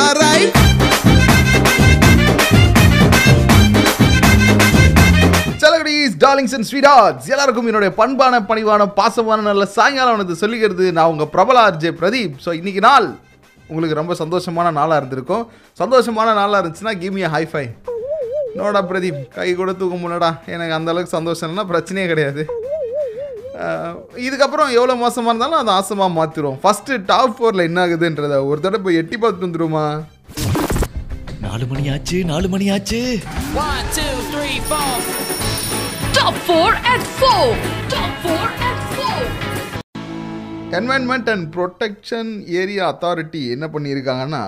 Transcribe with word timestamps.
alright. 0.00 0.52
செலகடிஸ் 5.62 6.16
darlings 6.24 6.54
and 6.56 6.68
எல்லாருக்கும் 7.34 7.66
என்னுடைய 7.66 7.94
பண்பான 8.00 8.40
பணிவான 8.48 8.86
பாசமான 8.96 9.42
நல்ல 9.42 9.64
சாயங்காலம் 9.64 10.20
வந்து 10.22 10.36
சொல்லிக்கிறது. 10.42 10.92
நான் 10.92 11.10
உங்கள் 11.12 11.30
பிரபல 11.34 11.70
ஆர்ஜே 11.70 11.92
பிரதீப். 12.00 12.34
ஸோ 12.44 12.52
இன்னைக்கு 12.60 12.80
நாள் 12.80 13.08
உங்களுக்கு 13.68 14.00
ரொம்ப 14.00 14.14
சந்தோஷமான 14.22 14.72
நாளாக 14.80 14.96
இருந்திருக்கும். 14.96 15.46
சந்தோஷமான 15.78 16.34
நாளாக 16.40 16.60
இருந்துச்சுன்னா 16.62 16.94
கிவ் 16.98 17.18
ஹை 17.36 17.44
ஃபை 17.52 17.66
நோடா 18.58 18.80
பிரதீப் 18.90 19.28
கை 19.36 19.54
கூட 19.54 19.72
தூக்க 19.72 19.96
முடியலடா. 19.96 20.30
எனக்கு 20.46 20.74
அந்த 20.78 20.90
அளவுக்கு 20.90 21.16
சந்தோஷம் 21.18 21.70
பிரச்சனையே 21.72 22.06
கிடையாது. 22.06 22.42
இதுக்கப்புறம் 24.24 24.74
எவ்வளோ 24.76 24.94
மோசமாக 24.96 25.32
இருந்தாலும் 25.32 25.60
அதை 25.60 25.72
ஆசமாக 25.74 26.16
மாற்றிடுவோம் 26.16 26.60
ஃபஸ்ட்டு 26.62 26.98
டாப் 27.06 27.36
ஃபோரில் 27.36 27.66
என்ன 27.66 27.80
ஆகுதுன்றதை 27.84 28.38
ஒரு 28.50 28.60
தடவை 28.60 28.82
போய் 28.84 29.00
எட்டி 29.02 29.16
பார்த்துட்டு 29.16 29.48
வந்துருமா 29.48 29.84
நாலு 31.44 31.66
மணி 31.66 31.84
ஆச்சு 31.94 32.18
நாலு 32.24 32.48
மணி 32.48 32.68
ஆச்சு 32.76 33.00
One, 33.60 33.84
two, 33.94 34.14
three, 34.30 34.56
four. 34.64 34.88
Top 36.14 36.36
4 36.48 36.56
at 36.86 37.02
4. 37.20 37.44
Top 37.90 38.12
4 38.26 38.38
at 38.68 38.80
4. 38.96 39.26
Environment 40.76 41.28
and 41.32 41.46
protection 41.54 42.30
area 42.60 42.84
authority 42.92 43.42
என்ன 43.54 43.66
பண்ணியிருக்காங்கன்னா 43.74 44.40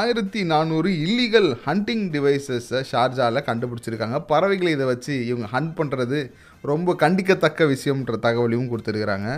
ஆயிரத்தி 0.00 0.40
நானூறு 0.50 0.90
இல்லீகல் 1.04 1.48
ஹண்டிங் 1.64 2.04
டிவைசஸை 2.12 2.80
ஷார்ஜாவில் 2.90 3.46
கண்டுபிடிச்சிருக்காங்க 3.46 4.18
பறவைகளை 4.26 4.72
இதை 4.72 4.86
வச்சு 4.86 5.14
இவங்க 5.26 5.48
ஹண்ட் 5.54 5.72
பண்ணுறது 5.78 6.18
ரொம்ப 6.62 6.96
கண்டிக்கத்தக்க 7.02 7.64
விஷயம்ன்ற 7.74 8.16
தகவலையும் 8.26 8.70
கொடுத்துருக்குறாங்க. 8.70 9.28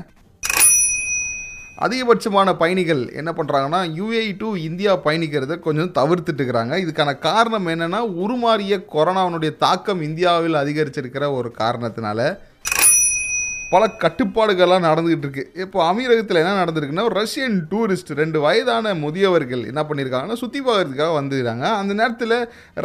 அதிகபட்சமான 1.85 2.49
பயணிகள் 2.59 3.03
என்ன 3.21 3.31
பண்ணுறாங்கன்னா 3.37 3.81
யூஏ 3.99 4.37
டு 4.37 4.49
இந்தியா 4.57 4.93
பயணிக்கிறத 5.05 5.59
கொஞ்சம் 5.59 5.93
தவிர்த்துட்டு 5.99 6.41
இருக்கிறாங்க 6.41 6.75
இதுக்கான 6.85 7.19
காரணம் 7.19 7.67
என்னென்னா 7.67 8.01
உருமாறிய 8.25 8.77
கொரோனாவினுடைய 8.95 9.57
தாக்கம் 9.57 10.03
இந்தியாவில் 10.03 10.55
அதிகரிச்சிருக்கிற 10.55 11.35
ஒரு 11.39 11.53
காரணத்தினால. 11.59 12.39
பல 13.73 13.85
கட்டுப்பாடுகள்லாம் 14.03 14.87
நடந்துகிட்டு 14.87 15.27
இருக்கு 15.27 15.45
இப்போ 15.65 15.79
அமீரகத்தில் 15.91 16.41
என்ன 16.41 16.53
நடந்திருக்குன்னா 16.61 17.05
ரஷ்யன் 17.19 17.57
டூரிஸ்ட் 17.71 18.11
ரெண்டு 18.21 18.39
வயதான 18.45 18.95
முதியவர்கள் 19.03 19.63
என்ன 19.71 19.83
பண்ணியிருக்காங்கன்னா 19.89 20.37
சுற்றி 20.43 20.61
பார்க்கறதுக்காக 20.67 21.13
வந்துருக்காங்க 21.19 21.67
அந்த 21.81 21.93
நேரத்தில் 22.01 22.37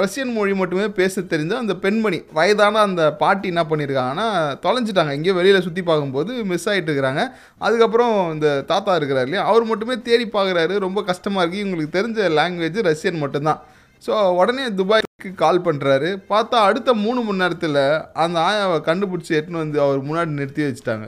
ரஷ்யன் 0.01 0.33
மொழி 0.37 0.53
மட்டுமே 0.61 0.85
பேச 0.99 1.23
தெரிஞ்ச 1.33 1.53
அந்த 1.63 1.75
பெண்மணி 1.85 2.19
வயதான 2.39 2.81
அந்த 2.87 3.03
பாட்டி 3.23 3.47
என்ன 3.53 3.63
பண்ணியிருக்காங்கன்னா 3.71 4.27
தொலைஞ்சிட்டாங்க. 4.65 5.13
இங்கே 5.19 5.37
வெளியில் 5.39 5.65
சுற்றி 5.67 5.83
பார்க்கும்போது 5.89 6.33
மிஸ் 6.51 6.67
ஆகிட்டு 6.71 6.89
இருக்கிறாங்க. 6.91 7.23
அதுக்கப்புறம் 7.67 8.13
இந்த 8.35 8.49
தாத்தா 8.73 8.95
இருக்கிறார் 8.99 9.27
இல்லையா 9.29 9.45
அவர் 9.51 9.69
மட்டுமே 9.71 9.97
தேடி 10.09 10.27
பார்க்குறாரு. 10.37 10.75
ரொம்ப 10.87 11.01
கஷ்டமாக 11.11 11.43
இருக்குது 11.43 11.63
இவங்களுக்கு 11.63 11.97
தெரிஞ்ச 11.97 12.29
லாங்குவேஜ் 12.39 12.79
ரஷ்யன் 12.91 13.23
மட்டும்தான். 13.23 13.61
ஸோ 14.05 14.13
உடனே 14.39 14.65
துபாய்க்கு 14.79 15.29
கால் 15.43 15.63
பண்ணுறாரு 15.67 16.09
பார்த்தா 16.31 16.57
அடுத்த 16.69 16.93
மூணு 17.05 17.19
மணி 17.27 17.41
நேரத்தில் 17.43 17.79
அந்த 18.23 18.37
ஆயாவை 18.49 18.77
கண்டுபிடிச்சி 18.89 19.31
எட்டுன்னு 19.37 19.63
வந்து 19.63 19.79
அவர் 19.85 20.05
முன்னாடி 20.09 20.37
நிறுத்தி 20.39 20.63
வச்சுட்டாங்க. 20.67 21.07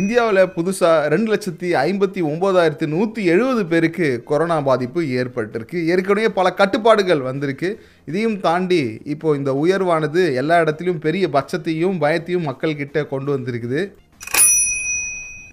இந்தியாவில் 0.00 0.50
புதுசாக 0.54 1.08
ரெண்டு 1.12 1.28
லட்சத்தி 1.32 1.68
ஐம்பத்தி 1.82 2.20
ஒம்போதாயிரத்தி 2.30 2.86
நூற்றி 2.94 3.20
எழுபது 3.32 3.62
பேருக்கு 3.72 4.06
கொரோனா 4.30 4.56
பாதிப்பு 4.68 5.00
ஏற்பட்டிருக்கு. 5.20 5.78
ஏற்கனவே 5.92 6.30
பல 6.38 6.50
கட்டுப்பாடுகள் 6.60 7.22
வந்திருக்கு. 7.28 7.68
இதையும் 8.10 8.38
தாண்டி 8.46 8.80
இப்போது 9.14 9.38
இந்த 9.38 9.52
உயர்வானது 9.64 10.22
எல்லா 10.40 10.56
இடத்துலையும் 10.62 11.04
பெரிய 11.06 11.28
பட்சத்தையும் 11.36 12.00
பயத்தையும் 12.04 12.48
மக்கள்கிட்ட 12.50 13.06
கொண்டு 13.12 13.30
வந்திருக்குது. 13.36 13.82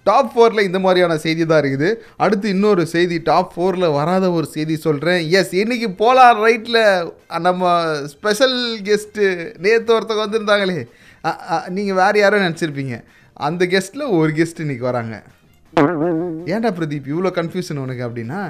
டாப் 0.10 0.30
ஃபோரில் 0.34 0.68
இந்த 0.68 0.80
மாதிரியான 0.84 1.18
செய்தி 1.26 1.44
தான் 1.50 1.62
இருக்குது. 1.64 1.90
அடுத்து 2.24 2.48
இன்னொரு 2.56 2.84
செய்தி 2.94 3.18
டாப் 3.30 3.52
ஃபோரில் 3.56 3.88
வராத 3.98 4.26
ஒரு 4.38 4.48
செய்தி 4.56 4.76
சொல்கிறேன் 4.86 5.20
எஸ் 5.40 5.54
இன்றைக்கி 5.64 5.90
போலார் 6.02 6.40
ரைட்டில் 6.48 6.82
நம்ம 7.48 7.74
ஸ்பெஷல் 8.14 8.58
கெஸ்ட்டு 8.88 9.28
நேற்று 9.66 9.96
ஒருத்தவங்க 9.98 10.26
வந்திருந்தாங்களே. 10.26 10.80
நீங்கள் 11.78 12.00
வேறு 12.02 12.20
யாரும் 12.24 12.46
நினச்சிருப்பீங்க. 12.48 12.98
அந்த 13.48 13.66
கெஸ்ட்டில் 13.74 14.12
ஒரு 14.20 14.32
கெஸ்ட் 14.40 14.64
இன்னைக்கு 14.66 14.86
வராங்க. 14.92 15.16
ஏன்டா 16.54 16.72
பிரதீப் 16.80 17.12
இவ்வளோ 17.14 17.32
கன்ஃபியூஷன் 17.40 17.84
உனக்கு 17.86 18.06
அப்படின்னா? 18.08 18.42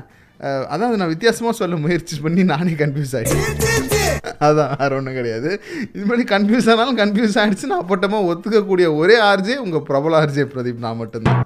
அதான் 0.74 1.00
நான் 1.02 1.14
வித்தியாசமாக 1.16 1.56
சொல்ல 1.62 1.76
முயற்சி 1.86 2.16
பண்ணி 2.28 2.44
நானே 2.54 2.76
கன்ஃபியூஸ் 2.84 3.16
ஆகிட்டேன் 3.18 4.01
அதான் 4.48 4.72
வேறு 4.82 4.96
ஒன்றும் 5.00 5.18
கிடையாது. 5.20 5.50
இது 5.96 6.06
மாதிரி 6.12 6.24
கன்ஃபியூஸ் 6.36 6.70
ஆனாலும் 6.74 7.00
கன்ஃபியூஸ் 7.02 7.36
ஆகிடுச்சு 7.42 7.72
நான் 7.72 7.84
அப்பட்டமாக 7.84 8.30
ஒத்துக்கக்கூடிய 8.32 8.88
ஒரே 9.02 9.18
ஆர்ஜே 9.32 9.58
உங்கள் 9.66 9.86
பிரபல 9.90 10.20
ஆர்ஜே 10.22 10.46
பிரதீப். 10.54 10.86
நான் 10.86 11.02
மட்டும்தான். 11.02 11.44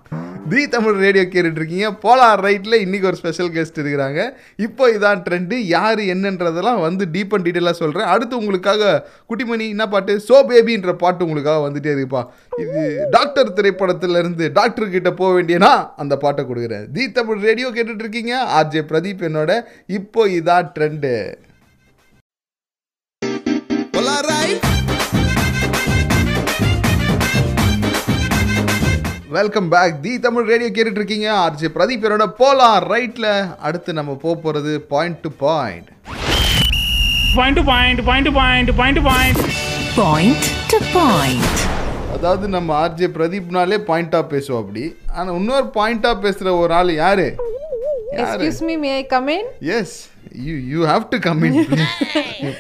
தி 0.52 0.64
தமிழ் 0.74 0.98
ரேடியோ 1.04 1.24
கேட்டுட்ருக்கீங்க 1.34 1.88
போலார் 2.04 2.42
ரைட்டில் 2.46 2.76
இன்றைக்கி 2.84 3.06
ஒரு 3.10 3.18
ஸ்பெஷல் 3.22 3.50
கெஸ்ட் 3.56 3.80
இருக்கிறாங்க. 3.82 4.20
இப்போ 4.66 4.84
இதான் 4.96 5.22
ட்ரெண்டு 5.28 5.56
யார் 5.76 6.02
என்னன்றதெல்லாம் 6.14 6.82
வந்து 6.86 7.04
டீப் 7.14 7.34
அண்ட் 7.36 7.46
டீட்டெயிலாக 7.48 7.78
சொல்கிறேன் 7.80 8.12
அடுத்து 8.14 8.40
உங்களுக்காக 8.42 8.92
குட்டிமணி 9.32 9.68
என்ன 9.76 9.88
பாட்டு? 9.94 10.16
சோ 10.28 10.38
பேபின்ற 10.52 10.94
பாட்டு 11.04 11.26
உங்களுக்காக 11.28 11.64
வந்துட்டே 11.68 11.92
இருக்குப்பா. 11.94 12.24
இது 12.64 12.84
டாக்டர் 13.16 13.56
திரைப்படத்துல 13.60 14.22
இருந்து 14.24 14.48
டாக்டர் 14.60 14.94
கிட்ட 14.96 15.12
போக 15.22 15.32
வேண்டியனா 15.40 15.74
அந்த 16.04 16.18
பாட்டை 16.26 16.46
கொடுக்குறேன். 16.52 16.86
தி 16.98 17.06
தமிழ் 17.18 17.44
ரேடியோ 17.48 17.72
கேட்டுட்ருக்கீங்க 17.80 18.36
ஆர்ஜே 18.60 18.84
பிரதீப் 18.92 19.28
என்னோட. 19.30 19.60
இப்போ 20.00 20.24
இதான் 20.38 20.72
trend 20.78 21.14
welcome 29.36 29.70
back 29.74 29.96
the 30.04 30.12
Tamil 30.26 30.50
radio 30.50 30.70
கேட்டுட்டு 30.70 31.00
இருக்கீங்க 31.02 31.28
ஆர்ஜே 31.44 31.70
பிரதீப் 31.76 32.06
என்னோட 32.08 32.26
போலாம் 32.40 32.78
ரைட்ல 32.92 33.28
அடுத்து 33.68 33.94
நம்ம 34.00 34.16
போக 34.24 34.36
போறது 34.44 34.74
point 34.94 35.22
to 35.26 35.32
point 35.44 35.90
Point 37.38 37.56
to 37.58 37.64
point, 37.70 37.98
point 38.10 38.26
to 38.28 38.32
point, 38.34 38.68
point 38.78 38.96
to 38.98 39.02
point. 39.08 39.40
Point 39.96 40.44
to 40.72 40.78
point. 40.94 41.48
அதாவது 42.14 42.46
நம்ம 42.48 42.70
ஆர்ஜே 42.84 43.08
பிரதீப்னாலே 43.16 43.78
பாயிண்டா 43.90 44.20
பேசுவோம் 44.34 44.62
அப்படி. 44.64 44.84
ஆனா 45.16 45.28
இன்னொரு 45.40 45.68
பாயிண்டா 45.78 46.12
பேசுற 46.26 46.54
ஒரு 46.62 46.74
ஆள் 46.74 46.92
யாரு? 47.02 47.28
Excuse 48.18 48.60
me, 48.68 48.76
may 48.84 48.94
I 49.00 49.06
come 49.14 49.28
in? 49.36 49.44
Yes 49.78 49.96
you 50.44 50.56
you 50.72 50.80
have 50.86 51.04
to 51.10 51.18
come 51.20 51.42
in 51.44 51.58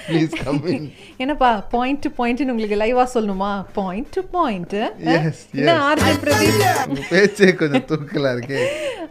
please 0.06 0.34
come 0.41 0.59
in 0.68 0.86
என்னப்பா 1.18 1.50
பாயிண்ட் 1.72 2.02
டு 2.02 2.09
பாயிண்ட் 2.18 2.41
உங்களுக்கு 2.46 2.78
லைவா 2.81 3.06
சொல்லணுமா? 3.13 3.52
பாயிண்ட் 3.74 4.09
டு 4.09 4.22
பாயிண்ட் 4.31 4.75
Yes, 5.09 5.38
என்ன 5.53 5.72
yes. 5.72 5.84
ஆர்ஜே 5.88 6.14
பிரதீப்? 6.24 6.62
பேச்சே 7.12 7.50
கொஞ்சம் 7.53 7.85
தூக்கலா 7.91 8.31
இருக்கு. 8.35 8.59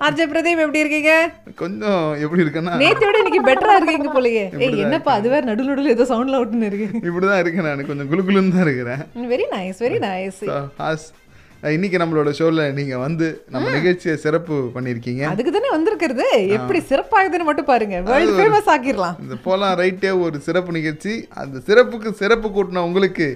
ஆர்ஜே 0.01 0.27
பிரதீப் 0.33 0.63
எப்படி 0.65 0.83
இருக்கீங்க? 0.85 1.13
கொஞ்சம் 1.55 2.05
எப்படி 2.25 2.43
இருக்குன்னா? 2.45 2.75
நேத்தை 2.83 3.07
விட 3.07 3.19
இன்னைக்கு 3.19 3.43
பெட்டரா 3.51 3.75
இருக்கீங்க 3.77 4.11
போலயே. 4.17 4.45
ஏய் 4.61 4.83
என்னப்பா 4.85 5.13
அது 5.15 5.29
வேற 5.29 5.45
நடு 5.45 5.69
நடுல 5.71 5.95
ஏதோ 5.97 6.07
சவுண்ட்ல 6.13 6.41
விட்டுன்னு 6.43 6.71
இருக்கு. 6.71 6.89
இப்படிதான் 7.09 7.43
இருக்கேன் 7.45 7.69
நான். 7.69 7.87
கொஞ்சம் 7.87 8.11
குலுகுலுன்னு 8.13 8.55
தான் 8.57 8.67
இருக்கிறேன். 8.69 9.03
வெரி 9.33 9.47
நைஸ் 9.55 9.83
வெரி 9.87 10.01
நைஸ் 10.07 10.43
இன்னைக்கு 11.73 11.99
நம்மளோட 12.01 12.31
ஷோல 12.39 12.63
நீங்க 12.79 12.95
வந்து 13.05 13.27
நம்ம 13.53 13.71
நிகழ்ச்சியை 13.77 14.15
சிறப்பு 14.25 14.57
பண்ணியிருக்கீங்க. 14.75 15.23
அதுக்கு 15.33 15.53
தானே 15.57 15.69
வந்திருக்கிறது. 15.75 16.27
எப்படி 16.57 16.81
சிறப்பாகுதுன்னு 16.91 17.47
மட்டும் 17.49 17.69
பாருங்க. 17.71 18.01
வேர்ல்ட் 18.09 18.35
ஃபேமஸ் 18.39 18.69
ஆக்கிடலாம். 18.75 19.17
இந்த 19.25 19.37
போலாம் 19.47 19.79
ரைட்டே 19.81 20.11
ஒரு 20.25 20.39
சிறப்பு 20.49 20.75
நிகழ்ச்சி. 20.79 21.15
அந்த 21.43 21.63
சிறப்புக்கு 21.69 22.13
சிறப்பு 22.21 22.51
கூட்டின 22.57 22.85
உங்களுக்கு 22.89 23.29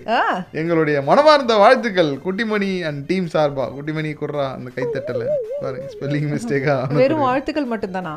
எங்களுடைய 0.61 1.03
மனமார்ந்த 1.09 1.57
வாழ்த்துக்கள். 1.65 2.13
குட்டிமணி 2.27 2.73
அண்ட் 2.91 3.03
டீம் 3.13 3.33
சார்பா. 3.37 3.67
குட்டிமணி 3.79 4.13
குர்ரா 4.23 4.47
அந்த 4.59 4.71
கைத்தட்டல. 4.77 5.25
பாருங்க 5.65 5.89
ஸ்பெல்லிங் 5.97 6.31
மிஸ்டேக்கா 6.35 6.79
வெறும் 7.03 7.27
வாழ்த்துக்கள் 7.29 7.73
மட்டும்தானா? 7.75 8.15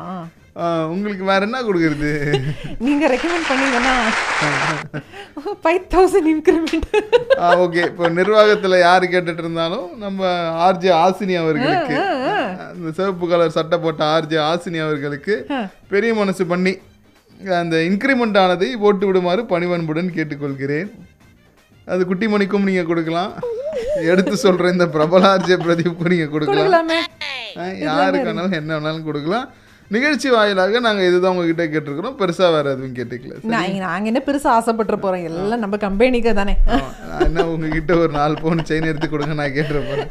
உங்களுக்கு 0.92 1.24
வேற 1.30 1.40
என்ன 1.46 1.58
கொடுக்கறது? 1.66 2.10
நீங்க 2.86 3.04
ரெக்கமெண்ட் 3.12 3.46
பண்ணீங்கன்னா 3.50 3.94
ஃபைவ் 5.64 5.84
தௌசண்ட் 5.94 6.28
இன்க்ரிமெண்ட் 6.32 6.88
ஓகே 7.62 7.82
இப்போ 7.90 8.08
நிர்வாகத்துல 8.18 8.78
யாரு 8.88 9.06
கேட்டுட்டு 9.14 9.42
இருந்தாலும் 9.44 9.86
நம்ம 10.04 10.32
ஆர்ஜே 10.66 10.90
ஆசினி 11.04 11.36
அவர்களுக்கு 11.42 11.96
அந்த 12.66 12.90
சிவப்பு 12.98 13.28
கலர் 13.30 13.56
சட்டை 13.56 13.78
போட்ட 13.84 14.04
ஆர்ஜே 14.16 14.40
ஆசினி 14.50 14.80
அவர்களுக்கு 14.86 15.36
பெரிய 15.94 16.12
மனசு 16.20 16.46
பண்ணி 16.52 16.74
அந்த 17.62 17.76
இன்க்ரிமெண்ட் 17.88 18.38
ஆனதை 18.42 18.68
போட்டு 18.84 19.04
விடுமாறு 19.08 19.44
பணிவன்புடன் 19.54 20.14
கேட்டுக்கொள்கிறேன். 20.18 20.90
அது 21.92 22.02
குட்டிமணிக்கும் 22.10 22.68
நீங்க 22.68 22.84
கொடுக்கலாம். 22.90 23.32
எடுத்து 24.10 24.34
சொல்ற 24.44 24.70
இந்த 24.74 24.86
பிரபல 24.94 25.24
ஆர்ஜே 25.32 25.56
பிரதீப்க்கும் 25.64 26.12
நீங்க 26.14 26.28
கொடுக்கலாம். 26.34 26.92
யாருக்கு 27.88 28.28
வேணாலும் 28.28 28.58
என்ன 28.60 28.70
வேணாலும் 28.76 29.08
கொடுக்கலாம். 29.08 29.48
நிகழ்ச்சி 29.94 30.28
வாயிலாக 30.34 30.80
நாங்க 30.86 31.02
இதுதான் 31.08 31.32
உங்ககிட்ட 31.32 31.64
கேட்டிருக்கிறோம். 31.72 32.16
பெருசா 32.20 32.46
வேற 32.54 32.66
எதுவும் 32.74 32.94
கேட்டுக்கல 32.98 33.34
சரி? 33.38 33.50
நான் 33.54 33.74
நாங்க 33.86 34.08
என்ன 34.10 34.20
பெருசா 34.28 34.48
ஆசைப்பட்டு 34.58 34.98
போறோம்? 35.04 35.24
எல்லாம் 35.30 35.62
நம்ம 35.64 35.78
கம்பெனிக்கு 35.86 36.32
தானே. 36.40 36.54
என்ன 37.26 37.46
உங்ககிட்ட 37.52 37.92
ஒரு 38.02 38.12
நாலு 38.18 38.36
பவுன் 38.42 38.66
செயின் 38.70 38.90
எடுத்து 38.90 39.08
கொடுங்க 39.14 39.36
நான் 39.40 39.54
கேட்டுருப்பேன் 39.56 40.08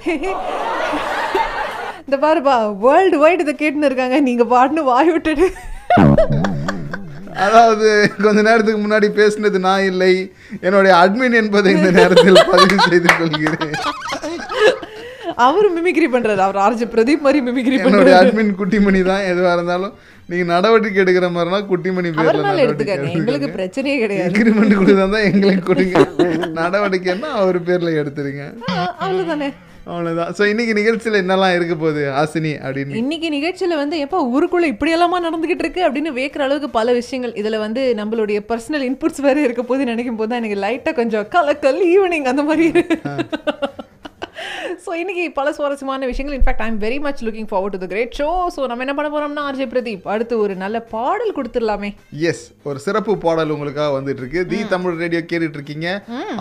இந்த 2.05 2.17
பாருப்பா 2.25 2.55
வேர்ல்டு 2.85 3.17
வைடு 3.23 3.43
இதை 3.45 3.55
கேட்டுன்னு 3.61 3.89
இருக்காங்க. 3.89 4.19
நீங்க 4.29 4.43
பாட்டுன்னு 4.53 4.89
வாய் 4.91 5.11
விட்டுட்டு. 5.15 5.47
அதாவது 7.45 7.87
கொஞ்ச 8.23 8.39
நேரத்துக்கு 8.47 8.79
முன்னாடி 8.81 9.07
பேசினது 9.19 9.59
நான் 9.67 9.87
இல்லை. 9.91 10.13
என்னுடைய 10.65 10.93
அட்மின் 11.03 11.37
என்பதை 11.41 11.69
இந்த 11.77 11.91
நேரத்தில் 11.99 12.39
பதிவு 12.53 12.77
செய்து 12.89 13.09
கொள்கிறேன். 13.19 13.77
அவரு 15.47 15.67
மிமிக்ரி 15.77 16.07
பண்றாரு. 16.13 16.41
அவர் 16.47 16.59
ஆர்ஜி 16.65 16.87
பிரதீப் 16.93 17.25
மாதிரி 17.25 17.41
மிமிக்ரி 17.47 17.77
பண்றாரு. 17.83 18.13
அட்மின் 18.19 18.53
குட்டிமணி 18.61 19.01
தான் 19.11 19.25
எதுவாக 19.31 19.55
இருந்தாலும் 19.57 19.95
நீங்க 20.29 20.45
நடவடிக்கை 20.53 20.99
எடுக்கிற 21.03 21.27
மாதிரினா 21.37 21.59
குட்டிமணி 21.71 22.11
பேர்ல 22.19 22.53
எடுத்துக்கங்க. 22.65 23.09
எங்களுக்கு 23.17 23.49
பிரச்சனையே 23.57 23.97
கிடையாது. 24.03 24.29
எக்ரிமெண்ட் 24.29 24.77
கொடுத்தா 24.81 25.19
எங்களுக்கு 25.31 25.67
கொடுங்க. 25.71 26.05
நடவடிக்கைன்னா 26.61 27.31
அவர் 27.41 27.59
பேர்ல 27.69 27.91
எடுத்துருங்க. 28.03 28.45
அவ்வளவுதானே. 29.03 29.49
அவ்வளவுதான். 29.91 30.31
சோ 30.37 30.43
இன்னைக்கு 30.51 30.73
நிகழ்ச்சியில 30.79 31.19
என்னெல்லாம் 31.23 31.53
இருக்க 31.57 31.75
போகுது 31.75 32.01
ஹாசினி 32.17 32.51
அப்படின்னு? 32.65 32.97
இன்னைக்கு 33.01 33.29
நிகழ்ச்சியில 33.35 33.77
வந்து 33.81 33.95
எப்போ 34.05 34.17
ஊருக்குள்ள 34.33 34.67
இப்படி 34.73 34.91
எல்லாமா 34.97 35.19
நடந்துகிட்டு 35.27 35.65
இருக்கு 35.65 35.81
அப்படின்னு 35.87 36.11
வேக்கிற 36.19 36.43
அளவுக்கு 36.47 36.69
பல 36.79 36.93
விஷயங்கள். 36.99 37.33
இதுல 37.41 37.59
வந்து 37.65 37.83
நம்மளுடைய 37.99 38.39
பர்சனல் 38.51 38.85
இன்புட்ஸ் 38.89 39.25
வேற 39.27 39.37
இருக்க 39.47 39.63
போது 39.71 39.91
நினைக்கும் 39.91 40.19
போது 40.19 40.31
தான் 40.33 40.41
எனக்கு 40.43 40.63
லைட்டா 40.65 40.93
கொஞ்சம் 41.01 41.27
கலக்கல் 41.37 41.81
ஈவினிங் 41.93 42.29
அந்த 42.33 42.45
மாதிரி. 42.49 42.67
ஸோ 44.85 44.91
இன்னைக்கு 45.01 45.23
பல 45.39 45.47
சுவாரஸ்யமான 45.57 46.07
விஷயங்கள். 46.11 46.35
In fact 46.37 46.63
I 46.65 46.67
am 46.71 46.79
very 46.85 46.97
much 47.05 47.21
looking 47.27 47.49
forward 47.51 47.75
to 47.75 47.81
the 47.83 47.87
great 47.93 48.15
show 48.19 48.29
so 48.55 48.67
நம்ம 48.71 48.85
என்ன 48.85 48.95
பண்ண 48.97 49.09
போறோம்னா 49.13 49.43
ஆர்ஜே 49.49 49.67
பிரதீப் 49.73 50.05
அடுத்து 50.13 50.37
ஒரு 50.45 50.53
நல்ல 50.63 50.77
பாடல் 50.95 51.35
கொடுத்துடலாமே. 51.37 51.89
எஸ் 52.31 52.43
ஒரு 52.69 52.79
சிறப்பு 52.85 53.15
பாடல் 53.25 53.53
உங்களுக்காக 53.55 53.91
வந்துட்டு 53.97 54.23
இருக்கு 54.23 54.41
தி 54.53 54.59
தமிழ் 54.73 54.99
ரேடியோ 55.03 55.21
கேட்டுட்டு 55.31 55.59
இருக்கீங்க 55.59 55.87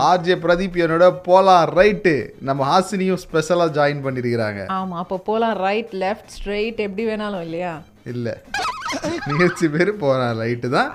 ஆர்ஜே 0.09 0.37
பிரதீப் 0.47 0.81
என்னோட 0.85 1.09
போலாம் 1.29 1.67
ரைட்டு 1.79 2.15
நம்ம 2.51 2.69
ஹாசினியும் 2.73 3.23
ஸ்பெஷலா 3.27 3.69
ஜாயின் 3.79 4.05
பண்ணிருக்கிறாங்க. 4.07 4.61
ஆமா 4.79 4.97
அப்போ 5.05 5.19
போலாம் 5.31 5.57
ரைட் 5.67 5.95
லெஃப்ட் 6.05 6.35
ஸ்ட்ரெயிட் 6.39 6.81
எப்படி 6.87 7.05
வேணாலும் 7.11 7.45
இல்லையா? 7.49 7.75
இல்ல. 8.13 8.29
நிகழ்ச்சி 9.31 9.67
பேரு 9.75 9.93
போலாம் 10.03 10.39
ரைட்டு 10.43 10.69
தான். 10.77 10.91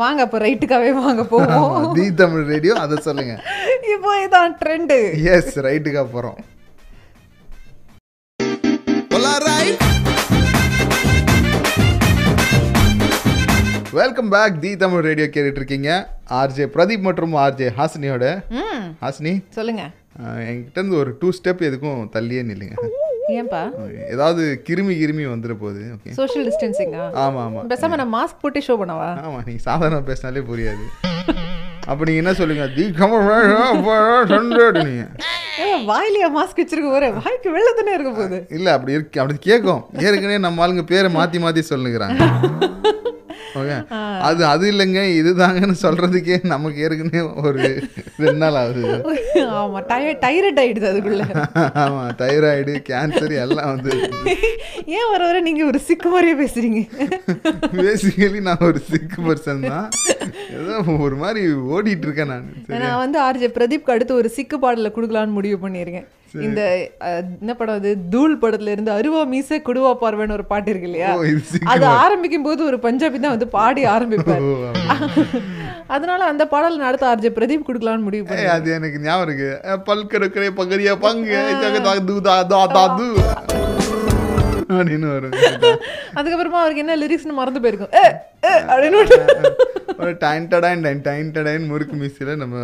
வாங்க 0.00 0.20
அப்போ 0.26 0.38
ரைட்டுக்காவே 0.44 0.90
வாங்க 1.02 1.22
போவோம். 1.32 1.92
தி 1.96 2.06
தமிழ் 2.20 2.46
ரேடியோ 2.52 2.74
அதை 2.84 2.96
சொல்லுங்க. 3.08 3.34
இப்போ 3.94 4.12
இதான் 4.26 4.56
ட்ரெண்டு. 4.62 4.96
எஸ் 5.34 5.58
ரைட்டுக்கா 5.66 6.04
போறோம். 6.14 6.40
Welcome 13.98 14.28
back 14.32 14.58
the 14.64 14.70
Tamil 14.80 15.04
radio 15.06 15.26
கேட்டுட்டு 15.34 15.60
இருக்கீங்க. 15.60 15.90
ஆர்ஜே 16.40 16.66
பிரதீப் 16.74 17.06
மற்றும் 17.06 17.34
ஆர்ஜே 17.44 17.68
ஹாசினியோட. 17.78 18.26
ஹாசினி 19.04 19.32
சொல்லுங்க. 19.56 19.84
என்கிட்ட 20.48 20.78
இருந்து 20.80 20.96
ஒரு 21.02 21.12
டூ 21.20 21.28
ஸ்டெப் 21.38 21.64
எதுக்கும் 21.68 22.02
தள்ளியே 22.16 22.42
நில்லுங்க. 22.50 22.76
ஏன்பா? 23.38 23.62
ஏதாவது 24.10 24.62
கிருமி 24.68 24.94
கிருமி 25.00 25.24
வந்துட 25.30 25.54
போகுது. 25.54 25.82
ஓகே 25.94 26.10
சோஷியல் 26.10 26.46
டிஸ்டன்சிங்கா 26.48 27.02
ஆமா 27.24 27.40
ஆமா. 27.46 27.62
பேசாம 27.72 27.96
நான் 27.96 28.14
மாஸ்க் 28.14 28.40
போட்டு 28.40 28.60
ஷோ 28.60 28.76
பண்ணவா? 28.82 29.10
ஆமா 29.26 29.40
நீங்க 29.46 29.62
சாதாரண 29.62 30.00
பேசினாலே 30.02 30.40
புரியாது. 30.40 30.84
அப்ப 31.86 32.04
நீங்க 32.04 32.20
என்ன 32.22 32.32
சொல்லுங்க? 32.34 32.64
தி 32.68 32.84
தமிழ் 32.92 33.26
நீங்க 34.82 35.04
வாயிலையா 35.86 36.28
மாஸ்க் 36.36 36.60
வச்சிருக்க 36.60 36.88
போற. 36.90 37.10
வாய்க்கு 37.10 37.48
வெளில 37.56 37.70
தானே 37.76 37.92
இருக்க 37.92 38.10
போகுது? 38.10 38.38
இல்ல 38.50 38.72
அப்படி 38.72 38.92
இருக்கு. 38.92 39.20
அப்படி 39.20 39.38
கேட்கும் 39.38 39.82
ஏற்கனவே 40.06 40.38
நம்ம 40.38 40.66
ஆளுங்க 40.66 40.84
பேரை 40.84 41.14
மாத்தி 41.14 41.38
மாத்தி 41.44 41.62
சொல்லுங்கிறாங்க. 41.70 42.18
ஓகே. 43.58 43.76
அது 44.28 44.42
அது 44.46 44.64
இல்லைங்க 44.72 45.00
இதுதாங்கன்னு 45.20 45.76
சொல்றதுக்கே 45.82 46.36
நமக்கு 46.52 46.82
ஏற்கனவே 46.86 47.22
ஒரு 47.48 47.62
ரெண்டு 48.22 48.40
நாள் 48.42 48.58
ஆகுது. 48.60 48.82
ஆமா 49.60 49.80
டயர்ட் 49.90 50.20
டைரட் 50.24 50.60
ஆயிடுது 50.62 50.86
அதுக்குள்ள. 50.90 51.24
ஆமா 51.84 52.02
தைராய்டு 52.20 52.74
கேன்சர் 52.90 53.34
எல்லாம் 53.44 53.70
வந்து. 53.74 53.94
ஏன் 54.98 55.10
வர 55.12 55.22
வர 55.28 55.40
நீங்க 55.48 55.64
ஒரு 55.70 55.80
சிக்கு 55.88 56.10
மாதிரியே 56.14 56.36
பேசுறீங்க? 56.42 56.82
பேசிக்கலி 57.80 58.40
நான் 58.48 58.66
ஒரு 58.70 58.82
சிக் 58.92 59.18
பர்சன் 59.26 59.66
தான். 59.72 59.88
ஏதோ 60.60 60.76
ஒரு 61.06 61.18
மாதிரி 61.24 61.42
ஓடிட்டு 61.74 62.06
இருக்கேன் 62.08 62.32
நான் 62.34 62.48
நான் 62.84 63.02
வந்து 63.04 63.20
ஆர்ஜே 63.26 63.50
பிரதீப்க்கு 63.58 63.94
அடுத்து 63.96 64.20
ஒரு 64.22 64.30
சிக்கு 64.38 64.58
பாடல 64.64 64.92
கொடுக்கலான்னு 64.96 65.38
முடிவு 65.38 65.58
பண்ணியிருக்கேன். 65.66 66.08
இந்த 66.40 66.60
என்ன 67.38 67.52
படம் 67.54 67.76
அது? 67.76 67.90
தூள் 68.10 68.34
படத்துல 68.38 68.72
இருந்து 68.72 68.92
அருவா 68.92 69.22
மீச 69.30 69.58
குடுவா 69.62 69.92
பார்வைன்னு 70.00 70.36
ஒரு 70.36 70.46
பாட்டு 70.46 70.70
இருக்கு 70.70 70.88
இல்லையா? 70.90 71.10
அது 71.66 71.84
ஆரம்பிக்கும் 71.98 72.44
போது 72.44 72.60
ஒரு 72.64 72.78
பஞ்சாபி 72.84 73.18
தான் 73.18 73.34
வந்து 73.34 73.48
பாடி 73.54 73.84
ஆரம்பிப்பார். 73.94 74.44
அதனால 75.94 76.20
அந்த 76.24 76.44
பாடல் 76.46 76.76
நான் 76.76 76.88
அடுத்து 76.88 77.06
ஆர்ஜே 77.06 77.30
பிரதீப் 77.36 77.66
கொடுக்கலான்னு 77.66 78.06
முடிவு 78.06 78.24
பண்ணேன் 78.24 78.44
ஏய், 78.44 78.54
அது 78.56 78.68
எனக்கு 78.74 78.98
ஞாபகம் 79.02 79.26
இருக்கு. 79.26 79.50
பல்கருக்கரை 79.88 80.50
பகரியா 80.58 80.94
பங்கு 81.00 81.38
அப்படின்னு 84.78 85.08
வரும். 85.14 85.34
அதுக்கப்புறமா 86.18 86.60
அவருக்கு 86.62 86.84
என்ன 86.84 86.96
லிரிக்ஸ்னு 87.02 87.40
மறந்து 87.40 87.62
போயிருக்கும். 87.64 87.94
ஒரு 90.02 90.12
டைன் 90.22 90.46
டடைன் 90.52 90.82
டைன் 90.84 91.00
டைன் 91.06 91.30
டடைன் 91.36 91.64
முறுக்கு 91.70 91.96
மிஸ்ஸில் 92.02 92.30
நம்ம 92.42 92.60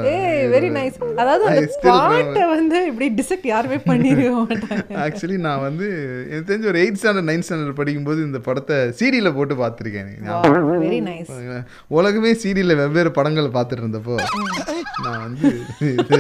வெரி 0.53 0.69
நைஸ் 0.77 0.97
அதாவது 1.23 1.45
அந்த 1.49 1.65
பாட்டை 1.87 2.45
வந்து 2.53 2.79
இப்படி 2.91 3.07
டிசெக்ட் 3.19 3.49
யாருமே 3.53 3.79
பண்ணிருக்க 3.89 4.31
மாட்டாங்க. 4.39 4.95
ஆக்சுவலி 5.07 5.37
நான் 5.47 5.65
வந்து 5.67 5.87
எனக்கு 6.31 6.49
தெரிஞ்ச 6.51 6.71
ஒரு 6.73 6.81
எயிட் 6.85 7.01
ஸ்டாண்டர்ட் 7.01 7.29
நைன்த் 7.31 7.47
ஸ்டாண்டர்ட் 7.49 7.81
படிக்கும்போது 7.81 8.23
இந்த 8.29 8.41
படத்தை 8.49 8.79
சீரியலில் 9.01 9.37
போட்டு 9.39 9.57
பார்த்துருக்கேன். 9.63 10.11
Very 10.85 11.01
nice. 11.11 11.35
உலகமே 11.99 12.33
சீரியலில் 12.45 12.81
வெவ்வேறு 12.83 13.13
படங்கள் 13.19 13.55
பார்த்துட்டு 13.59 13.85
இருந்தப்போ 13.85 14.17
நான் 15.05 15.23
வந்து 15.27 15.49
இது 16.01 16.19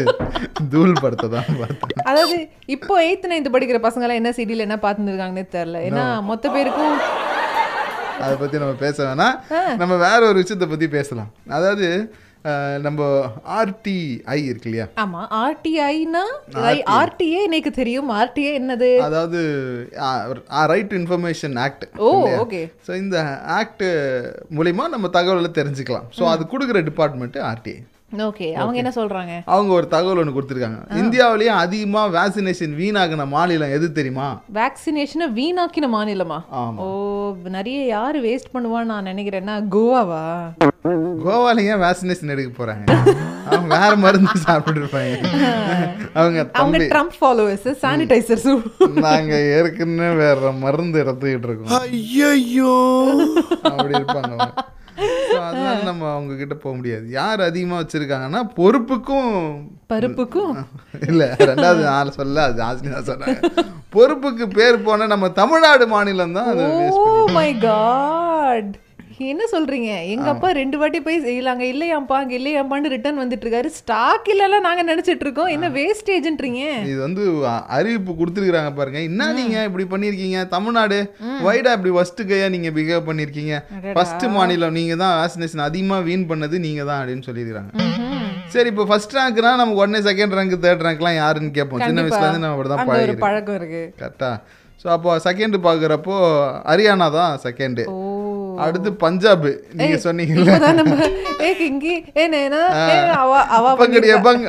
தூள் 0.73 0.93
படத்தை 1.05 1.27
தான் 1.37 1.49
பார்த்தேன். 1.61 2.05
அதாவது 2.11 2.37
இப்போ 2.75 2.95
எயித்து 3.07 3.31
நைன்த் 3.33 3.55
படிக்கிற 3.55 3.79
பசங்க 3.87 4.05
எல்லாம் 4.07 4.21
என்ன 4.23 4.33
சீரியல் 4.39 4.67
என்ன 4.67 4.79
பார்த்துருக்காங்கன்னே 4.85 5.47
தெரியல. 5.77 5.89
ஏன்னா 5.91 6.07
மொத்த 6.31 6.51
பேருக்கும் 6.59 6.99
அதை 8.25 8.35
பற்றி 8.43 8.57
நம்ம 8.61 8.77
பேச 8.85 8.97
வேணாம். 9.07 9.35
நம்ம 9.81 9.95
வேற 10.07 10.21
ஒரு 10.31 10.39
விஷயத்தை 10.43 10.69
பற்றி 10.69 10.87
பேசலாம். 10.99 11.33
அதாவது 11.57 11.89
நம்ம 12.85 13.07
ஆர்டிஐ 13.59 14.37
இருக்கு 14.49 14.69
இல்லையா? 14.71 14.85
ஆமா 15.03 15.21
ஆர்டிஐனா 15.41 16.23
ஆர்டிஏ 16.99 17.41
எனக்கு 17.49 17.71
தெரியும். 17.79 18.11
ஆர்டிஏ 18.19 18.53
என்னது? 18.61 18.91
அதாவது 19.07 19.41
right 20.73 20.91
to 20.93 20.97
information 21.01 21.57
act 21.65 21.85
oh 22.07 22.11
okay. 22.43 22.63
So 22.87 22.93
இந்த 23.03 23.17
ஆக்ட் 23.59 23.85
மூலிமா 24.59 24.87
நம்ம 24.95 25.11
தகவலை 25.19 25.51
தெரிஞ்சுக்கலாம். 25.61 26.07
ஸோ 26.19 26.25
அது 26.35 26.45
கொடுக்குற 26.55 26.85
டிபார்ட்மெண்ட் 26.91 27.39
ஆர்டிஐ 27.51 27.79
ஓகே 28.29 28.49
அவங்க 28.61 28.77
என்ன 28.83 28.93
சொல்றாங்க? 28.97 29.35
அவங்க 29.55 29.73
ஒரு 29.79 29.87
தகவல் 29.95 30.21
ஒன்று 30.23 30.37
கொடுத்துருக்காங்க. 30.37 30.81
இந்தியாவிலேயே 31.03 31.53
அதிகமாக 31.65 32.15
வேக்சினேஷன் 32.19 32.75
வீணாகின 32.81 33.27
மாநிலம் 33.35 33.75
எது 33.77 33.87
தெரியுமா? 33.99 34.29
வேக்சினேஷனை 34.59 35.29
வீணாக்கின 35.41 35.91
மாநிலமா. 35.97 36.39
ஓ 36.85 36.87
நிறைய 37.57 37.81
யாரு 37.97 38.21
வேஸ்ட் 38.29 38.53
பண்ணுவான்னு 38.55 38.93
நான் 38.93 39.11
நினைக்கிறேன்னா 39.13 39.57
கோவாவா? 39.77 40.25
கோவால 41.27 41.63
ஏன் 41.71 41.83
வேக்சினேஷன் 41.85 42.33
எடுக்க 42.35 42.51
போறாங்க? 42.59 42.87
அவங்க 43.49 43.69
வேற 43.77 43.93
மருந்து 44.05 44.35
சாப்பிட்டு 44.47 44.81
இருப்பாங்க 44.83 45.17
அவங்க 46.19 46.39
அவங்க 46.61 46.79
ட்ரம்ப் 46.93 47.17
ஃபாலோவர்ஸ் 47.21 47.69
சானிடைசர்ஸ் 47.83 48.49
நாங்க 49.07 49.35
ஏற்கனவே 49.57 50.13
வேற 50.23 50.53
மருந்து 50.65 51.03
எடுத்துக்கிட்டு 51.05 51.49
இருக்கோம். 51.51 51.75
ஐயோ 51.81 52.75
அப்படி 53.73 53.95
இருப்பாங்க 54.01 54.35
அதனால 55.47 55.83
நம்ம 55.83 56.05
அவங்க 56.13 56.37
கிட்ட 56.37 56.55
போக 56.57 56.75
முடியாது. 56.77 57.07
யார் 57.11 57.41
அதிகமா 57.43 57.77
வச்சிருக்காங்கன்னா 57.81 58.43
பொறுப்புக்கும் 58.55 59.33
பருப்புக்கும் 59.89 60.55
இல்ல 61.11 61.23
ரெண்டாவது 61.43 61.83
நான் 61.89 62.17
சொல்ல 62.19 62.45
அது 62.49 62.63
ஆசினி 62.63 62.91
தான் 62.95 63.09
சொன்னாங்க. 63.11 63.41
பொறுப்புக்கு 63.91 64.47
பேர் 64.59 64.83
போன 64.83 65.07
நம்ம 65.07 65.29
தமிழ்நாடு 65.35 65.87
மாநிலம் 65.89 66.37
தான் 66.39 66.51
அதை 66.53 66.67
மை 67.35 67.51
காட் 67.61 68.73
என்ன 69.33 69.43
சொல்றீங்க? 69.53 69.91
எங்க 70.13 70.27
அப்பா 70.33 70.49
ரெண்டு 70.59 70.77
வாட்டி 70.81 70.99
போய் 71.05 71.23
செய்யலாங்க. 71.27 71.65
இல்லையாம்ப்பா 71.73 72.17
அங்க 72.23 72.35
இல்லையாம்ப்பான்னு 72.39 72.91
ரிட்டர்ன் 72.95 73.21
வந்துட்டு 73.23 73.45
இருக்காரு 73.47 73.69
ஸ்டாக் 73.77 74.27
இல்லல 74.33 74.59
நாங்க 74.67 74.83
நினைச்சிட்டு 74.91 75.25
இருக்கோம் 75.27 75.51
என்ன 75.55 75.69
வேஸ்டேஜ்ன்றீங்க 75.77 76.63
இது 76.91 76.99
வந்து 77.05 77.23
அறிவிப்பு 77.77 78.15
கொடுத்துருக்காங்க 78.21 78.73
பாருங்க. 78.79 79.01
என்ன 79.11 79.29
நீங்க 79.39 79.57
இப்படி 79.69 79.87
பண்ணிருக்கீங்க 79.93 80.41
தமிழ்நாடு 80.55 80.99
வைடா 81.47 81.73
இப்படி 81.79 81.93
ஃபர்ஸ்ட் 81.97 82.23
கையா 82.31 82.49
நீங்க 82.57 82.71
பிஹேவ் 82.79 83.09
பண்ணிருக்கீங்க 83.09 83.55
ஃபர்ஸ்ட் 83.97 84.27
மாநிலம் 84.37 84.77
நீங்க 84.81 84.97
தான் 85.05 85.15
வேக்சினேஷன் 85.21 85.67
அதிகமா 85.69 85.99
வீண் 86.09 86.29
பண்ணது 86.33 86.59
நீங்க 86.67 86.85
தான் 86.91 87.01
அப்படின்னு 87.01 87.29
சொல்லியிருக்காங்க 87.31 87.73
சரி 88.55 88.69
இப்போ 88.73 88.85
ஃபர்ஸ்ட் 88.91 89.17
ரேங்க்னா 89.19 89.53
நம்ம 89.61 89.79
உடனே 89.81 90.01
செகண்ட் 90.09 90.37
ரேங்க் 90.39 90.63
தேர்ட் 90.67 90.85
ரேங்க்லாம் 90.87 91.19
யாருன்னு 91.23 91.51
கேட்போம். 91.57 91.81
சின்ன. 91.89 92.03
வயசுல 92.05 92.29
இருந்து 92.29 92.45
நம்ம 92.45 92.87
பழகிருக்கோம் 92.91 93.27
பழக்கம் 93.29 93.59
இருக்கு. 93.61 93.83
கரெக்டா 94.03 94.31
ஸோ 94.81 94.87
அப்போ 94.95 95.11
செகண்ட் 95.27 95.57
பார்க்குறப்போ 95.67 96.17
ஹரியானா 96.71 97.09
தான் 97.19 97.33
செகண்ட் 97.47 97.81
அடுத்து 98.65 98.91
பஞ்சாப் 99.05 99.47
நீங்க 99.79 99.97
சொன்னீங்கல்ல. 100.07 100.53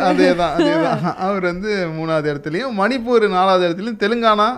அதேதான் 0.10 0.54
அதேதான். 0.60 1.04
அவர் 1.28 1.46
வந்து 1.52 1.72
மூணாவது 1.98 2.28
இடத்துலயும் 2.34 2.76
மணிப்பூர் 2.82 3.26
நாலாவது 3.38 3.68
இடத்துலயும் 3.68 4.02
தெலுங்கானா 4.04 4.50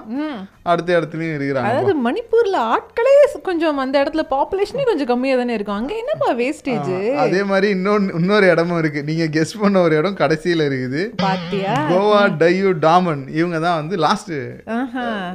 அடுத்த 0.71 0.89
இடத்துலயும் 0.99 1.35
இருக்கிறாங்க 1.37 1.69
அதாவது 1.69 1.93
மணிப்பூர்ல 2.07 2.57
ஆட்களே 2.73 3.13
கொஞ்சம் 3.47 3.79
அந்த 3.83 3.95
இடத்துல 4.03 4.23
பாப்புலேஷனே 4.33 4.83
கொஞ்சம் 4.89 5.09
கம்மியா 5.11 5.35
தானே 5.39 5.53
இருக்கும். 5.57 5.79
அங்க 5.79 5.93
என்னப்பா 6.01 6.29
வேஸ்டேஜ் 6.41 6.91
அதே 7.23 7.41
மாதிரி 7.51 7.67
இன்னொன்னு 7.75 8.15
இன்னொரு 8.19 8.45
இடமும் 8.53 8.79
இருக்கு. 8.81 9.01
நீங்க 9.09 9.25
கெஸ் 9.35 9.53
பண்ண 9.61 9.81
ஒரு 9.87 9.93
இடம் 9.99 10.19
கடைசியில 10.21 10.67
இருக்குது. 10.69 11.01
பாத்தியா? 11.25 11.73
கோவா 11.91 12.21
டையூ 12.43 12.69
டாமன் 12.85 13.23
இவங்க 13.39 13.59
தான் 13.65 13.79
வந்து 13.81 13.97
லாஸ்ட் 14.05 14.33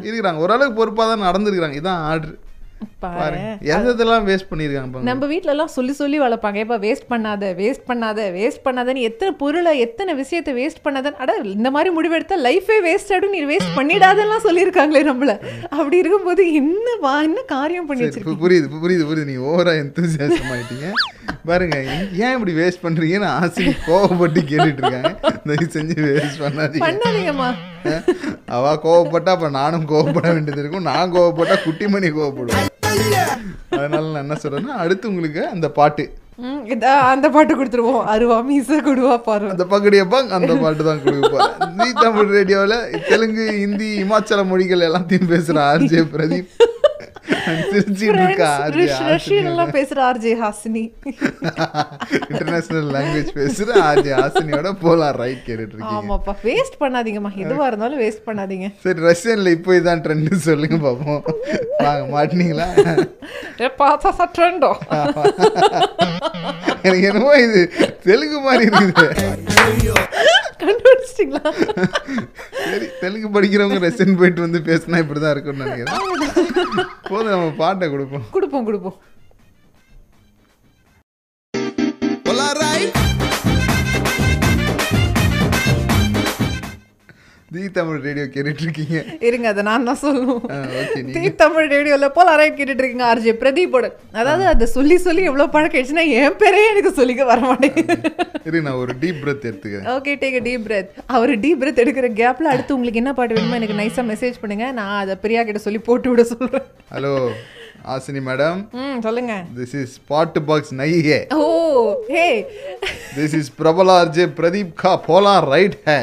இருக்கிறாங்க. 0.07 0.39
ஓரளவுக்கு 0.45 0.81
பொறுப்பா 0.81 1.07
தான் 1.13 1.27
நடந்துருக்காங்க 1.29 1.81
இதான் 1.83 2.03
ஆர்டர் 2.13 2.35
எதெல்லாம் 3.77 4.27
வேஸ்ட் 4.29 4.49
பண்ணியிருக்காங்க 4.51 4.91
பாருங்க. 4.93 5.09
நம்ம 5.11 5.27
வீட்ல 5.33 5.53
எல்லாம் 5.55 5.73
சொல்லி 5.77 5.95
சொல்லி 6.01 6.19
வளர்ப்பாங்க. 6.25 6.59
ஏப்பா 6.65 6.79
வேஸ்ட் 6.87 7.07
பண்ணாத 7.13 7.51
வேஸ்ட் 7.61 7.87
பண்ணாத 7.91 8.29
வேஸ்ட் 8.39 8.65
பண்ணாதன்னு 8.67 9.07
எத்தனை 9.11 9.33
பொருளை 9.43 9.73
எத்தனை 9.87 10.15
விஷயத்தை 10.23 10.55
வேஸ்ட் 10.61 10.83
பண்ணாதன்னு. 10.87 11.21
அட 11.25 11.37
இந்த 11.57 11.71
மாதிரி 11.77 11.93
முடிவெடுத்தா 11.97 12.39
லைஃபே 12.49 12.79
வேஸ்ட் 12.89 13.13
ஆடும் 13.17 13.35
நீ 13.37 13.43
வேஸ்ட் 13.53 13.75
பண்ணிடாதெல்லாம் 13.79 14.45
சொல்லியிருக்காங்களே 14.49 15.05
நம்மள. 15.11 15.35
அப்படி 15.79 15.97
இருக்கும்போது 16.03 16.45
என்ன 16.61 16.97
வா 17.05 17.15
என்ன 17.29 17.47
காரியம் 17.55 17.89
பண்ணி 17.91 18.05
வச்சிருக்கீங்க? 18.05 18.43
புரியுது 18.47 18.69
புரியுது 18.85 19.07
புரியுது. 19.11 19.29
நீ 19.33 19.37
ஓவரா 19.51 19.75
எந்தூசியாசம் 19.83 20.51
ஆயிட்டீங்க. 20.57 20.91
பாருங்க 21.49 21.77
ஏன் 22.25 22.35
இப்படி 22.37 22.53
வேஸ்ட் 22.61 22.85
பண்றீங்கன்னு 22.85 23.29
ஆசை 23.39 23.65
கோவப்பட்டு 23.89 24.41
கேட்டுட்டு 24.51 24.83
இருக்காங்க 24.83 25.13
தயவு 25.49 25.67
செஞ்சு 25.77 25.97
வேஸ்ட் 26.09 26.43
பண்ணாதீங்க. 26.45 26.85
பண்ணாதீங்கம்மா. 26.87 27.51
அவ 28.57 28.71
கோவப்பட்டா 28.85 29.33
அப்ப 29.37 29.49
நானும் 29.57 29.89
கோவப்பட 29.91 30.27
வேண்டியது 30.35 30.63
இருக்கும். 30.63 30.89
நான் 30.91 31.13
கோவப்பட்டா 31.17 31.57
குட்டிமணி 31.67 32.11
கோவப்படுவேன். 32.19 32.71
அதனால 33.77 34.05
நான் 34.13 34.23
என்ன 34.25 34.37
சொல்றேன்னா 34.43 34.75
அடுத்து 34.83 35.11
உங்களுக்கு 35.13 35.43
அந்த 35.55 35.69
பாட்டு. 35.79 36.05
அந்த 37.13 37.27
பாட்டு 37.35 37.53
கொடுத்துருவோம். 37.59 38.05
அருவா 38.13 38.37
மீச 38.49 38.79
குடுவா 38.87 39.17
பாரு. 39.29 39.47
அந்த 39.53 39.65
பக்கடியப்பா 39.73 40.19
அந்த 40.39 40.53
பாட்டு 40.63 40.85
தான் 40.89 41.03
கொடுப்பா 41.05 41.41
நீ 41.79 41.87
தமிழ் 42.05 42.33
ரேடியோவில் 42.37 42.79
தெலுங்கு 43.11 43.45
ஹிந்தி 43.61 43.91
இமாச்சல 44.05 44.45
மொழிகள் 44.53 44.87
எல்லாத்தையும் 44.89 45.31
பேசுற 45.35 45.59
ஆர்ஜே 45.73 46.03
பிரதீப். 46.15 46.51
சிரிச்சிட்டு 47.71 48.25
பேசுற 49.75 49.99
ஆர்ஜே 50.07 50.33
ஹாசினி 50.41 50.85
இன்டர்நேஷனல் 52.29 52.89
லாங்குவேஜ் 52.95 53.33
பேசுற 53.37 53.69
ஆர்ஜே 53.85 54.13
ஹாசினியோட 54.19 54.71
போலாம் 54.83 55.17
ரைட் 55.19 55.43
கேட்டுட்டு 55.47 55.75
இருக்கீங்க 55.75 55.99
ஆமாப்பா 55.99 56.35
வேஸ்ட் 56.45 56.79
பண்ணாதீங்கம்மா 56.81 57.33
எதுவா 57.45 57.67
இருந்தாலும் 57.71 58.03
வேஸ்ட் 58.03 58.27
பண்ணாதீங்க 58.29 58.69
சரி 58.85 59.01
ரஷ்யன்ல 59.07 59.51
இப்போ 59.57 59.73
இதான் 59.79 60.03
ட்ரெண்ட் 60.05 60.37
சொல்லுங்க 60.47 60.79
பாப்போம் 60.85 61.23
வாங்க 61.81 62.05
மாட்டினீங்களா 62.15 62.69
ஏ, 63.61 63.69
பார்த்தா 63.79 64.11
சட்ரண்டோ 64.19 64.73
எனக்கு 66.83 67.05
என்னமோ 67.09 67.35
இது 67.45 67.61
தெலுங்கு 68.05 68.41
மாதிரி 68.43 68.65
இருக்குது 68.73 69.09
கண்டுபிடிச்சிட்டீங்களா? 70.69 71.45
சரி 72.71 72.87
தெலுங்கு 73.01 73.29
படிக்கிறவங்க 73.37 73.81
ரஷ்யன் 73.87 74.19
போயிட்டு 74.21 74.45
வந்து 74.47 74.61
பேசினா 74.69 75.01
இப்படிதான் 75.05 75.35
இருக்கும்னு 75.35 75.65
நினைக்கிறேன். 75.65 76.01
போதும் 77.11 77.33
நம்ம 77.35 77.51
பாட்டை 77.63 77.89
கொடுப்போம். 77.91 78.27
கொடுப்போம் 78.37 78.69
கொடுப்போம். 78.71 78.97
தி 87.55 87.65
தமிழ் 87.77 87.99
ரேடியோ 88.07 88.27
கேட்டுட்டு 88.35 88.63
இருக்கீங்க 88.67 88.97
இருங்க 89.29 89.47
அதை 89.53 89.63
நான் 89.69 89.87
தான் 89.89 90.01
சொல்லணும். 90.03 90.45
தீ 91.15 91.23
தமிழ் 91.43 91.67
ரேடியோல 91.75 92.07
போல 92.17 92.37
ரைட் 92.41 92.57
கேட்டுட்டு 92.59 92.83
இருக்கீங்க 92.83 93.07
ஆர்ஜே 93.11 93.35
பிரதீப்போட. 93.43 93.89
அதாவது 94.21 94.45
அதை 94.53 94.67
சொல்லி 94.77 94.97
சொல்லி 95.07 95.23
எவ்வளவு 95.31 95.53
பழக்கம் 95.55 95.79
ஆயிடுச்சுன்னா 95.81 96.07
என் 96.21 96.39
பேரே 96.43 96.63
எனக்கு 96.73 96.93
சொல்லிக்க 97.01 97.25
வர 97.33 97.41
மாட்டேங்குது. 97.49 98.63
நான் 98.67 98.81
ஒரு 98.83 98.95
டீப் 99.03 99.21
பிரத் 99.25 99.47
எடுத்துக்கிறேன். 99.51 99.89
ஓகே 99.97 100.15
டேக் 100.23 100.39
டீப் 100.47 100.65
பிரெத் 100.69 100.91
அவர் 101.17 101.33
டீப் 101.45 101.61
பிரெத் 101.63 101.83
எடுக்கிற 101.85 102.11
கேப்ல 102.23 102.55
அடுத்து 102.55 102.77
உங்களுக்கு 102.77 103.03
என்ன 103.03 103.13
பாட்டு 103.19 103.37
வேணுமோ 103.39 103.59
எனக்கு 103.61 103.81
நைஸா 103.83 104.05
மெசேஜ் 104.13 104.41
பண்ணுங்க. 104.45 104.69
நான் 104.79 104.97
அதை 105.03 105.17
பிரியா 105.27 105.43
கிட்ட 105.51 105.63
சொல்லி 105.67 105.83
போட்டு 105.91 106.11
விட 106.15 106.25
சொல்றேன். 106.33 106.67
Hello 106.97 107.15
Hasini 107.95 108.21
madam. 108.29 108.59
ம் 108.81 109.01
சொல்லுங்க. 109.07 109.33
திஸ் 109.57 109.75
இஸ் 109.83 109.97
பாட்டு 110.11 110.41
பாக்ஸ் 110.51 110.75
நையே 110.81 111.21
ஓ 111.39 111.47
ஹே 112.15 112.27
திஸ் 113.17 113.35
இஸ் 113.41 113.51
பிரபலா 113.63 113.97
அர்ஜே 114.05 114.29
பிரதீப் 114.39 114.71
கா 114.85 114.93
போலாம் 115.09 115.43
ரைட் 115.55 115.77
ஹே 115.89 115.99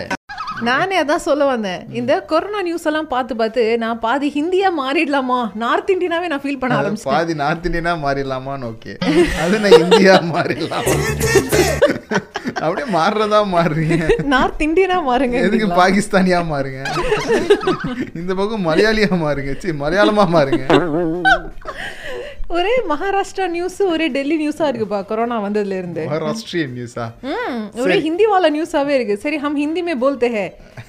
நானே 0.67 0.95
அதான் 1.03 1.23
சொல்ல 1.27 1.43
வந்தேன். 1.51 1.81
இந்த 1.99 2.13
கொரோனா 2.31 2.59
நியூஸ் 2.67 2.87
எல்லாம் 2.89 3.09
பார்த்து 3.13 3.33
பார்த்து 3.41 3.63
நான் 3.83 4.01
பாதி 4.05 4.27
ஹிந்தியா 4.37 4.69
மாறிடலாமா? 4.81 5.39
நார்த் 5.63 5.91
இந்தியனாவே 5.93 6.27
நான் 6.33 6.43
ஃபீல் 6.43 6.59
பண்ண 6.61 6.79
ஆரம்பிச்சேன் 6.81 7.13
பாதி 7.13 7.33
நார்த் 7.43 7.65
இந்தியனா 7.69 7.93
மாறிடலாமான்னு 8.05 8.69
ஓகே 8.71 8.93
அது 9.43 9.61
நான் 9.63 9.77
இந்தியா 9.85 10.15
மாறிடலாம். 10.33 10.87
அப்படியே 12.63 12.87
மாறுறதா 12.97 13.39
மாறுறீங்க. 13.55 13.97
நார்த் 14.33 14.61
இந்தியனா 14.67 14.97
மாறுங்க 15.09 15.37
எதுக்கு 15.47 15.67
பாகிஸ்தானியா 15.81 16.39
மாறுங்க? 16.51 16.81
இந்த 18.19 18.31
பக்கம் 18.39 18.65
மலையாளியா 18.69 19.11
மாறுங்க. 19.25 19.53
சி 19.63 19.73
மலையாளமா 19.83 20.25
மாறுங்க. 20.35 20.65
ஒரே 22.51 22.74
மகாராஷ்டிரா 22.89 23.46
நியூஸ் 23.50 23.77
ஒரே 23.88 24.05
டெல்லி 24.10 24.36
நியூஸா 24.38 24.65
இருக்குப்பா 24.70 25.00
கொரோனா 25.05 25.38
வந்ததுல 25.43 25.77
இருந்து 25.77 26.01
மகாராஷ்டிரிய 26.05 26.65
நியூஸா 26.74 27.05
ஒரே 27.84 27.98
ஹிந்தி 28.05 28.25
வால 28.27 28.50
நியூஸாவே 28.55 28.93
இருக்கு. 28.98 29.15
சரி 29.17 29.38
ஹம் 29.38 29.58
ஹிந்தி 29.58 29.81
மே 29.81 29.93
போல்தே 30.01 30.29
ஹே. 30.34 30.46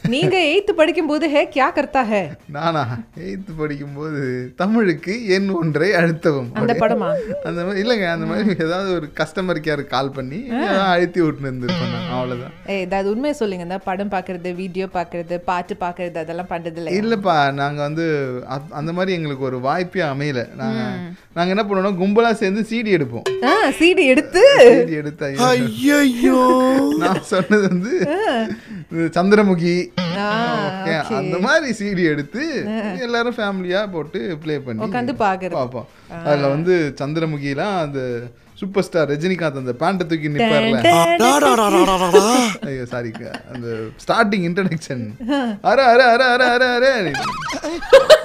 நீங்க 0.08 0.36
எய்த் 0.48 0.70
படிக்கும் 0.76 1.10
போது 1.10 1.24
ஹே 1.28 1.42
கியா 1.52 1.66
கர்த்தா 1.74 2.02
ஹே? 2.04 2.22
நானா? 2.56 2.82
எய்த் 3.26 3.50
படிக்கும் 3.58 3.94
போது 3.94 4.20
தமிழுக்கு 4.56 5.14
எண் 5.34 5.48
ஒன்றை 5.58 5.90
அழுத்தவும் 5.98 6.48
அந்த 6.60 6.74
படமா? 6.82 7.10
அந்த 7.46 7.60
மாதிரி 7.60 7.82
இல்லங்க 7.84 8.06
அந்த 8.14 8.26
மாதிரி 8.26 8.56
ஏதாவது 8.66 8.90
ஒரு 8.94 9.08
கஸ்டமர் 9.20 9.62
கேர் 9.66 9.84
கால் 9.88 10.12
பண்ணி 10.12 10.40
அழுத்தி 10.88 11.20
விட்டு 11.20 11.44
இருந்து 11.44 11.68
அவ்வளவுதான். 12.12 12.54
ஏய் 12.68 12.82
ஏதாவது 12.86 13.08
உண்மையை 13.12 13.36
சொல்லுங்க. 13.38 13.66
இந்த 13.68 13.80
படம் 13.86 14.12
பாக்குறது 14.12 14.50
வீடியோ 14.56 14.88
பாக்குறது 14.94 15.36
பாட்டு 15.46 15.76
பாக்குறது 15.80 16.18
அதெல்லாம் 16.22 16.50
பண்றது 16.50 16.78
இல்ல 16.80 16.96
இல்லப்பா 17.00 17.36
நாங்க 17.60 17.80
வந்து 17.82 18.06
அந்த 18.80 18.90
மாதிரி 18.92 19.12
எங்களுக்கு 19.18 19.48
ஒரு 19.50 19.60
வாய்ப்பே 19.62 20.04
அமையல. 20.10 20.42
நாங்க 20.60 20.80
நாங்க 21.36 21.51
என்ன 21.54 21.62
பண்ணுவோம்னா 21.64 21.92
கும்பலாக 22.02 22.40
சேர்ந்து 22.42 22.62
சீடி 22.70 22.90
எடுப்போம். 22.98 23.26
ஆ 23.48 23.52
சிடி 23.78 24.04
எடுத்து? 24.12 24.42
சீடி 24.68 24.96
எடுத்து 25.02 25.30
ஐயோ 25.48 26.42
நான் 27.02 27.24
சொன்னது 27.32 27.64
வந்து 27.72 27.94
சந்திரமுகி. 29.16 29.76
அந்த 31.20 31.36
மாதிரி 31.46 31.70
சீடி 31.80 32.04
எடுத்து 32.12 32.42
எல்லாரும் 33.06 33.38
ஃபேமிலியா 33.38 33.80
போட்டு 33.96 34.20
ப்ளே 34.44 34.54
பண்ணி 34.66 34.84
உட்காந்து 34.86 35.14
பார்ப்போம். 35.24 35.88
அதுல 36.28 36.52
வந்து 36.54 36.76
சந்திரமுகிலாம் 37.00 37.76
அந்த 37.86 38.00
சூப்பர் 38.60 38.84
ஸ்டார் 38.86 39.10
ரஜினிகாந்த் 39.12 39.60
அந்த 39.60 39.72
பேண்ட்டை 39.80 40.04
தூக்கி 40.10 40.28
நிப்பார்ல. 40.34 40.80
ஐயோ 42.68 42.84
சாரி 42.92 43.10
அந்த 43.54 43.68
ஸ்டார்டிங் 44.04 44.44
இன்ட்ரடக்ஷன் 44.48 45.04
அர 45.70 45.78
அர 45.92 46.02
அர 46.12 46.22
அர 46.34 46.44
அர 46.56 46.64
அர. 46.98 47.08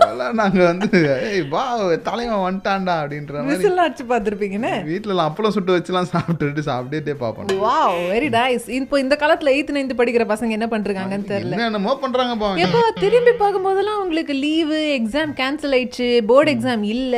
அதெல்லாம் 0.08 0.40
நாங்க 0.42 0.60
வந்து 0.72 0.90
ஏய் 1.30 1.44
வா 1.54 1.64
தலைவன் 2.10 2.44
வந்துட்டான்டா 2.46 2.96
அப்படின்ற 3.02 3.36
மாதிரி. 3.48 3.72
அடிச்சு 3.86 4.06
பார்த்துருப்பீங்கன்னு? 4.12 4.74
வீட்டுல 4.92 5.14
எல்லாம் 5.14 5.30
அப்பளம் 5.30 5.56
சுட்டு 5.58 5.76
வச்சுலாம் 5.78 6.10
சாப்பிட்டுட்டு 6.14 6.64
சாப்பிட்டுட்டே 6.70 7.16
பார்ப்போம். 7.24 7.52
வாவ் 7.66 7.98
வெரி 8.14 8.30
நைஸ் 8.38 8.68
இப்போ 8.80 9.00
இந்த 9.06 9.18
காலத்துல 9.24 9.54
எயித்து 9.56 9.78
நைன்த் 9.78 10.00
படிக்கிற 10.02 10.26
பசங்க 10.34 10.58
என்ன 10.60 10.70
பண்றாங்கன்னு 10.76 11.32
தெரியல. 11.34 11.86
பண்றாங்கப்பா 12.06 12.48
அவங்க. 12.48 12.64
எப்போ 12.66 12.82
திரும்பி 13.04 13.34
பார்க்கும்போதெல்லாம் 13.44 14.00
உங்களுக்கு 14.04 14.34
லீவு 14.44 14.80
எக்ஸாம் 14.98 15.32
கேன்சல் 15.42 15.76
ஆயிடுச்சு 15.78 16.08
போர்டு 16.32 16.52
எக்ஸாம் 16.56 16.84
இல்ல 16.96 17.16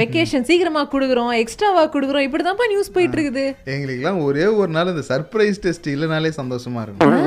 வெக்கேஷன் 0.00 0.46
சீக்கிரமா 0.50 0.82
கொடுக்குறோம் 0.94 1.32
எக்ஸ்ட்ராவா 1.42 1.84
கொடுக்குறோம் 1.94 2.26
இப்படிதான்ப்பா 2.28 2.68
நியூஸ் 2.72 2.94
போயிட்டு 2.96 3.16
இருக்குது. 3.18 3.44
எங்களுக்கெல்லாம் 3.74 4.22
ஒரே 4.28 4.46
ஒரு 4.60 4.70
நாள் 4.76 4.92
இந்த 4.94 5.04
சர்ப்ரைஸ் 5.12 5.62
டெஸ்ட் 5.66 5.88
இல்லைனாலே 5.94 6.32
சந்தோஷமா 6.40 6.82
இருக்கும். 6.86 7.18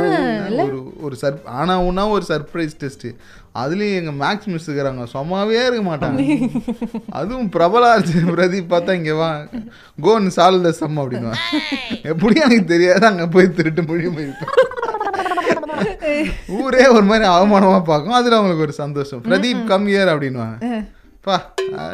ஒரு 0.67 0.79
ஒரு 1.07 1.15
சர் 1.21 1.39
ஆனா 1.61 1.73
உன்னா 1.87 2.03
ஒரு 2.15 2.25
சர்ப்ரைஸ் 2.29 2.75
டெஸ்ட் 2.83 3.07
அதுலேயும் 3.63 3.99
எங்கள் 3.99 4.19
மேக்ஸ் 4.21 4.49
மிஸ் 4.53 4.69
இருக்கிறாங்க. 4.71 5.03
சும்மாவே 5.13 5.59
இருக்க 5.67 5.83
மாட்டாங்க. 5.89 6.21
அதுவும் 7.19 7.49
பிரபலார்ஜி 7.55 8.15
பிரதீப் 8.31 8.71
பார்த்தா 8.73 8.97
இங்கே 8.99 9.15
வா. 9.21 9.29
கோன் 10.01 10.29
சால் 10.37 10.65
த 10.67 10.71
சம் 10.71 10.99
அப்படின்னு 10.99 11.33
எப்படி 12.13 12.35
எனக்கு 12.45 12.65
தெரியாது. 12.73 13.05
அங்கே 13.11 13.27
போய் 13.35 13.55
திருட்டு 13.59 13.83
மொழி 13.83 14.11
ஊரே 16.47 16.83
ஒரு 16.87 17.05
மாதிரி 17.09 17.25
அவமானமா 17.29 17.79
பார்க்கும். 17.83 18.17
அதில் 18.19 18.37
அவங்களுக்கு 18.37 18.65
ஒரு 18.67 18.75
சந்தோஷம். 18.81 19.23
பிரதீப் 19.23 19.63
கம் 19.71 19.87
இயர் 19.87 20.11
அப்படின்னுவாங்க. 20.13 20.57
பா 21.27 21.35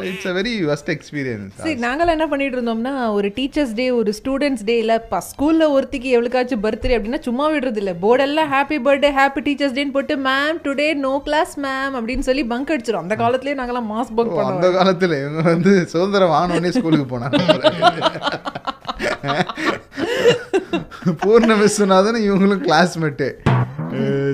it's 0.08 0.26
a 0.30 0.32
very 0.38 0.54
first 0.68 0.90
experience 0.94 1.54
சரி 1.64 1.76
நாங்களாம் 1.84 2.14
என்ன 2.16 2.26
பண்ணிட்டு 2.32 2.56
இருந்தோம்னா 2.58 2.94
ஒரு 3.18 3.28
டீச்சர்ஸ் 3.38 3.74
டே 3.80 3.86
ஒரு 4.00 4.10
ஸ்டூடெண்ட்ஸ் 4.20 4.64
டே 4.70 4.76
இல்ல 4.82 4.94
ப 5.12 5.22
ஸ்கூல்ல 5.30 5.66
ஒருத்திக்கு 5.76 6.08
எவ்வளோக்காச்சும் 6.16 6.62
பர்த்டே 6.66 6.96
அப்படின்னா 6.98 7.20
சும்மா 7.28 7.46
விடுறது 7.54 7.80
இல்ல 7.82 7.94
போர்டெல்லாம் 8.04 8.50
ஹாப்பி 8.54 8.78
பர்த்டே 8.88 9.10
ஹாப்பி 9.20 9.42
டீச்சர்ஸ் 9.48 9.76
டேன்னு 9.78 9.96
போட்டு 9.96 10.16
ma'am 10.28 10.60
today 10.66 10.88
no 11.06 11.14
class 11.28 11.54
ma'am 11.66 11.96
அப்படின்னு 12.00 12.26
சொல்லி 12.28 12.44
பங்க் 12.52 12.72
அடிச்சிரும். 12.74 13.04
அந்த 13.04 13.16
காலத்துலயே 13.22 13.58
நாங்கெல்லாம் 13.60 13.90
மாஸ் 13.94 14.14
பங்க் 14.18 14.34
பண்ணுவோம் 14.36 14.52
அந்த 14.54 14.70
காலத்துல 14.76 15.18
இவங்க 15.22 15.42
வந்து 15.52 15.72
சுதந்திரம் 15.94 16.34
வாங்கினோடனே 16.36 16.74
ஸ்கூலுக்கு 16.78 17.06
போனாங்க. 17.14 17.40
பூர்ண 21.22 21.52
விஸ்வநாதன் 21.62 22.22
இவங்களும் 22.26 22.64
கிளாஸ்மேட்டு 22.68 23.28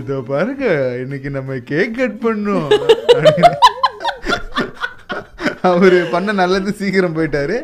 இதோ 0.01 0.17
பாருங்க 0.33 0.65
இன்னைக்கு 1.03 1.29
நம்ம 1.37 1.57
கேக் 1.71 1.97
கட் 2.01 2.19
பண்ணோம். 2.27 2.69
அவரு 5.71 5.99
பண்ண 6.13 6.33
நல்லது 6.41 6.71
சீக்கிரம் 6.81 7.17
போயிட்டாரு. 7.17 7.57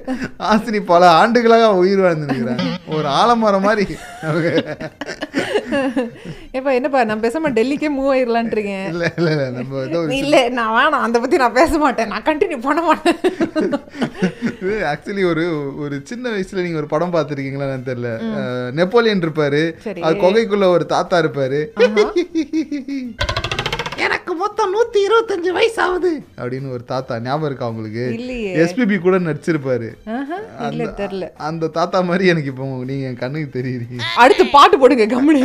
ஆசினி 0.51 0.81
பல 0.93 1.03
ஆண்டுகளாக 1.21 1.67
உயிர் 1.83 2.05
வாழ்ந்துருக்கிறாங்க 2.05 2.67
ஒரு 2.97 3.09
ஆலமரம் 3.21 3.67
மாதிரி. 3.69 3.97
அவங்க 4.29 4.49
ஏப்பா 6.57 6.71
என்னப்பா 6.79 7.01
நான் 7.11 7.23
பேசாம 7.25 7.51
டெல்லிக்கே 7.59 7.91
மூவ் 7.97 8.11
ஆயிரலான்ட்டு 8.15 8.57
இருக்கேன் 8.57 8.87
இல்ல 8.93 9.05
இல்ல 9.19 9.31
இல்ல 9.35 9.47
நம்ம 9.57 9.83
ஏதோ 9.89 10.01
இல்ல 10.21 10.37
நான் 10.59 10.75
வேணாம் 10.77 11.05
அதை 11.07 11.21
பத்தி 11.25 11.37
நான் 11.43 11.59
பேச 11.61 11.79
மாட்டேன். 11.85 12.11
நான் 12.13 12.27
கண்டினியூ 12.29 12.59
பண்ண 12.67 12.83
மாட்டேன். 12.89 13.19
ஆக்சுவலி 14.93 15.25
ஒரு 15.33 15.45
ஒரு 15.85 15.97
சின்ன 16.11 16.31
வயசுல 16.35 16.65
நீங்க 16.67 16.81
ஒரு 16.83 16.91
படம் 16.95 17.15
பார்த்துருக்கீங்களா 17.17 17.69
எனக்கு 17.71 17.91
தெரியல. 17.91 18.13
நெப்போலியன் 18.81 19.25
இருப்பாரு. 19.27 19.63
அது 20.07 20.15
குகைக்குள்ள 20.25 20.69
ஒரு 20.77 20.87
தாத்தா 20.95 21.19
இருப்பாரு. 21.25 21.61
நூத்தி 24.95 25.07
இருபத்தஞ்சு 25.09 25.51
வயசு 25.57 25.79
ஆகுது 25.85 26.11
அப்படின்னு 26.41 26.69
ஒரு 26.75 26.83
தாத்தா 26.91 27.15
ஞாபகம் 27.25 27.47
இருக்கா 27.49 27.67
உங்களுக்கு. 27.73 28.05
எஸ்பிபி 28.63 28.97
கூட 29.07 29.17
நடிச்சிருப்பாரு. 29.27 29.89
தெரியல. 31.01 31.27
அந்த 31.49 31.71
தாத்தா 31.79 31.99
மாதிரி 32.09 32.25
எனக்கு 32.33 32.51
இப்போ 32.53 32.67
நீங்க 32.91 33.09
என் 33.11 33.19
கண்ணுக்கு 33.23 33.49
தெரியுறீங்க 33.57 33.99
அடுத்து 34.25 34.45
பாட்டு 34.55 34.79
போடுங்க 34.83 35.07
கம்முனு. 35.15 35.43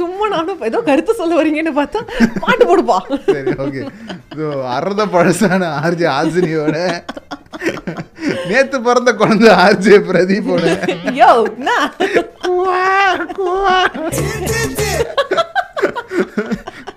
சும்மா 0.00 0.28
நானும் 0.34 0.62
ஏதோ 0.70 0.80
கருத்து 0.90 1.18
சொல்ல 1.20 1.40
வரீங்கன்னு 1.40 1.74
பார்த்தா 1.80 2.02
பாட்டு 2.44 2.64
போடுப்பா. 2.70 2.98
சரி 3.32 3.54
ஓகே 3.66 3.82
அறத 4.76 5.08
பழசான 5.16 5.72
ஆர்ஜே 5.82 6.08
ஆசினியோட 6.18 6.76
நேத்து 8.50 8.76
பிறந்த 8.86 9.10
குழந்தை 9.22 9.50
ஆர்ஜே 9.64 9.98
பிரதீப்போட. 10.10 10.66
யோ 11.20 11.32
என்ன 11.50 11.70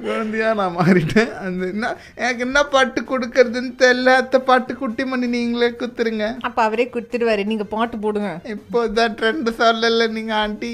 குழந்தையா 0.06 0.50
நான் 0.60 0.76
மாறிட்டேன். 0.78 1.32
அந்த 1.46 1.64
என்ன 1.74 1.92
எனக்கு 2.16 2.44
என்ன 2.48 2.60
பாட்டு 2.74 3.02
கொடுக்கறதுன்னு 3.12 3.72
தெரியல. 3.84 4.14
அத்தை 4.22 4.40
பாட்டு 4.50 4.76
குட்டி 4.82 5.04
பண்ணி 5.12 5.28
நீங்களே 5.36 5.70
குத்துருங்க. 5.82 6.28
அப்ப 6.50 6.60
அவரே 6.68 6.86
கொடுத்துருவாரு 6.94 7.46
நீங்க 7.52 7.68
பாட்டு 7.76 7.98
போடுங்க. 8.06 8.32
இப்போதான் 8.56 9.16
ட்ரெண்ட் 9.22 9.50
சொல்லல 9.62 10.10
நீங்க 10.18 10.34
ஆண்டி. 10.44 10.74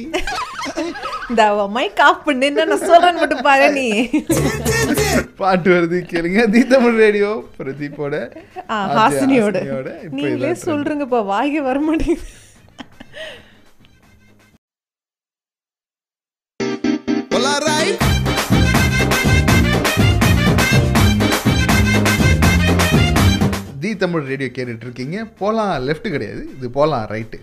இந்த 1.29 1.43
மைக் 1.77 2.01
ஆஃப் 2.09 2.23
பண்ணு 2.27 2.45
என்ன 2.49 2.65
நான் 2.71 2.87
சொல்றேன்னு 2.91 3.21
மட்டும் 3.23 3.45
பாரு 3.47 3.67
நீ. 3.79 3.87
பாட்டு 5.41 5.69
வருது 5.75 5.97
கேளுங்க. 6.11 6.43
தி 6.53 6.61
தமிழ் 6.75 7.01
ரேடியோ 7.03 7.31
பிரதீப்போட 7.57 8.15
ஹாசினியோட. 8.99 9.57
இப்போ 10.05 10.15
நீங்களே 10.19 10.51
trend. 10.51 10.63
சொல்றீங்கப்பா. 10.69 11.21
வாய்க்கு 11.33 11.61
வர 11.69 11.79
மாட்டேங்குது. 11.89 12.25
தமிழ் 24.03 24.29
ரேடியோ 24.31 24.49
கேட்டுட்டு 24.57 24.85
இருக்கீங்க 24.87 25.17
போலாம் 25.41 25.73
லெஃப்ட் 25.87 26.13
கிடையாது. 26.15 26.43
இது 26.57 26.69
போலாம் 26.77 27.07
ரைட்டு 27.15 27.39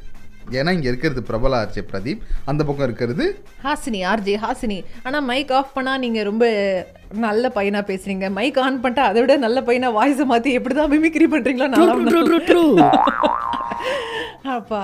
ஏன்னா 0.58 0.70
இங்க 0.76 0.88
இருக்கிறது 0.90 1.20
பிரபல 1.28 1.58
ஆர்ஜே 1.62 1.82
பிரதீப். 1.90 2.22
அந்த 2.50 2.62
பக்கம் 2.68 2.86
இருக்கிறது 2.88 3.24
ஹாசினி 3.66 4.00
ஆர்ஜே 4.12 4.34
ஹாசினி. 4.44 4.78
ஆனா 5.06 5.18
மைக் 5.30 5.52
ஆஃப் 5.58 5.74
பண்ணா 5.76 5.92
நீங்க 6.04 6.20
ரொம்ப 6.30 6.44
நல்ல 7.26 7.52
பையனா 7.56 7.80
பேசுறீங்க. 7.90 8.26
மைக் 8.38 8.58
ஆன் 8.64 8.80
பண்ணிட்டா 8.82 9.04
அதை 9.10 9.18
விட 9.22 9.36
நல்ல 9.46 9.60
பையனா 9.68 9.90
வாய்ஸை 9.98 10.26
மாத்தி 10.32 10.56
எப்படிதான் 10.58 10.92
மிமிக்ரி 10.94 11.28
பண்றீங்களோ 11.34 11.68
நல்லா 11.74 11.94
அப்பா. 14.56 14.80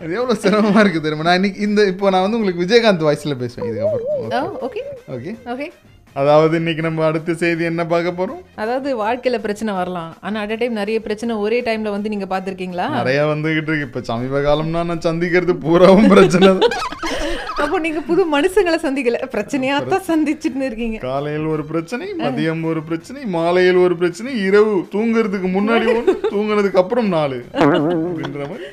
அது 0.00 0.12
எவ்வளவு 0.18 0.40
சிரமமா 0.44 0.80
இருக்கு 0.82 1.02
தெரியுமா? 1.04 1.26
நான் 1.28 1.38
இன்னைக்கு 1.40 1.60
இந்த 1.66 1.80
இப்போ 1.92 2.10
நான் 2.14 2.24
வந்து 2.26 2.38
உங்களுக்கு 2.38 2.64
விஜயகாந்த் 2.64 3.06
வாய்ஸ்ல 3.08 3.36
பேசுவேன் 3.42 3.68
இதுக்கப்புறம். 3.70 4.56
ஓகே 4.68 4.82
ஓகே 5.16 5.32
ஓகே 5.52 5.68
அதாவது 6.14 6.56
இன்னைக்கு 6.56 6.82
நம்ம 6.82 7.04
அடுத்த 7.04 7.34
செய்தி 7.34 7.64
என்ன 7.64 7.82
பார்க்க 7.86 8.10
போறோம்? 8.18 8.40
அதாவது 8.54 8.88
வாழ்க்கையில 9.02 9.38
பிரச்சனை 9.38 9.74
வரலாம். 9.74 10.10
ஆனா 10.20 10.40
அட் 10.40 10.52
டைம் 10.58 10.72
நிறைய 10.72 11.00
பிரச்சனை 11.00 11.34
ஒரே 11.36 11.60
டைம்ல 11.60 11.90
வந்து 11.90 12.12
நீங்க 12.12 12.26
பாத்திருக்கீங்களா 12.34 12.86
நிறைய 12.98 13.22
வந்துகிட்டு 13.24 13.70
இருக்கு. 13.70 13.88
இப்ப 13.88 14.02
சமீப 14.10 14.40
காலம்னா 14.40 14.82
நான் 14.90 15.06
சந்திக்கிறது 15.08 15.54
பூராவும் 15.66 16.08
பிரச்சனை. 16.08 16.50
அப்போ 17.64 17.78
நீங்க 17.78 18.00
புது 18.00 18.22
மனுஷங்களை 18.36 18.78
சந்திக்கல. 18.86 19.18
பிரச்சனையா 19.34 19.76
தான் 19.92 20.06
சந்திச்சுட்டு 20.08 20.66
இருக்கீங்க. 20.68 20.98
காலையில் 20.98 21.46
ஒரு 21.46 21.64
பிரச்சனை 21.64 22.06
மதியம் 22.22 22.62
ஒரு 22.70 22.82
பிரச்சனை 22.82 23.24
மாலையில் 23.36 23.76
ஒரு 23.76 23.96
பிரச்சனை 23.96 24.32
இரவு 24.46 24.74
தூங்குறதுக்கு 24.94 25.50
முன்னாடி 25.58 25.86
ஒன்று 25.96 26.14
தூங்குறதுக்கு 26.34 26.82
அப்புறம் 26.84 27.08
நாலு. 27.08 27.38
அப்படின்ற 27.62 28.42
மாதிரி. 28.52 28.66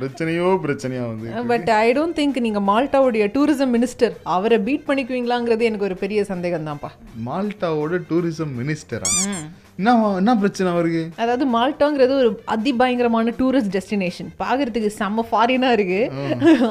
பிரச்சனையோ 0.00 0.48
பிரச்சனையா 0.64 1.04
வந்து 1.06 1.44
பட் 1.48 1.68
ஐ 1.76 1.88
டோன்ட் 1.92 2.16
திங்க் 2.16 2.38
நீங்க 2.38 2.60
மால்டாவுடைய 2.62 3.26
டூரிசம் 3.32 3.72
மினிஸ்டர் 3.72 4.14
அவரை 4.28 4.58
பீட் 4.60 4.88
பண்ணிக்குவீங்களாங்கிறது 4.88 5.68
எனக்கு 5.68 5.88
ஒரு 5.90 5.96
பெரிய 5.96 6.22
சந்தேகம் 6.24 6.66
தான்ப்பா 6.66 6.90
மால்டாவோட 7.24 8.00
டூரிசம் 8.10 8.52
மினிஸ்டரா 8.56 9.10
என்ன 9.80 9.90
என்ன 10.18 10.32
பிரச்சனை 10.42 10.68
அவருக்கு? 10.74 11.00
அதாவது 11.22 11.44
மால்டாங்கிறது 11.54 12.12
ஒரு 12.20 12.28
அதிபயங்கரமான 12.54 13.32
டூரிஸ்ட் 13.40 13.72
டெஸ்டினேஷன் 13.74 14.28
பாக்குறதுக்கு 14.42 14.90
செம்ம 15.00 15.24
ஃபாரினா 15.30 15.70
இருக்கு. 15.76 15.98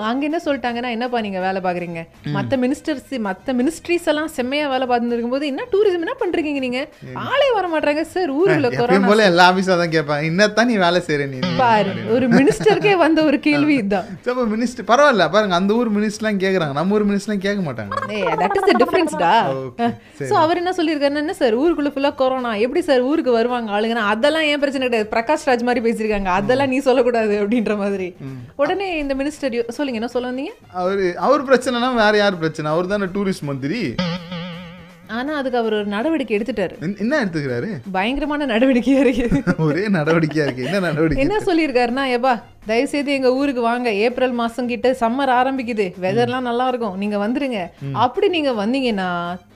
அங்க 0.09 0.23
என்ன 0.29 0.39
சொல்லிட்டாங்கன்னா 0.45 0.89
என்னப்பா 0.95 1.19
நீங்க 1.25 1.39
வேலை 1.45 1.59
பாக்குறீங்க? 1.65 2.01
மத்த 2.37 2.57
மினிஸ்டர்ஸ் 2.63 3.11
மத்த 3.27 3.55
மினிஸ்ட்ரிஸ் 3.59 4.07
எல்லாம் 4.13 4.31
செம்மையா 4.37 4.65
வேலை 4.73 4.87
பார்த்துட்டு 4.91 5.17
இருக்கும்போது 5.17 5.49
என்ன 5.51 5.65
டூரிசம் 5.73 6.05
என்ன 6.05 6.15
பண்றீங்க 6.23 6.63
நீங்க? 6.65 6.81
ஆளே 7.27 7.49
வர 7.57 7.67
மாட்டாங்க 7.75 8.05
சார் 8.15 8.33
ஊருக்குள்ள 8.39 8.71
கொரோனா 8.79 9.09
போல 9.11 9.27
எல்லா 9.31 9.45
ஆபீஸா 9.51 9.77
தான் 9.83 9.93
கேட்பேன் 9.95 10.25
என்னத்தான் 10.29 10.69
நீ 10.71 10.77
வேலை 10.85 11.01
செய்யற 11.09 11.27
நீ? 11.33 11.41
பாரு 11.61 11.93
ஒரு 12.15 12.27
மினிஸ்டருக்கே 12.37 12.95
வந்த 13.05 13.19
ஒரு 13.29 13.39
கேள்வி 13.47 13.75
இதுதான் 13.81 14.51
மினிஸ்டர் 14.55 14.89
பரவாயில்ல 14.91 15.27
பாருங்க 15.35 15.55
அந்த 15.61 15.77
ஊர் 15.79 15.93
மினிஸ்டர்லாம் 15.99 16.41
கேக்குறாங்க. 16.45 16.73
நம்ம 16.79 16.97
ஊர் 16.97 17.07
மினிஸ்டர்லாம் 17.11 17.43
கேட்க 17.45 17.61
மாட்டாங்க. 17.69 17.93
தட் 18.41 18.57
இஸ் 18.59 18.67
த 18.71 18.75
டிஃபரன்ஸ்டா 18.83 19.31
Okay, 20.17 20.27
சோ 20.29 20.35
அவர் 20.43 20.59
என்ன 20.59 20.71
சொல்லியிருக்காருன்னா 20.77 21.23
என்ன 21.25 21.33
சார் 21.39 21.55
ஊருக்குள்ள 21.61 21.89
ஃபுல்லா 21.93 22.11
கொரோனா 22.19 22.51
எப்படி 22.65 22.81
சார் 22.87 22.94
ஊருக்கு 23.01 23.31
வருவாங்க 23.31 23.71
ஆளுங்கன்னா 23.71 23.93
அதெல்லாம் 23.93 24.41
ஏன் 24.41 24.59
பிரச்சனை 24.59 24.89
கிடையாது. 24.89 25.09
பிரகாஷ் 25.11 25.49
ராஜ் 25.49 25.63
மாதிரி 25.63 25.91
பேசியிருக்காங்க. 25.91 26.25
அதெல்லாம் 26.25 26.67
நீ 26.67 26.79
சொல்லக்கூடாது 26.79 27.47
அப்படின்ற 27.47 27.77
மாதிரி. 27.77 28.15
உடனே 28.55 28.97
இந்த 28.97 29.15
மினிஸ்டர் 29.15 29.69
சொல்லுங்க 29.69 29.99
என்ன 29.99 30.07
சொல்ல 30.07 30.31
வந்தீங்க? 30.31 30.73
அவரு 30.73 31.17
அவர் 31.17 31.45
பிரச்சனைனா 31.45 31.95
வேற 31.95 32.17
யார் 32.17 32.37
பிரச்சனை? 32.37 32.71
அவர் 32.71 32.87
தானே 32.87 33.03
டூரிஸ்ட் 33.03 33.41
மந்திரி. 33.41 33.95
ஆனா 35.07 35.37
அதுக்கு 35.37 35.57
அவர் 35.57 35.73
ஒரு 35.73 35.85
நடவடிக்கை 35.85 36.37
எடுத்துட்டாரு. 36.37 36.99
என்ன- 36.99 37.25
எடுத்துக்கிறாரு? 37.25 37.67
பயங்கரமான 37.91 38.45
நடவடிக்கையா 38.45 38.99
இருக்கு. 38.99 39.43
ஒரே 39.57 39.87
நடவடிக்கையா 39.89 40.43
இருக்கு. 40.43 40.63
என்ன 40.63 40.79
நடவடிக்கை 40.79 41.27
என்ன 41.27 41.43
சொல்லியிருக்காருன்னா 41.45 42.11
ஏப்பா 42.11 42.43
தயவுசெய்து 42.69 43.11
எங்க 43.17 43.29
ஊருக்கு 43.39 43.61
வாங்க. 43.69 43.89
ஏப்ரல் 44.05 44.35
மாசம் 44.41 44.69
கிட்ட 44.73 44.89
சம்மர் 45.01 45.31
ஆரம்பிக்குது. 45.39 45.87
வெதர்லாம் 46.05 46.47
நல்லா 46.49 46.67
இருக்கும். 46.71 46.95
நீங்க 47.03 47.17
வந்துருங்க. 47.25 47.59
அப்படி 48.05 48.29
நீங்க 48.35 48.53
வந்தீங்கன்னா 48.63 49.09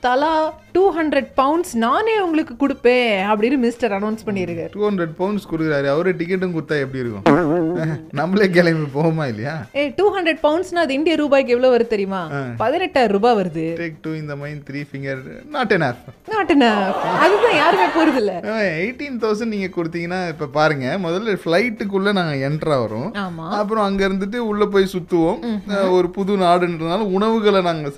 தலா 0.05 0.33
டூ 0.75 0.83
ஹண்ட்ரட் 0.97 1.29
பவுண்ட்ஸ் 1.39 1.73
நானே 1.85 2.13
உங்களுக்கு 2.25 2.53
கொடுப்பேன் 2.63 3.13
அப்படின்னு 3.29 3.57
மினிஸ்டர் 3.63 3.93
அனௌன்ஸ் 3.97 4.25
பண்ணியிருக்காரு 4.27 4.71
டூ 4.75 4.83
ஹண்ட்ரட் 4.87 5.15
பவுண்ட்ஸ் 5.21 5.47
கொடுக்குறாரு. 5.51 5.87
அவரே 5.93 6.11
டிக்கெட்டும் 6.19 6.53
கொடுத்தா 6.55 6.77
எப்படி 6.85 7.01
இருக்கும்? 7.03 7.25
நம்மளே 8.19 8.47
கிளம்பி 8.57 8.87
போகுமா 8.97 9.25
இல்லையா? 9.31 9.55
ஏ 9.79 9.83
டூ 9.99 10.05
ஹண்ட்ரட் 10.15 10.41
பவுண்ட்ஸ்னா 10.45 10.83
அது 10.85 10.97
இந்திய 10.99 11.15
ரூபாய்க்கு 11.23 11.55
எவ்வளவு 11.55 11.75
வருது 11.75 11.93
தெரியுமா? 11.95 12.21
பதினெட்டாயிரம் 12.63 13.15
ரூபாய் 13.17 13.37
வருது. 13.41 13.65
டேக் 13.81 13.99
டூ 14.05 14.13
இந்த 14.21 14.35
மைண்ட் 14.43 14.63
த்ரீ 14.69 14.83
ஃபிங்கர் 14.89 15.21
நாட் 15.55 15.73
என் 15.77 15.87
ஆஃப் 15.89 16.05
நாட்டு 16.33 16.55
அதுதான் 17.25 17.57
யாருமே 17.61 17.87
போறது 17.97 18.21
இல்ல 18.23 18.33
எயிட்டீன் 18.79 19.19
தௌசண்ட் 19.25 19.53
நீங்கள் 19.55 19.75
கொடுத்தீங்கன்னா 19.77 20.21
இப்போ 20.33 20.47
பாருங்க 20.59 20.87
முதல்ல 21.05 21.35
ஃப்ளைட்டுக்குள்ளே 21.43 22.11
நாங்கள் 22.19 22.43
என்ட்ரா 22.49 22.77
வரும். 22.83 22.98
ஆமா. 23.23 23.45
அப்புறம் 23.59 23.85
அங்க 23.87 24.01
இருந்துட்டு 24.07 24.39
உள்ள 24.51 24.63
போய் 24.65 24.91
சுத்துவோம். 24.93 25.39
ஒரு 25.97 26.09
புது 26.17 26.37
நாடுன்றதுனால 26.37 27.07
உணவுகளை 27.17 27.61
நாங்க 27.61 27.91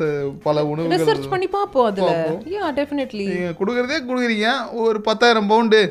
பல 0.48 0.66
உணவுகள் 0.72 1.02
ரிசர்ச் 1.02 1.30
பண்ணி 1.34 1.48
பாப்போம் 1.58 1.88
அதுல. 1.90 2.12
யா 2.56 2.66
டெஃபினெட்லி 2.80 3.26
நீங்க 3.32 3.52
கொடுக்கறதே 3.60 4.00
கொடுக்குறீங்க. 4.10 4.50
ஒரு 4.86 5.02
பத்தாயிரம் 5.02 5.50
பவுண்டு. 5.52 5.82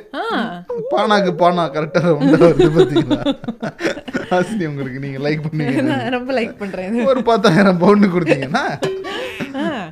பானாக்கு 0.95 1.33
பானா 1.43 1.65
கரெக்டா 1.77 2.03
உண்டா 2.21 2.39
வருது 2.47 2.71
பாத்தீங்களா? 2.79 3.21
ஹாசினி 4.33 4.65
உங்களுக்கு 4.71 4.99
நீங்க 5.05 5.19
லைக் 5.27 5.45
பண்ணீங்க 5.47 5.83
நான் 5.91 6.13
ரொம்ப 6.17 6.31
லைக் 6.39 6.53
பண்றேன். 6.59 6.99
ஒரு 7.13 7.23
பத்தாயிரம் 7.31 7.81
பவுண்டு 7.83 8.09
கொடுத்தீங்கன்னா 8.15 8.65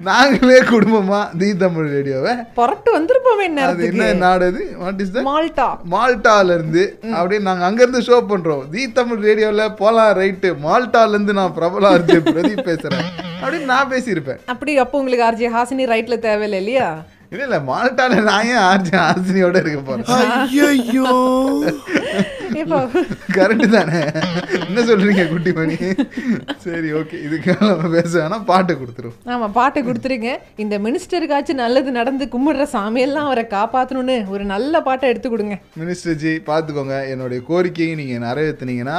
நாங்களே 0.01 0.61
குடும்பமா 0.61 1.37
தி 1.39 1.57
தமிழ் 1.57 1.91
ரேடியோவை. 1.91 2.35
புரட்டு 2.55 2.99
வந்துருப்போமே 2.99 3.47
அது 3.47 3.49
நேரத்துக்கு 3.49 3.99
என்ன 3.99 4.13
நாடு 4.13 4.47
அது? 4.47 4.77
What 4.79 5.01
is 5.01 5.13
the 5.13 5.21
Malta. 5.21 5.79
மால்டால 5.91 6.45
இருந்து 6.45 6.99
அப்படியே 7.13 7.41
நாங்க 7.43 7.65
அங்க 7.65 7.83
இருந்து 7.83 8.01
ஷோ 8.01 8.21
பண்றோம். 8.29 8.69
தி 8.71 8.93
தமிழ் 8.93 9.25
ரேடியோல 9.29 9.75
போலாம் 9.77 10.19
ரைட்டு 10.19 10.57
மால்டால 10.65 11.09
இருந்து 11.09 11.33
நான் 11.33 11.55
பிரபலா 11.57 11.93
இருந்து 11.95 12.33
பிரதீப் 12.33 12.69
பேசுறேன். 12.69 13.05
அப்படின்னு 13.43 13.65
நான் 13.65 13.91
பேசியிருப்பேன். 13.91 14.39
அப்படி 14.47 14.79
அப்போ 14.79 14.99
உங்களுக்கு 14.99 15.27
ஆர்ஜி 15.27 15.53
ஹாசினி 15.53 15.87
ரைட்ல 15.95 16.19
தேவையில்லை 16.19 16.59
இல்லையா? 16.59 17.03
இல்ல 17.33 17.43
இல்ல 17.47 17.57
மால்டால 17.67 18.21
நான் 18.29 18.47
ஏன் 18.51 18.62
ஆர்ஜி 18.69 18.93
ஆசினியோட 19.01 19.57
இருக்க 19.62 19.81
போறேன் 19.81 20.07
ஐயோ 20.69 21.09
இப்போ 22.61 22.79
கரெக்ட் 23.35 23.67
தானே? 23.75 23.99
என்ன 24.61 24.83
சொல்றீங்க 24.88 25.25
குட்டிமணி 25.31 25.77
சரி 26.64 26.88
ஓகே 27.01 27.17
இதுக்காக 27.27 27.59
நம்ம 27.71 27.91
பேச 27.95 28.12
வேணா 28.19 28.38
பாட்டை 28.45 28.75
கொடுத்துரும் 28.75 29.17
ஆமா 29.27 29.47
பாட்டை 29.51 29.81
கொடுத்துருங்க. 29.83 30.31
இந்த 30.57 30.75
மினிஸ்டருக்காச்சும் 30.79 31.62
நல்லது 31.62 31.93
நடந்து 31.93 32.27
கும்பிடுற 32.35 32.67
சாமியெல்லாம் 32.75 33.29
அவரை 33.29 33.45
காப்பாத்தணும்னு 33.51 34.17
ஒரு 34.29 34.47
நல்ல 34.55 34.83
பாட்டை 34.83 35.11
எடுத்து 35.12 35.29
கொடுங்க. 35.29 35.57
மினிஸ்டர் 35.83 36.19
ஜி 36.23 36.33
பார்த்துக்கோங்க. 36.51 36.99
என்னுடைய 37.12 37.41
கோரிக்கையை 37.51 37.95
நீங்க 37.95 38.17
நிறைவேற்றினீங்கன்னா 38.27 38.99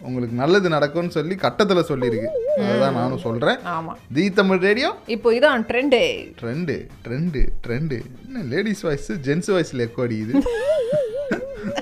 உங்களுக்கு 0.00 0.36
நல்லது 0.36 0.68
நடக்கும்னு 0.68 1.10
சொல்லி 1.10 1.34
கட்டத்துல 1.34 1.82
சொல்லியிருக்கு. 1.88 2.26
அதுதான் 2.60 2.94
நானும் 2.94 3.18
சொல்றேன். 3.18 3.58
ஆமா. 3.58 3.92
The 4.14 4.30
Tamil 4.30 4.58
radio? 4.58 4.94
இப்போ 5.06 5.32
இதான் 5.32 5.64
ட்ரெண்டே 5.70 6.04
ட்ரெண்டு 6.42 6.76
ட்ரெண்டு 7.08 7.42
ட்ரெண்டு 7.66 7.98
என்ன 8.26 8.42
லேடிஸ் 8.42 8.80
வாய்ஸ் 8.80 9.12
ஜென்ஸ் 9.12 9.50
வாய்ஸ்ல 9.50 9.86
எக்கோ 9.86 10.02
அடிக்குது? 10.06 10.42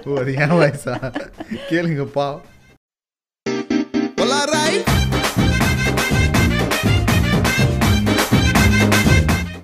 ஓ 0.07 0.19
அது 0.19 0.35
ஏன் 0.35 0.57
வாய்ஸா 0.59 0.97
கேளுங்கப்பா. 1.71 2.29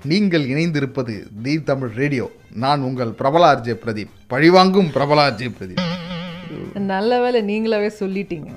நீங்கள் 0.05 0.47
இணைந்திருப்பது 0.49 1.15
தி 1.43 1.63
தமிழ் 1.63 1.89
ரேடியோ. 1.89 2.31
நான் 2.55 2.81
உங்கள் 2.81 3.11
பிரபல 3.11 3.53
ஆர்ஜே 3.53 3.77
பிரதீப். 3.85 4.11
பழிவாங்கும் 4.27 4.91
பிரபல 4.93 5.31
ஆர்ஜே 5.31 5.51
பிரதீப். 5.59 5.81
நல்ல 6.93 7.21
வேளை 7.23 7.41
நீங்களாவே 7.49 7.89
சொல்லிட்டீங்க. 8.01 8.51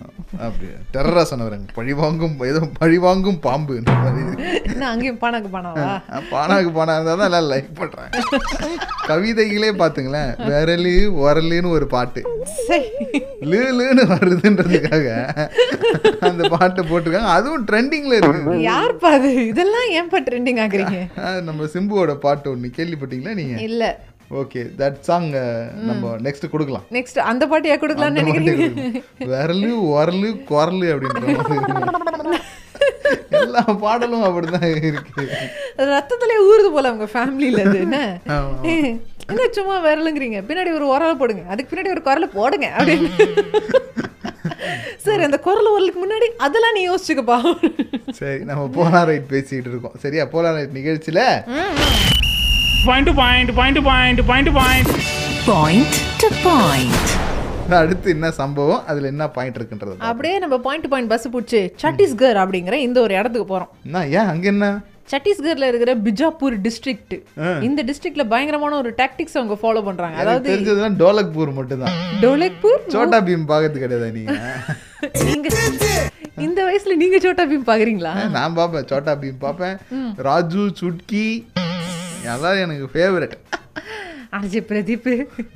அப்படி 0.45 0.67
டெரரா 0.93 1.23
சொன்னவருங்க. 1.29 1.67
பழிவாங்கும் 1.77 2.35
ஏதோ 2.49 2.61
பழிவாங்கும் 2.79 3.39
பாம்பு 3.45 3.73
என்ன 3.79 4.87
அங்கேயும் 4.91 5.19
பானாக்கு 5.23 5.49
பானாவா? 5.55 5.89
பானாக்கு 6.31 6.71
பானா 6.77 6.95
இருந்தால் 6.97 7.19
தான் 7.21 7.29
எல்லாம் 7.29 7.49
லைக் 7.51 7.69
பண்ணுறாங்க 7.79 8.11
கவிதைகளே 9.09 9.69
பார்த்துங்களேன் 9.81 10.31
விரலு 10.47 10.93
உரலுன்னு 11.23 11.73
ஒரு 11.77 11.87
பாட்டு. 11.95 12.21
சரி 12.67 12.89
லுன்னு 13.51 14.03
வருதுன்றதுக்காக 14.13 15.07
அந்த 16.27 16.41
பாட்டை 16.55 16.81
போட்டிருக்காங்க. 16.89 17.35
அதுவும் 17.37 17.67
ட்ரெண்டிங்கில் 17.69 18.17
இருக்கு. 18.19 18.55
யார்ப்பா 18.71 19.11
அது? 19.19 19.31
இதெல்லாம் 19.51 19.87
ஏன்பா 19.99 20.21
ட்ரெண்டிங் 20.29 20.61
ஆகுறீங்க 20.65 20.99
நம்ம 21.49 21.69
சிம்புவோட 21.75 22.15
பாட்டு 22.25 22.49
ஒன்று 22.53 22.75
கேள்விப்பட்டீங்களா 22.79 23.35
நீங்கள் 23.41 23.63
இல்ல. 23.69 23.83
ஓகே 24.41 24.61
தட் 24.79 24.99
சாங் 25.07 25.29
நம்ம 25.89 26.11
நெக்ஸ்ட் 26.25 26.45
கொடுக்கலாம். 26.53 26.85
நெக்ஸ்ட் 26.95 27.19
அந்த 27.31 27.43
பாட்டு 27.51 27.69
ஏன் 27.73 27.81
கொடுக்கலாம்னு 27.81 28.21
நினைக்கிறீங்க. 28.21 28.67
விரலு 29.31 29.71
உரலு 29.95 30.29
குரலு 30.51 30.87
அப்படின்ற 30.93 32.39
எல்லா 33.39 33.61
பாடலும் 33.83 34.23
அப்படிதான் 34.27 34.69
இருக்கு. 34.87 35.23
ரத்தத்திலே 35.91 36.37
ஊறுது 36.51 36.69
போல 36.75 36.89
அவங்க 36.91 37.07
ஃபேமிலியில 37.13 37.65
அது 37.67 37.77
என்ன. 37.85 37.99
என்ன 39.29 39.45
சும்மா 39.57 39.75
விரலுங்கிறீங்க? 39.85 40.39
பின்னாடி 40.49 40.71
ஒரு 40.79 40.87
உரலை 40.95 41.15
போடுங்க. 41.21 41.43
அதுக்கு 41.51 41.69
பின்னாடி 41.71 41.93
ஒரு 41.95 42.03
குரலை 42.07 42.27
போடுங்க 42.37 42.67
அப்படின்னு. 42.77 43.11
சரி 45.05 45.23
அந்த 45.27 45.39
குரல் 45.47 45.71
உரலுக்கு 45.75 45.99
முன்னாடி 46.05 46.27
அதெல்லாம் 46.45 46.75
நீ 46.77 46.83
யோசிச்சுக்கப்பா. 46.89 47.39
சரி 48.19 48.41
நம்ம 48.49 48.63
போலார் 48.77 49.07
ரைட் 49.11 49.31
பேசிட்டு 49.33 49.71
இருக்கோம். 49.73 49.97
சரியா? 50.03 50.25
போலார் 50.33 50.57
ரைட் 50.59 50.77
நிகழ்ச்சியில 50.79 51.23
point 52.87 53.11
point 53.19 53.51
point 53.59 53.79
point 53.89 54.21
point 54.29 54.51
point 54.57 54.91
Point 55.47 55.95
to 56.21 56.27
point. 56.45 56.93
அடுத்து 57.79 58.07
என்ன 58.13 58.27
சம்பவம்? 58.39 58.81
அதுல 58.91 59.07
என்ன 59.11 59.23
பாயிண்ட் 59.35 59.57
இருக்குன்றது. 59.59 59.93
அப்படியே 60.09 60.35
நம்ம 60.43 60.55
பாயிண்ட் 60.65 60.87
பாயிண்ட் 60.91 61.09
பஸ் 61.11 61.27
பிடிச்சி 61.35 61.61
சத்தீஸ்கர் 61.83 62.37
அப்படிங்கிற 62.43 62.75
இந்த 62.87 62.97
ஒரு 63.05 63.13
இடத்துக்கு 63.19 63.47
போறோம். 63.51 63.69
என்ன 63.87 64.01
ஏன்? 64.17 64.29
அங்க 64.31 64.47
என்ன? 64.53 64.67
சத்தீஸ்கர்ல 65.13 65.67
இருக்கிற 65.71 65.91
பிஜாப்பூர் 66.05 66.55
டிஸ்ட்ரிக்ட் 66.65 67.15
இந்த 67.67 67.83
டிஸ்ட்ரிக்ட்ல 67.89 68.23
பயங்கரமான 68.33 68.77
ஒரு 68.83 68.91
டாக்டிக்ஸ் 69.01 69.37
அவங்க 69.39 69.57
ஃபாலோ 69.63 69.83
பண்றாங்க. 69.89 70.17
அதாவது 70.23 70.49
தெரிஞ்சதுலாம் 70.51 70.97
டோலக்பூர் 71.03 71.51
மட்டும்தான். 71.59 71.97
டோலக்பூர்? 72.23 72.79
சோட்டா 72.95 73.19
பீம் 73.27 73.49
பார்க்கறது 73.51 73.83
கிடையாது 73.85 74.09
நீங்க? 74.19 74.37
நீங்க 75.27 75.47
இந்த 76.47 76.59
வயசுல 76.69 76.95
நீங்க 77.03 77.19
சோட்டா 77.25 77.45
பீம் 77.51 77.69
பாக்குறீங்களா 77.71 78.13
நான் 78.37 78.57
பார்ப்பேன். 78.61 78.87
சோட்டா 78.93 79.15
பீம் 79.23 79.39
பார்ப்பேன். 79.45 79.77
ராஜு 80.29 80.65
சுட்கி 80.81 81.27
அதான் 82.31 82.61
எனக்கு 82.63 82.87
ஃபேவரட் 82.93 83.35
அஜய் 84.35 84.63
பிரதீப் 84.69 85.05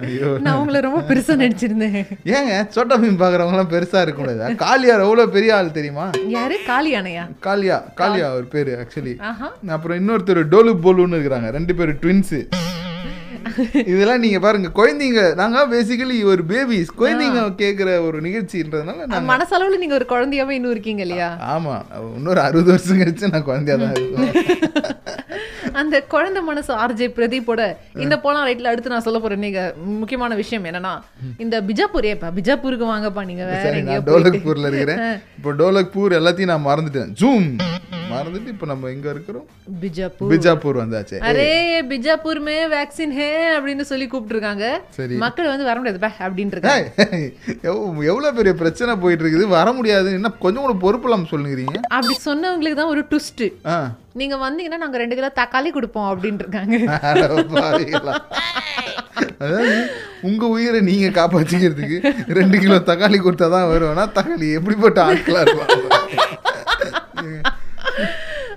ஐயோ. 0.04 0.28
நான் 0.44 0.58
உங்களை 0.60 0.80
ரொம்ப 0.84 1.00
பெருசா 1.08 1.34
நடிச்சிருந்தேன் 1.40 1.96
ஏங்க 2.34 2.54
சோட்டா 2.76 2.96
பீம் 3.02 3.18
பார்க்குறவங்களாம் 3.22 3.72
பெருசா 3.74 4.02
இருக்கக்கூடாது 4.02 4.56
காளியார் 4.62 5.04
எவ்வளோ 5.06 5.26
பெரிய 5.34 5.52
ஆள் 5.56 5.76
தெரியுமா? 5.78 6.06
யாரு? 6.36 6.58
காளி 6.68 6.92
யானையா 6.94 7.24
காளியா 7.46 7.78
காளியா 8.00 8.28
ஒரு 8.38 8.48
பேரு 8.54 8.74
ஆக்சுவலி 8.82 9.16
அப்புறம் 9.76 10.00
இன்னொருத்தர் 10.02 10.42
டோலு 10.54 10.74
போலுன்னு 10.82 11.18
இருக்கிறாங்க. 11.18 11.50
ரெண்டு 11.58 11.76
பேரும் 11.80 12.02
ட்வின்ஸு 12.04 12.42
இதெல்லாம் 13.90 14.22
நீங்க 14.24 14.40
பாருங்க 14.42 14.70
குழந்தைங்க 14.78 15.22
நாங்க 15.40 15.60
பேசிக்கலி 15.72 16.18
ஒரு 16.32 16.42
பேபிஸ் 16.50 16.90
குழந்தைங்க 17.00 17.42
கேட்குற 17.62 17.90
ஒரு 18.08 18.18
நிகழ்ச்சின்றதுனால 18.26 19.22
மனசளவுல 19.30 19.80
நீங்க 19.82 19.96
ஒரு 19.98 20.08
குழந்தையாவே 20.12 20.56
இன்னும் 20.58 20.74
இருக்கீங்க 20.76 21.04
இல்லையா? 21.06 21.30
ஆமா 21.54 21.76
இன்னொரு 22.12 22.42
அறுபது 22.46 22.72
வருஷம் 22.74 23.02
கழிச்சு 23.02 23.34
நான் 23.34 23.48
குழந்தையா 23.48 23.78
தான் 23.78 23.96
இருக்கேன் 23.98 25.29
அந்த 25.74 26.02
குழந்தை 26.14 26.42
மனசு 26.44 26.72
ஆர்ஜே 26.74 27.08
பிரதீப்போட 27.18 27.62
இந்த 28.06 28.20
போலாம் 28.20 28.48
ரைட்ல 28.48 28.72
அடுத்து 28.72 28.90
நான் 28.90 29.06
சொல்ல 29.08 29.20
போறேன். 29.20 29.44
நீங்க 29.46 29.74
முக்கியமான 29.76 30.36
விஷயம் 30.36 30.66
என்னன்னா 30.66 30.94
இந்த 31.38 31.62
பிஜாப்பூர் 31.62 32.10
ஏப்பா 32.12 32.30
பிஜாப்பூருக்கு 32.38 32.88
வாங்கப்பா 32.94 33.26
நீங்க 33.26 33.44
டோலக்பூர்ல 34.12 34.72
இருக்கிறேன். 34.72 35.22
இப்போ 35.38 35.54
டோலக்பூர் 35.64 36.18
எல்லாத்தையும் 36.20 36.54
நான் 36.54 36.68
மறந்துட்டேன். 36.70 37.12
ஜூம். 37.22 37.50
மறந்துட்டு 38.10 38.48
இப்போ 38.48 38.66
நம்ம 38.66 38.90
எங்க 38.90 39.10
இருக்கிறோம்? 39.10 39.46
பிஜாப்பூர். 39.82 40.30
பிஜாப்பூர் 40.32 40.82
வந்தாச்சு. 40.82 41.18
அரே 41.22 41.50
பிஜாப்பூர் 41.90 42.40
மே 42.40 42.68
வேக்சின் 42.68 43.12
ஹே 43.12 43.28
அப்படின்னு 43.58 43.82
சொல்லி 43.82 44.08
கூப்பிட்டுருக்காங்க. 44.08 44.66
சரி. 44.90 45.16
மக்கள் 45.16 45.48
வந்து 45.48 45.64
வர 45.64 45.78
முடியாது 45.78 46.00
பே 46.00 46.12
அப்படின்னு 46.20 46.52
இருக்காங்க 46.52 46.92
ஏய், 47.18 47.28
எவ்- 47.64 48.04
எவ்வளவு 48.04 48.36
பெரிய 48.36 48.54
பிரச்சனை 48.54 48.96
போயிட்டு 48.96 49.26
இருக்குது 49.26 49.48
வர 49.48 49.72
முடியாது. 49.72 50.14
என்ன 50.14 50.30
கொஞ்சம் 50.40 50.62
கூட 50.62 50.74
பொறுப்பு 50.82 51.26
சொல்லுங்கிறீங்க. 51.32 51.78
அப்படி 51.90 52.16
சொன்னவங்களுக்கு 52.26 52.74
தான் 52.74 52.88
ஒரு 52.88 53.06
ட்விஸ்ட் 53.10 53.46
நீங்க 54.14 54.36
வந்தீங்கன்னா 54.38 54.78
நாங்க 54.78 54.98
ரெண்டு 54.98 55.16
கிலோ 55.16 55.32
தக்காளி 55.36 55.70
கொடுப்போம் 55.70 56.10
அப்படின்னு 56.12 56.40
இருக்காங்க. 56.40 56.76
அதாவது 59.40 59.74
உங்க 60.22 60.46
உயிரை 60.48 60.80
நீங்க 60.82 61.08
காப்பாத்திக்கிறதுக்கு 61.10 61.98
ரெண்டு 62.30 62.60
கிலோ 62.60 62.76
தக்காளி 62.86 63.18
கொடுத்தா 63.18 63.50
தான் 63.50 63.70
வருவேன்னா 63.70 64.06
தக்காளி 64.14 64.54
எப்படிப்பட்ட 64.54 65.04
ஆட்களா 65.04 65.42
இருப்பாங்க? 65.42 65.99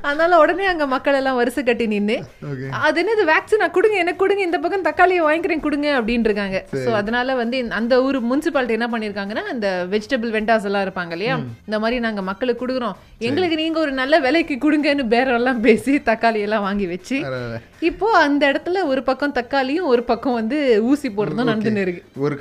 அதனால 0.09 0.38
உடனே 0.43 0.67
அங்க 0.71 0.85
மக்கள் 0.95 1.19
எல்லாம் 1.19 1.38
வரிசை 1.41 1.62
கட்டி 1.65 1.87
நின்னு 1.93 2.17
ஓகே 2.51 2.69
அது 2.87 3.01
என்னது 3.03 3.25
வேக்சினா 3.33 3.69
கொடுங்க 3.77 3.97
எனக்கு 4.05 4.23
கொடுங்க 4.23 4.43
இந்த 4.49 4.59
பக்கம் 4.62 4.87
தக்காளியை 4.88 5.23
வாங்கிக்கிறேன் 5.27 5.65
கொடுங்க 5.67 5.88
அப்படின்னு 5.99 6.29
இருக்காங்க 6.31 6.59
சோ 6.85 6.91
அதனால 7.01 7.35
வந்து 7.43 7.59
அந்த 7.81 7.95
ஊர் 8.07 8.19
முனிசிபாலிட்டி 8.31 8.77
என்ன 8.79 8.88
பண்ணிருக்காங்கன்னா 8.95 9.45
இந்த 9.55 9.69
வெஜிடபிள் 9.95 10.33
வெண்டாஸ் 10.37 10.67
எல்லாம் 10.69 10.85
இருப்பாங்க 10.87 11.12
இல்லையா? 11.17 11.37
இந்த 11.69 11.79
மாதிரி 11.83 11.97
நாங்க 12.07 12.23
மக்களுக்கு 12.31 12.62
கொடுக்குறோம். 12.62 12.97
எங்களுக்கு 13.29 13.57
நீங்க 13.62 13.79
ஒரு 13.85 13.93
நல்ல 14.01 14.15
விலைக்கு 14.27 14.57
கொடுங்கன்னு 14.65 15.05
பேரம் 15.15 15.38
எல்லாம் 15.41 15.61
பேசி 15.67 15.93
தக்காளி 16.11 16.41
எல்லாம் 16.47 16.67
வாங்கி 16.69 16.87
வச்சு. 16.93 17.17
இப்போ 17.91 18.09
அந்த 18.27 18.43
இடத்துல 18.53 18.81
ஒரு 18.91 19.01
பக்கம் 19.09 19.37
தக்காளியும் 19.38 19.88
ஒரு 19.93 20.03
பக்கம் 20.11 20.37
வந்து 20.41 20.59
ஊசி 20.91 21.09
போடுறதும் 21.17 21.51
நடந்துன்னு 21.51 21.85
இருக்கு. 21.87 22.03
ஒரு 22.25 22.35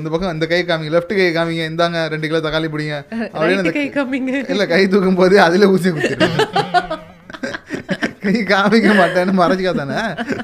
இந்த 0.00 0.10
பக்கம் 0.14 0.34
இந்த 0.36 0.48
கை 0.52 0.62
காமிங்க 0.70 0.94
லெஃப்ட் 0.96 1.14
கை 1.20 1.28
காமிங்க 1.38 1.64
இந்தாங்க 1.72 2.00
ரெண்டு 2.14 2.28
கிலோ 2.30 2.42
தக்காளி 2.46 2.70
பிடிங்க. 2.74 2.96
அப்படின்னு 3.34 3.62
அந்த 3.64 3.74
கை 3.78 3.86
காமிங்க. 3.98 4.34
இல்ல 4.54 4.66
கை 4.74 4.82
தூக்கும் 4.94 5.20
போதே 5.22 5.40
அதுல 5.48 5.70
ஊசி 5.76 5.88
குத்திடுங்க 5.90 6.38
கை 8.24 8.34
காமிக்க 8.50 8.88
மாட்டேன்னு 9.00 9.34
மறைச்சிக்கா 9.40 9.72
தானே? 9.80 10.00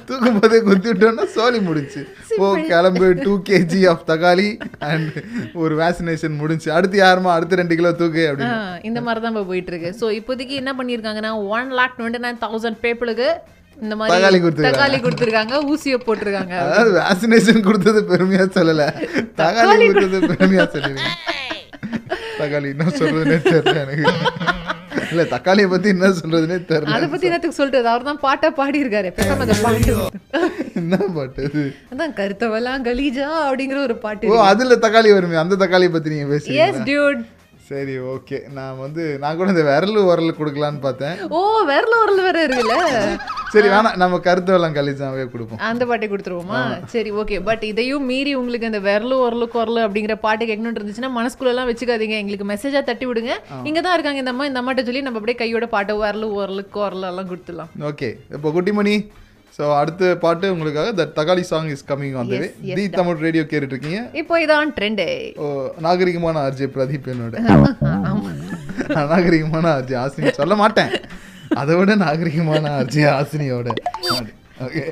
தூக்கும் 0.08 0.38
போதே 0.38 0.58
குத்தி 0.68 0.88
விட்டோம்னா 0.90 1.26
சோலி 1.36 1.60
முடிச்சு 1.68 2.00
ஓ 2.44 2.48
கிளம்பு 2.70 3.08
டூ 3.24 3.32
கேஜி 3.48 3.80
ஆஃப் 3.92 4.06
தக்காளி 4.10 4.48
அண்ட் 4.90 5.10
ஒரு 5.62 5.74
வேக்சினேஷன் 5.82 6.34
முடிஞ்சு. 6.40 6.68
அடுத்து 6.78 6.98
யாருமா 7.04 7.30
அடுத்து 7.36 7.60
ரெண்டு 7.62 7.76
கிலோ 7.80 7.92
தூக்கு 8.00 8.24
அப்படின்னு. 8.30 8.56
இந்த 8.88 9.00
மாதிரி 9.06 9.22
தான் 9.24 9.34
இப்போ 9.34 9.44
போயிட்டு 9.52 9.72
இருக்கு 9.72 9.92
ஸோ 10.00 10.08
இப்போதைக்கு 10.18 10.56
என்ன 10.62 10.72
பண்ணியிருக்காங்கன்னா 10.80 11.32
one 11.56 11.70
lakh 11.80 11.96
twenty 12.00 12.22
nine 12.26 12.42
thousand 12.44 12.80
பேப்பிளுக்கு 12.84 13.28
இந்த 13.76 13.94
தக்காளி 13.94 14.20
மாதிரி 14.20 14.38
கொடுத்திருக்காங்க. 14.44 14.76
தக்காளி 14.76 14.98
கொடுத்துருக்காங்க 15.02 15.54
ஊசியை 15.72 15.98
போட்டிருக்காங்க. 16.06 16.54
அதாவது 16.66 16.92
வேக்சினேஷன் 17.00 17.66
கொடுத்தது 17.68 18.00
பெருமையா 18.12 18.46
சொல்லல. 18.58 18.86
தக்காளி 19.42 19.86
கொடுத்தது 19.94 20.20
பெருமையா 20.32 20.64
சொல்லிருக்கீங்க 20.74 21.14
தக்காளி 22.40 22.68
என்ன 22.74 22.90
சொல்றதுன்னே 23.00 23.38
தெரியல 23.52 23.78
எனக்கு. 23.84 24.06
இல்ல 25.10 25.22
தக்காளியை 25.32 25.68
பத்தி 25.70 25.88
என்ன 25.94 26.10
சொல்றதுன்னே 26.16 26.56
அதை 26.56 26.66
தெரியல 26.70 27.08
பத்தி 27.12 27.28
என்னத்துக்கு 27.28 27.58
சொல்லிட்டு 27.58 27.90
அவர் 27.92 28.08
தான் 28.08 28.20
பாட்டா 28.24 28.48
பாடி 28.58 28.78
இருக்காரு 28.82 29.10
பேசாம 29.16 29.44
அந்த 29.46 29.56
பாட்டு. 29.62 29.94
என்ன 30.80 30.96
பாட்டு 31.16 31.42
அது 31.48 31.64
அதான் 31.92 32.14
கருத்தவெல்லாம் 32.18 32.84
கலீஜா 32.86 33.28
அப்படிங்கிற 33.44 33.80
ஒரு 33.84 33.96
பாட்டு 34.02 34.32
ஓ 34.32 34.38
அதுல 34.50 34.78
தக்காளி 34.84 35.12
வருமே 35.14 35.42
அந்த 35.42 35.58
தக்காளியை 35.62 35.92
பத்தி 35.92 36.12
நீங்க 36.14 36.26
எஸ் 36.28 36.46
பேசுறீங்க 36.46 36.84
டியூட் 36.88 37.22
சரி 37.68 37.94
ஓகே 38.12 38.38
நான் 38.56 38.78
வந்து 38.82 39.02
நான் 39.22 39.38
கூட 39.38 39.48
இந்த 39.54 39.64
விரல் 39.68 39.98
உரல் 40.10 40.38
கொடுக்கலான்னு 40.38 40.80
பார்த்தேன். 40.84 41.16
ஓ 41.36 41.40
விரல 41.70 41.94
உரல் 42.04 42.22
வேற 42.26 42.38
இருக்குல்ல? 42.46 42.76
சரி 43.54 43.68
வேணாம் 43.72 43.98
நம்ம 44.02 44.20
கருத்து 44.26 44.52
வெள்ளம் 44.54 44.76
கழிச்சாவே 44.78 45.24
கொடுப்போம். 45.32 45.60
அந்த 45.70 45.82
பாட்டை 45.90 46.06
கொடுத்துருவோமா? 46.12 46.60
சரி 46.94 47.10
ஓகே 47.20 47.36
பட் 47.48 47.64
இதையும் 47.70 48.08
மீறி 48.10 48.32
உங்களுக்கு 48.40 48.70
இந்த 48.70 48.80
விரலு 48.88 49.18
உரலு 49.26 49.48
குரலு 49.56 49.80
அப்படிங்கிற 49.86 50.16
பாட்டு 50.26 50.48
கேட்கணும்னு 50.50 50.80
இருந்துச்சுன்னா 50.80 51.12
மனசுக்குள்ள 51.18 51.54
எல்லாம் 51.54 51.70
வச்சுக்காதீங்க. 51.70 52.18
எங்களுக்கு 52.22 52.50
மெசேஜா 52.52 52.82
தட்டி 52.90 53.06
விடுங்க. 53.10 53.34
இங்க 53.70 53.80
தான் 53.86 53.96
இருக்காங்க 53.98 54.22
இந்த 54.24 54.34
அம்மா 54.34 54.48
இந்த 54.50 54.60
அம்மாட்ட 54.62 54.84
சொல்லி 54.88 55.06
நம்ம 55.06 55.20
அப்படியே 55.22 55.40
கையோட 55.42 55.68
பாட்டு 55.76 56.00
விரலு 56.02 56.28
உரலு 56.40 56.64
குரலு 56.76 57.08
எல்லாம் 57.12 57.30
கொடுத்துடலாம். 57.32 57.72
ஓகே 57.92 58.10
இப்போ 58.36 58.50
குட்டிமணி 58.58 58.96
ஸோ 59.58 59.64
அடுத்த 59.78 60.08
பாட்டு 60.16 60.46
உங்களுக்காக 60.54 60.90
the 60.98 61.04
Thakkali 61.16 61.44
song 61.48 61.70
is 61.72 61.84
coming 61.88 62.16
on 62.18 62.28
the 62.32 62.36
Tamil 62.96 63.22
radio 63.24 63.44
கேட்டுட்டு 63.44 63.74
இருக்கீங்க 63.74 64.00
இப்போ 64.20 64.34
இதான் 64.44 64.72
ட்ரெண்டு 64.76 65.06
ஓ, 65.36 65.46
நாகரிகமான 65.86 66.36
ஆர்ஜே 66.44 66.68
பிரதீப் 66.74 67.08
என்னோட. 67.14 67.34
அநாகரிகமான 69.00 69.64
ஆர்ஜே 69.76 69.96
ஆசினி. 70.02 70.30
சொல்ல 70.38 70.54
மாட்டேன். 70.60 70.92
அதை 71.56 71.74
விட 71.78 71.92
நாகரிகமான 72.02 72.64
ஆர்ஜே 72.78 73.02
ஆசினியோட. 73.14 73.68
ஓகே. 74.58 74.82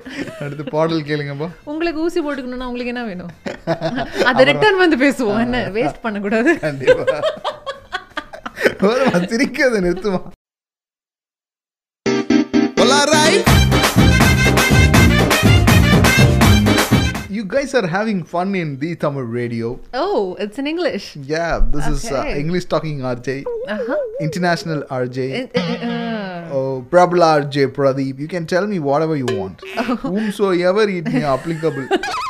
அடுத்து 0.44 0.64
பாடல் 0.74 1.06
கேளுங்கப்பா. 1.08 1.48
உங்களுக்கு 1.66 2.02
ஊசி 2.04 2.20
போட்டுக்கணும்னா 2.20 2.68
உங்களுக்கு 2.70 2.92
என்ன 2.94 3.04
வேணும்? 3.06 3.32
அதை 4.30 4.44
ரிட்டர்ன் 4.50 4.82
வந்து 4.84 4.98
பேசுவோம். 5.04 5.40
என்ன? 5.46 5.60
வேஸ்ட் 5.76 6.04
பண்ணக்கூடாது. 6.04 6.52
கண்டிப்பா. 6.58 7.20
சிரிக்காத 9.30 9.76
நிறுத்துமா? 9.80 10.20
you 17.36 17.44
guys 17.44 17.74
are 17.74 17.86
having 17.86 18.24
fun 18.24 18.54
in 18.54 18.78
the 18.78 18.96
Tamil 18.96 19.22
radio. 19.22 19.78
Oh, 19.92 20.36
it's 20.40 20.58
in 20.58 20.66
English. 20.66 21.16
Yeah, 21.16 21.60
this 21.62 21.84
okay. 21.84 21.92
is 21.92 22.12
uh, 22.12 22.24
English 22.42 22.64
talking 22.64 23.00
RJ, 23.00 23.44
uh-huh. 23.68 23.96
international 24.20 24.82
RJ, 24.84 25.52
Prabhu 26.90 27.20
uh, 27.20 27.26
uh, 27.26 27.30
uh, 27.30 27.30
uh, 27.30 27.30
oh, 27.30 27.42
RJ 27.42 27.72
Pradeep. 27.78 28.18
You 28.18 28.28
can 28.28 28.46
tell 28.46 28.66
me 28.66 28.78
whatever 28.78 29.16
you 29.16 29.26
want, 29.26 29.62
oh. 29.76 29.96
whomsoever 29.96 30.88
it 30.88 31.12
may 31.12 31.24
applicable. 31.24 31.88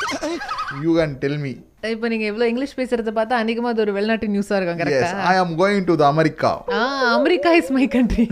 you 0.77 0.95
can 0.95 1.19
tell 1.19 1.37
me. 1.39 1.55
இப்போ 1.89 2.07
நீங்க 2.09 2.25
இவ்வளவு 2.29 2.51
English 2.51 2.77
பேசுறத 2.79 3.11
பார்த்தா 3.17 3.35
அன்னைக்குமா 3.41 3.71
அது 3.73 3.83
ஒரு 3.83 3.93
வெளிநாட்டு 3.97 4.27
நியூஸா 4.29 4.55
இருக்கும் 4.57 4.79
கரெக்டா 4.81 5.09
I 5.27 5.35
am 5.41 5.53
going 5.59 5.85
to 5.89 5.95
the 6.01 6.05
America 6.09 6.51
ah 6.75 6.81
America 7.11 7.51
is 7.59 7.71
my 7.77 7.85
country 7.89 8.25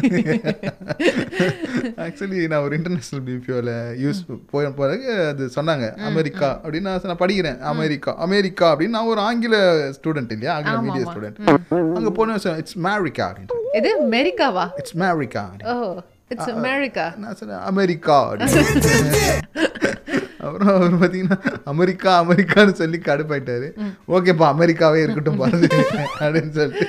actually 2.04 2.40
நான் 2.52 2.64
ஒரு 2.64 2.74
இன்டர்நேஷனல் 2.78 3.22
பிபிஓவில் 3.26 3.70
யூஸ் 4.02 4.20
போய் 4.52 4.70
பிறகு 4.80 5.12
அது 5.28 5.46
சொன்னாங்க 5.56 5.88
அமெரிக்கா 6.10 6.48
அப்படின்னு 6.56 6.88
நான் 7.04 7.22
படிக்கிறேன் 7.22 7.60
அமெரிக்கா 7.72 8.14
அமெரிக்கா 8.26 8.66
அப்படின்னு 8.72 8.96
நான் 8.98 9.12
ஒரு 9.12 9.22
ஆங்கில 9.28 9.58
ஸ்டூடெண்ட் 9.98 10.34
இல்லையா? 10.36 10.54
ஆங்கில 10.56 10.76
மீடியா 10.86 11.06
ஸ்டூடெண்ட் 11.08 11.38
அங்கே 11.98 12.12
போனேன் 12.18 12.40
இட்ஸ் 12.62 12.78
மேரிக்கா 12.88 13.26
அப்படின்ட்டு 13.30 13.60
இது 13.80 13.92
அமெரிக்காவா 14.06 14.66
it's 14.82 14.96
Merica 15.04 15.44
oh 15.68 15.76
it's 16.30 16.52
America 16.56 17.06
நான் 17.22 17.38
சொன்னேன் 17.40 17.64
அமெரிக்கா 17.70 18.18
அப்படின்னு. 18.28 18.62
அப்புறம் 20.44 20.72
அவர் 20.76 20.94
பார்த்தீங்கன்னா 21.02 21.38
அமெரிக்கா 21.72 22.12
அமெரிக்கான்னு 22.24 22.74
சொல்லி 22.83 23.00
கடுப்பாயிட்டாரு. 23.09 23.68
ஓகேப்பா 24.16 24.48
அமெரிக்காவே 24.54 25.00
இருக்கட்டும் 25.04 25.40
பாரு 25.42 25.62
அப்படின்னு 26.24 26.52
சொல்லிட்டு. 26.59 26.87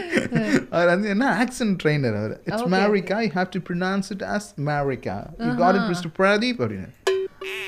அவர் 0.76 0.92
வந்து 0.94 1.10
என்ன 1.16 1.32
accent 1.46 1.80
trainer 1.84 2.20
our. 2.22 2.36
It's 2.50 2.70
Merica 2.76 3.18
you 3.26 3.32
have 3.40 3.56
to 3.56 3.62
pronounce 3.72 4.12
it 4.18 4.28
as 4.36 4.50
Merica 4.70 5.18
you 5.48 5.54
got 5.64 5.80
it 5.80 5.90
mister 5.94 6.16
Pradeep 6.22 6.62
அப்படின்னு. 6.66 6.92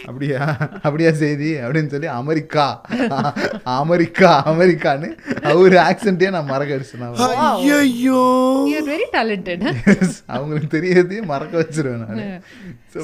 அப்படியா? 0.09 0.43
அப்படியா 0.85 1.09
செய்தி 1.21 1.49
அப்படின்னு 1.63 1.91
சொல்லி 1.93 2.07
அமெரிக்கா. 2.19 2.65
அமெரிக்கா 3.81 4.29
அமெரிக்கான்னு 4.51 5.09
அவர் 5.51 5.75
ஆக்சென்ட்டே 5.89 6.29
நான் 6.35 6.49
மறக்க 6.51 6.77
அடிச்சேன் 6.77 7.03
ஐயோ 7.57 7.77
யூ 8.05 8.21
ஆர் 8.79 8.87
வெரி 8.93 9.07
டேலண்டட் 9.17 9.65
அவங்களுக்கு 10.35 10.69
தெரியறதே 10.77 11.19
மறக்க 11.33 11.53
வச்சிருவேன் 11.61 12.03
நான். 12.05 12.41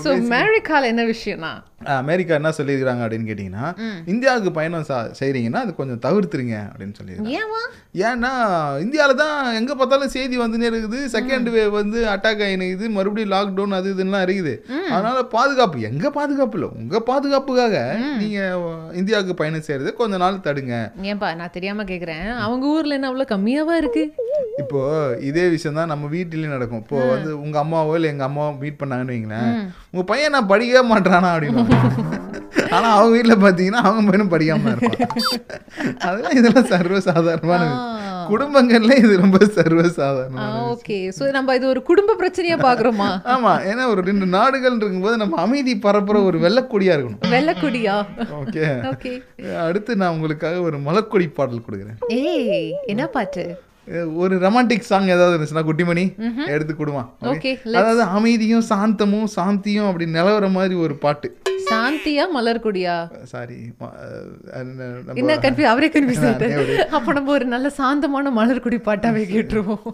ஸோ 0.06 0.10
அமெரிக்கால 0.15 0.89
என்ன 0.93 1.06
விஷயம்னா 1.13 1.54
அமெரிக்கா 1.86 2.36
என்ன 2.36 2.50
சொல்லியிருக்காங்க 2.50 3.06
அப்படின்னு 3.06 3.30
கேட்டிங்கன்னா 3.30 3.65
இந்தியாவுக்கு 4.06 4.52
பயணம் 4.52 4.86
சா- 4.88 5.12
செய்றீங்கன்னா 5.19 5.54
அது 5.54 5.76
கொஞ்சம் 5.76 6.00
தவிர்த்துருங்க 6.00 6.69
அப்படின்னு 6.69 6.93
சொல்லியிருக்காங்க. 6.98 7.34
ஏன்னா 8.04 8.32
இந்தியாவில் 8.80 9.15
தான் 9.15 9.54
எங்கே 9.54 9.74
பார்த்தாலும் 9.74 10.10
செய்தி 10.10 10.39
வந்துனே 10.39 10.69
இருக்குது. 10.69 10.98
செகண்ட் 11.12 11.50
வேவ் 11.50 11.69
வந்து 11.69 12.06
அட்டாக் 12.06 12.43
ஆகினுக்குது 12.43 12.89
மறுபடியும் 12.89 13.32
லாக்டவுன் 13.32 13.72
அது 13.72 13.96
இதுலாம் 13.96 14.22
இருக்குது. 14.22 14.54
அதனால 14.91 15.24
பாதுகாப்பு 15.26 15.82
எங்க 15.82 16.10
பாதுகாப்பு 16.10 16.60
இல்லை 16.60 16.69
உங்க 16.76 17.00
பாதுகாப்புக்காக 17.00 17.98
நீங்க 18.17 18.39
இந்தியாவுக்கு 18.93 19.34
பயணம் 19.34 19.62
செய்யறது 19.62 19.96
கொஞ்ச 19.96 20.17
நாள் 20.17 20.41
தடுங்க. 20.41 20.91
ஏன்பா 21.02 21.36
நான் 21.36 21.50
தெரியாம 21.52 21.84
கேக்குறேன். 21.84 22.38
அவங்க 22.38 22.67
ஊர்ல 22.67 22.93
என்ன 22.93 23.08
அவ்வளவு 23.08 23.36
கம்மியாவா 23.36 23.76
இருக்கு? 23.76 24.13
இப்போ 24.58 24.82
இதே 25.19 25.50
விஷயம் 25.50 25.76
தான் 25.76 25.88
நம்ம 25.88 26.08
வீட்டிலயும் 26.08 26.48
நடக்கும். 26.48 26.80
இப்போ 26.80 27.06
வந்து 27.06 27.41
உங்க 27.41 27.63
அம்மாவோ 27.63 27.93
இல்லை 27.96 28.10
எங்க 28.10 28.28
அம்மாவோ 28.28 28.60
மீட் 28.60 28.80
பண்ணாங்கன்னு 28.80 29.13
வைங்களேன். 29.15 29.74
உங்க 29.93 30.03
பையன் 30.12 30.34
நான் 30.36 30.51
படிக்கவே 30.51 30.82
மாட்டானா 30.91 31.32
அப்படின்னு 31.34 31.63
ஆனா 32.75 32.88
அவங்க 32.95 33.12
வீட்ல 33.15 33.36
பாத்தீங்கன்னா 33.43 33.82
அவங்க 33.88 34.01
பையனும் 34.06 34.32
படிக்காம 34.32 34.63
தான் 34.65 34.75
இருப்பான். 34.75 35.01
அதெல்லாம் 36.08 36.38
இதெல்லாம் 36.39 36.69
சர்வசாதாரணமான. 36.71 37.63
குடும்பங்கள்ல 38.32 38.95
இது 39.01 39.12
ரொம்ப 39.21 39.38
சர்வசாதாரணமான 39.58 40.45
விஷயம். 40.45 40.71
ஓகே. 40.73 40.97
சோ 41.17 41.23
நம்ம 41.36 41.56
இது 41.58 41.67
ஒரு 41.73 41.82
குடும்ப 41.89 42.15
பிரச்சனையா 42.21 42.58
பாக்குறோமா? 42.67 43.10
ஆமா 43.34 43.51
ஏன்னா 43.71 43.84
ஒரு 43.93 44.03
ரெண்டு 44.10 44.27
நாடுகள் 44.38 44.77
இருக்கும்போது 44.77 45.17
நம்ம 45.23 45.41
அமைதி 45.45 45.75
பரப்புற 45.86 46.23
ஒரு 46.29 46.39
வெள்ளக்கொடியா 46.45 46.95
இருக்கணும். 46.95 47.21
வெள்ளக்குடியா? 47.36 47.97
ஓகே. 48.41 48.63
ஓகே. 48.93 49.13
அடுத்து 49.67 49.99
நான் 50.03 50.15
உங்களுக்காக 50.17 50.62
ஒரு 50.69 50.79
மலக்கொடி 50.88 51.27
பாடல் 51.39 51.65
கொடுக்குறேன். 51.67 51.99
ஏய் 52.21 52.73
என்ன 52.93 53.06
பாட்டு? 53.17 53.45
ஒரு 54.15 54.36
ரொமான்டிக் 54.39 54.89
சாங் 54.89 55.08
ஏதாவது 55.08 55.34
இருந்துச்சுன்னா 55.36 55.65
குட்டிமணி 55.69 56.04
எடுத்து 56.48 56.74
கொடுமா. 56.74 57.04
Okay, 57.34 57.54
அதாவது 57.80 58.02
அமைதியும் 58.17 58.65
சாந்தமும் 58.69 59.30
சாந்தியும் 59.36 59.88
அப்படி 59.88 60.06
நிலவர 60.17 60.52
மாதிரி 60.52 60.76
ஒரு 60.86 60.96
பாட்டு. 60.96 61.30
சாந்தியா 61.72 62.24
மலர்குடியா? 62.36 62.96
சாரி 63.32 63.58
என்ன 65.15 65.36
கன்ஃபியூஸ் 65.46 65.72
அவரே 65.74 65.89
கன்ஃபியூஸ் 65.96 66.26
அப்ப 66.98 67.13
நம்ம 67.13 67.32
ஒரு 67.32 67.46
நல்ல 67.46 67.67
சாந்தமான 67.80 68.32
மலர்குடி 68.39 68.80
பாட்டாவே 68.89 69.24
கேட்டுருவோம். 69.34 69.86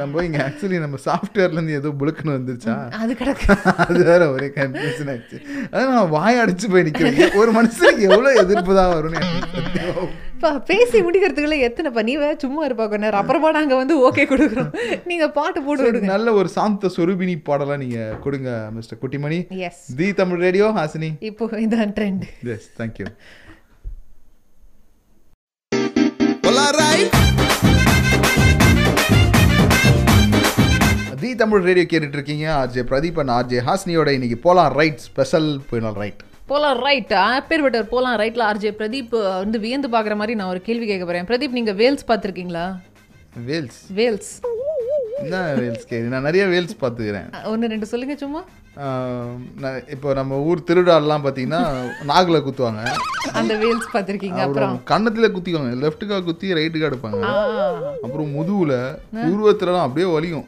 நம்ம 0.00 0.22
இங்க 0.24 0.38
ஆக்சுவலி 0.48 0.78
நம்ம 0.78 0.98
சாஃப்ட்வேர்ல 1.06 1.58
இருந்து 1.58 1.78
ஏதோ 1.80 1.88
புழுக்குன்னு 2.00 2.36
வந்துருச்சா? 2.36 2.74
அது 3.02 3.12
கிடக்கு. 3.20 3.46
அது 3.84 4.04
வேற 4.10 4.22
ஒரே 4.30 4.48
கன்ஃபியூஷன் 4.58 5.10
ஆயிடுச்சு. 5.14 5.38
அதான் 5.72 5.94
நான் 5.96 6.12
வாய் 6.16 6.40
அடிச்சு 6.42 6.68
போய் 6.74 6.86
நிக்கிறேன். 6.88 7.18
ஒரு 7.42 7.52
மனுஷனுக்கு 7.58 8.08
எவ்வளவு 8.10 8.42
எதிர்ப்பு 8.44 8.74
தான் 8.80 8.94
வரும்னு 8.96 9.22
எனக்கு 10.42 10.58
சத்தியமா 10.58 10.66
பா, 10.66 10.70
பேசி 10.70 10.98
முடிக்கிறதுக்குள்ள 11.06 11.56
எத்தனைப்பா 11.68 12.02
நீ 12.08 12.14
வேற 12.22 12.34
சும்மா 12.44 12.62
இருப்பா 12.66 12.84
கொஞ்ச 12.92 13.04
நேரம். 13.04 13.20
அப்புறமா 13.22 13.50
நாங்க 13.58 13.74
வந்து 13.82 13.94
ஓகே 14.08 14.24
கொடுக்குறோம். 14.32 14.72
நீங்க 15.10 15.26
பாட்டு 15.38 15.58
போட்டு 15.66 15.86
விடுங்க. 15.86 16.08
நல்ல 16.14 16.32
ஒரு 16.40 16.48
சாந்த 16.56 16.90
சொருபினி 16.96 17.36
பாடலா 17.48 17.76
நீங்க 17.84 18.00
கொடுங்க 18.24 18.50
mister 18.76 19.00
Kuttimani. 19.02 19.38
Yes 19.68 19.84
the 20.00 20.08
Tamil 20.20 20.42
radio 20.46 20.68
Hasini. 20.80 21.10
இப்போ 21.30 21.50
இதான் 21.66 21.94
trend 21.98 22.24
yes 22.56 22.68
thank you 22.80 23.08
the 31.22 31.30
Tamil 31.40 31.66
radio 31.66 31.86
கேட்டுட்டு 31.90 32.18
இருக்கீங்க 32.18 32.46
ஆர்ஜே 32.60 32.82
பிரதீப் 32.90 33.18
அண்ட் 33.22 33.32
ஆர்ஜே 33.38 33.60
ஹாசினியோட 33.68 34.10
இன்னைக்கு 34.18 34.38
போலாம் 34.46 34.70
ரைட் 34.80 35.02
ஸ்பெஷல் 35.08 35.48
போயிடலாம் 35.68 35.98
ரைட் 36.02 36.22
போலாம் 36.46 36.78
ரைட் 36.78 37.14
பேர் 37.48 37.64
விட்டர் 37.64 37.88
போலாம் 37.88 38.18
ரைட்ல 38.18 38.42
ஆர்ஜே. 38.50 38.70
பிரதீப் 38.72 39.38
வந்து 39.38 39.58
வியந்து 39.60 39.88
பாக்குற 39.88 40.14
மாதிரி 40.14 40.34
நான் 40.34 40.48
ஒரு 40.48 40.60
கேள்வி 40.60 40.86
கேட்க 40.86 41.04
போறேன். 41.04 41.26
பிரதீப் 41.26 41.50
நீங்க 41.50 41.72
வேல்ஸ் 41.72 42.08
பார்த்திருக்கீங்களா? 42.08 42.78
வேல்ஸ்? 43.46 43.92
வேல்ஸ். 43.96 44.32
என்ன 45.22 45.54
வேல்ஸ் 45.54 45.86
கேது 45.88 46.08
நான் 46.14 46.22
நிறைய 46.22 46.46
வேல்ஸ் 46.46 46.76
பார்த்துக்கிறேன். 46.80 47.44
ஒன்று 47.44 47.68
ரெண்டு 47.68 47.86
சொல்லுங்க 47.86 48.16
சும்மா. 48.16 48.42
இப்போ 49.90 50.12
நம்ம 50.12 50.36
ஊர் 50.38 50.62
திருவிழாலாம் 50.66 51.24
பார்த்தீங்கன்னா 51.24 51.60
நாகில் 52.08 52.42
குத்துவாங்க. 52.46 52.88
அந்த 53.32 53.54
வேல்ஸ் 53.54 53.96
பார்த்திருக்கீங்க 53.96 54.40
அப்புறம் 54.46 54.80
கன்னத்துல 54.90 55.28
குத்திக்குவாங்க. 55.28 55.76
லெஃப்ட்டுக்காக 55.84 56.24
குத்தி 56.24 56.52
ரைட்டுக்காக 56.52 56.92
எடுப்பாங்க. 56.92 57.22
ஆ, 57.22 57.46
அப்புறம் 58.02 58.34
முதுகுல 58.34 58.98
உருவத்துலலாம் 59.12 59.80
அப்படியே 59.80 60.12
வலியும் 60.12 60.44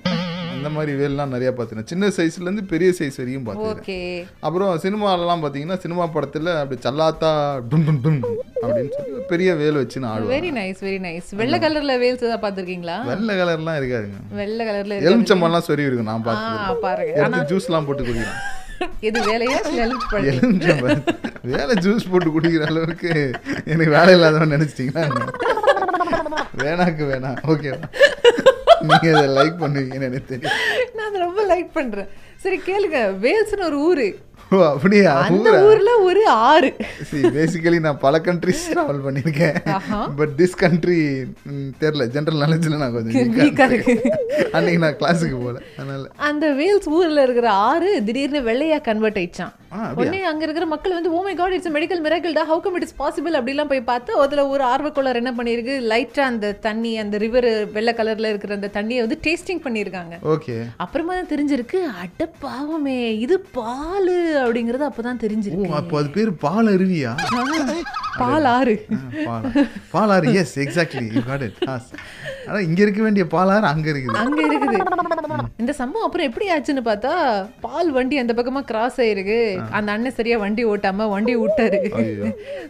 அந்த 0.55 0.71
மாதிரி 0.77 0.93
வேல்லாம் 1.01 1.33
நிறைய 1.35 1.51
பார்த்துருக்கேன். 1.57 1.91
சின்ன 1.93 2.09
சைஸ்ல 2.17 2.47
இருந்து 2.47 2.65
பெரிய 2.73 2.91
சைஸ் 2.99 3.19
வரைக்கும் 3.21 3.47
பார்த்துருக்கேன். 3.47 3.85
ஓகே. 3.85 3.99
அப்புறம் 4.47 4.73
சினிமாலலாம் 4.85 5.43
பார்த்தீங்கன்னா 5.45 5.79
சினிமா 5.85 6.07
படத்துல 6.17 6.55
அப்படி 6.63 6.81
சல்லாத்தா 6.87 7.31
டும் 7.71 7.85
டும் 7.89 8.01
டும் 8.07 8.21
அப்படின்னு 8.63 8.93
சொல்லி 8.97 9.23
பெரிய 9.33 9.51
வேல் 9.61 9.81
வச்சு 9.81 10.05
நான் 10.05 10.29
வெரி 10.35 10.51
நைஸ் 10.59 10.83
வெரி 10.89 11.01
நைஸ் 11.07 11.31
வெள்ளை 11.43 11.59
கலர்ல 11.65 11.95
வேல்ஸ் 12.05 12.27
ஏதாவது 12.27 12.43
பார்த்திருக்கீங்களா? 12.45 12.97
வெள்ளை 13.11 13.35
கலர்லாம் 13.41 13.79
இருக்காதுங்க. 13.81 14.21
வெள்ளை 14.41 14.65
கலர்ல 14.69 15.01
எலுமிச்சம்பழம்லாம் 15.09 15.67
சொறி 15.69 15.89
இருக்கும் 15.89 16.11
நான் 16.11 16.23
ஆ 16.23 16.29
பார்த்து 16.29 16.83
பாருங்க. 16.87 17.15
எடுத்து 17.21 17.51
ஜூஸ்லாம் 17.53 17.89
போட்டு 17.89 18.07
குடிக்கிறேன். 18.09 18.41
இது 19.09 19.19
வேலையா 19.31 19.59
வேலை 21.53 21.75
ஜூஸ் 21.85 22.11
போட்டு 22.13 22.31
குடிக்கிற 22.35 22.65
அளவுக்கு 22.71 23.13
எனக்கு 23.73 23.93
வேலை 23.99 24.13
இல்லாதவன் 24.17 24.55
நினைச்சிட்டீங்களா 24.57 25.05
வேணாக்கு 26.63 27.05
வேணாம். 27.13 27.39
ஓகே 27.53 27.71
நீங்க 28.87 29.09
இதை 29.09 29.27
லைக் 29.39 29.61
பண்ணுவீங்கன்னு 29.63 30.09
எனக்கு 30.09 30.29
தெரியும். 30.29 30.59
நான் 30.97 31.09
அதை 31.09 31.21
ரொம்ப 31.21 31.43
லைக் 31.55 31.71
பண்றேன். 31.73 32.09
சரி 32.37 32.59
கேளுங்க. 32.67 32.99
வேல்ஸ்னு 33.25 33.65
ஒரு 33.65 33.79
ஊரு. 33.81 34.09
அப்படியா? 34.51 35.13
அந்த 35.21 35.51
ஊரா? 35.51 35.63
ஊர்ல 35.67 35.93
ஒரு 36.09 36.23
ஆறு. 36.29 36.71
பேசிக்கலி 37.13 37.79
நான் 37.81 37.99
பல 37.99 38.19
கண்ட்ரிஸ் 38.19 38.67
ட்ராவல் 38.73 39.01
பண்ணியிருக்கேன். 39.07 39.57
பட் 40.17 40.35
திஸ் 40.37 40.57
கண்ட்ரி 40.57 40.99
தெரில 41.81 42.05
ஜென்ரல் 42.15 42.41
நாலேஜில் 42.43 42.77
நான் 42.77 42.93
கொஞ்சம் 42.93 43.33
வீக்கா 43.39 43.71
இருக்கு. 43.73 43.95
அன்னைக்கு 44.53 44.83
நான் 44.85 44.99
கிளாஸுக்கு 45.01 45.37
போகல. 45.39 45.61
அதனால 45.79 46.09
அந்த 46.17 46.47
வேல்ஸ் 46.61 46.89
ஊர்ல 46.99 47.23
இருக்கிற 47.23 47.51
ஆறு 47.51 48.03
திடீர்னு 48.05 48.43
வெள்ளையா 48.51 48.81
கன்வெர்ட் 48.81 49.19
ஆயிடுச்சான்? 49.19 49.55
உடனே 49.99 50.21
அங்க 50.31 50.43
இருக்கிற 50.47 50.67
மக்கள் 50.73 50.97
வந்து 50.97 51.13
ஓ 51.17 51.21
my 51.27 51.35
god 51.41 51.55
it's 51.57 51.73
medical 51.77 52.03
miracle 52.07 52.37
டா 52.39 52.45
ஹவு 52.51 52.61
கம் 52.65 52.77
இட்ஸ் 52.79 52.97
பாசிபிள் 53.03 53.39
அப்படிலாம் 53.39 53.71
போய் 53.73 53.83
பார்த்து 53.91 54.19
அதுல 54.25 54.45
ஒரு 54.55 54.65
ஆர்வக்குள்ளர் 54.73 55.21
என்ன 55.23 55.33
பண்ணிருக்கு 55.39 55.75
லைட்டா 55.93 56.25
அந்த 56.33 56.53
தண்ணி 56.67 56.93
அந்த 57.05 57.19
ரிவர் 57.25 57.49
வெள்ளை 57.77 57.95
கலர்ல 58.01 58.33
இருக்கிற 58.33 58.55
அந்த 58.59 58.71
தண்ணியை 58.79 59.03
வந்து 59.05 59.19
டேஸ்டிங் 59.27 59.63
பண்ணியிருக்காங்க. 59.67 60.15
ஓகே. 60.35 60.57
அப்புறமா 60.85 61.15
தான் 61.19 61.33
தெரிஞ்சிருக்கு 61.35 61.81
அட 62.05 62.29
பாவமே 62.47 62.99
இது 63.25 63.39
பால் 63.59 64.15
அப்படிங்கறது 64.45 64.89
அப்பதான் 64.91 65.23
தெரிஞ்சிருக்கு. 65.25 65.71
அப்போ 65.83 65.99
அது 66.03 66.11
பேர் 66.19 66.33
பால் 66.47 66.71
அருவியா 66.75 67.13
பால் 68.23 68.47
ஆறு 68.57 68.75
பால். 69.29 69.47
Palar 69.95 70.33
yes 70.41 70.57
exactly 70.65 71.07
you 71.15 71.23
got 71.29 71.45
it 71.47 71.57
ஆனா 72.49 72.59
இங்க 72.67 72.81
இருக்க 72.85 73.01
வேண்டிய 73.07 73.25
பாலாறு 73.33 73.67
அங்க 73.73 73.87
இருக்குது. 73.93 74.19
அங்க 74.23 74.41
இருக்குது. 74.49 74.77
இந்த 75.63 75.73
சம்பவம் 75.81 76.07
அப்புறம் 76.07 76.29
எப்படி 76.29 76.47
ஆச்சுன்னு 76.55 76.83
பார்த்தா 76.89 77.13
பால் 77.67 77.91
வண்டி 77.97 78.17
அந்த 78.23 78.33
பக்கமா 78.39 78.63
கிராஸ் 78.71 78.99
ஆயிருக்கு. 79.05 79.41
அந்த 79.79 79.89
அண்ணன் 79.97 80.17
சரியா 80.21 80.39
வண்டி 80.45 80.65
ஓட்டாம 80.73 81.09
வண்டி 81.17 81.37
விட்டாரு. 81.43 81.83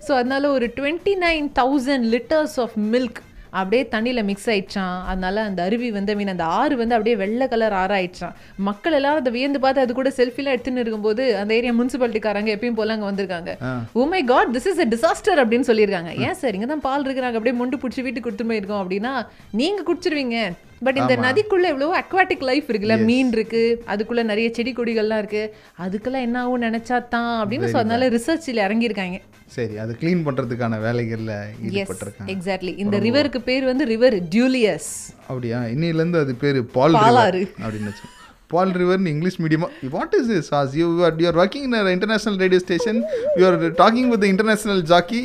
சோ 0.06 0.12
அதனால 0.20 0.50
ஒரு 0.56 0.68
twenty 0.80 1.14
nine 1.26 1.48
thousand 1.60 2.08
litres 2.16 2.58
of 2.64 2.76
milk 2.94 3.20
அப்படியே 3.58 3.82
தண்ணியில 3.90 4.20
மிக்ஸ் 4.28 4.48
ஆயிடுச்சான் 4.52 4.96
அதனால 5.10 5.42
அந்த 5.48 5.60
அருவி 5.66 5.88
வந்து 5.96 6.12
ஐ 6.12 6.16
மீன் 6.20 6.32
அந்த 6.32 6.44
ஆறு 6.60 6.74
வந்து 6.80 6.94
அப்படியே 6.96 7.16
வெள்ளை 7.20 7.46
கலர் 7.52 7.76
ஆறாயிடுச்சான் 7.82 8.34
மக்கள் 8.68 8.96
எல்லாரும் 8.98 9.20
அதை 9.22 9.32
வியந்து 9.36 9.60
பார்த்து 9.64 9.84
அது 9.84 9.94
கூட 9.98 10.10
செல்ஃபிலாம் 10.16 10.54
எடுத்துன்னு 10.54 10.82
இருக்கும்போது 10.84 11.24
அந்த 11.40 11.54
ஏரியா 11.58 11.74
முனிசிபாலிட்டிக்காரங்க 11.80 12.50
எப்பயும் 12.56 12.78
போல 12.80 12.96
அங்க 12.96 13.06
வந்திருக்காங்க. 13.10 13.52
ஓ 13.92 14.06
my 14.14 14.22
god 14.32 14.52
this 14.56 14.68
is 14.70 14.82
a 14.84 14.88
disaster 14.94 15.42
அப்படின்னு 15.44 15.68
சொல்லியிருக்காங்க. 15.70 16.12
ஏன் 16.26 16.38
சார்? 16.40 16.56
இங்க 16.58 16.68
தான் 16.72 16.84
பால் 16.88 17.06
இருக்கிறாங்க. 17.06 17.38
அப்படியே 17.40 17.58
முண்டு 17.60 17.82
பிடிச்சி 17.82 18.04
வீட்டுக்கு 18.06 18.28
கொடுத்துட்டு 18.28 18.52
போயிருக்கோம் 18.52 18.82
அப்படின்னா 18.84 19.14
நீங்க 19.60 19.82
குடிச்சிருவீங்க. 19.88 20.38
பட் 20.86 20.98
இந்த 21.02 21.14
நதிக்குள்ள 21.26 21.66
எவ்வளவோ 21.72 21.94
அக்வாட்டிக் 22.00 22.44
லைஃப் 22.50 22.66
இருக்குல்ல 22.70 22.96
மீன் 23.10 23.30
இருக்கு 23.36 23.62
அதுக்குள்ள 23.92 24.22
நிறைய 24.30 24.48
செடி 24.56 24.72
கொடிகள்லாம் 24.78 25.22
இருக்கு. 25.22 25.44
அதுக்கெல்லாம் 25.84 26.26
என்ன 26.28 26.38
ஆகும் 26.42 26.66
நினைச்சா 26.68 26.98
தான் 27.14 27.32
அப்படின்னு 27.40 27.70
so 27.74 27.78
அதனால 27.82 28.08
ரிசர்ச்ல 28.16 28.64
இறங்கியிருக்காங்க. 28.66 29.18
சரி 29.56 29.74
அது 29.82 29.92
க்ளீன் 30.00 30.22
பண்றதுக்கான 30.26 30.74
வேலைகள்ல 30.86 31.32
ஈடுபட்டிருக்காங்க. 31.66 32.28
எக்ஸாக்ட்லி 32.34 32.72
இந்த 32.84 32.96
ரிவருக்கு 33.06 33.40
பேர் 33.50 33.64
வந்து 33.70 33.84
ரிவர் 33.94 34.16
டியூலியஸ் 34.34 34.90
அப்படியா? 35.30 35.60
இன்னிலேருந்து 35.74 36.20
அது 36.24 36.34
பேர் 36.44 36.58
பால் 36.76 36.96
அப்படின்னு 36.98 37.90
வச்சு 37.90 38.06
பால் 38.54 38.74
ரிவர்னு 38.82 39.12
இங்கிலீஷ் 39.14 39.38
மீடியமா 39.44 39.68
what 39.96 40.16
is 40.20 40.28
this 40.34 40.50
as 40.60 40.74
you 40.80 40.88
are 41.08 41.14
you 41.24 41.28
are 41.32 41.40
working 41.42 41.66
in 41.68 41.76
international 41.96 42.38
radio 42.44 42.62
station 42.66 43.00
you 43.40 43.44
are 43.50 43.58
talking 43.82 44.10
with 44.14 44.26
international 44.32 44.82
jockey 44.92 45.22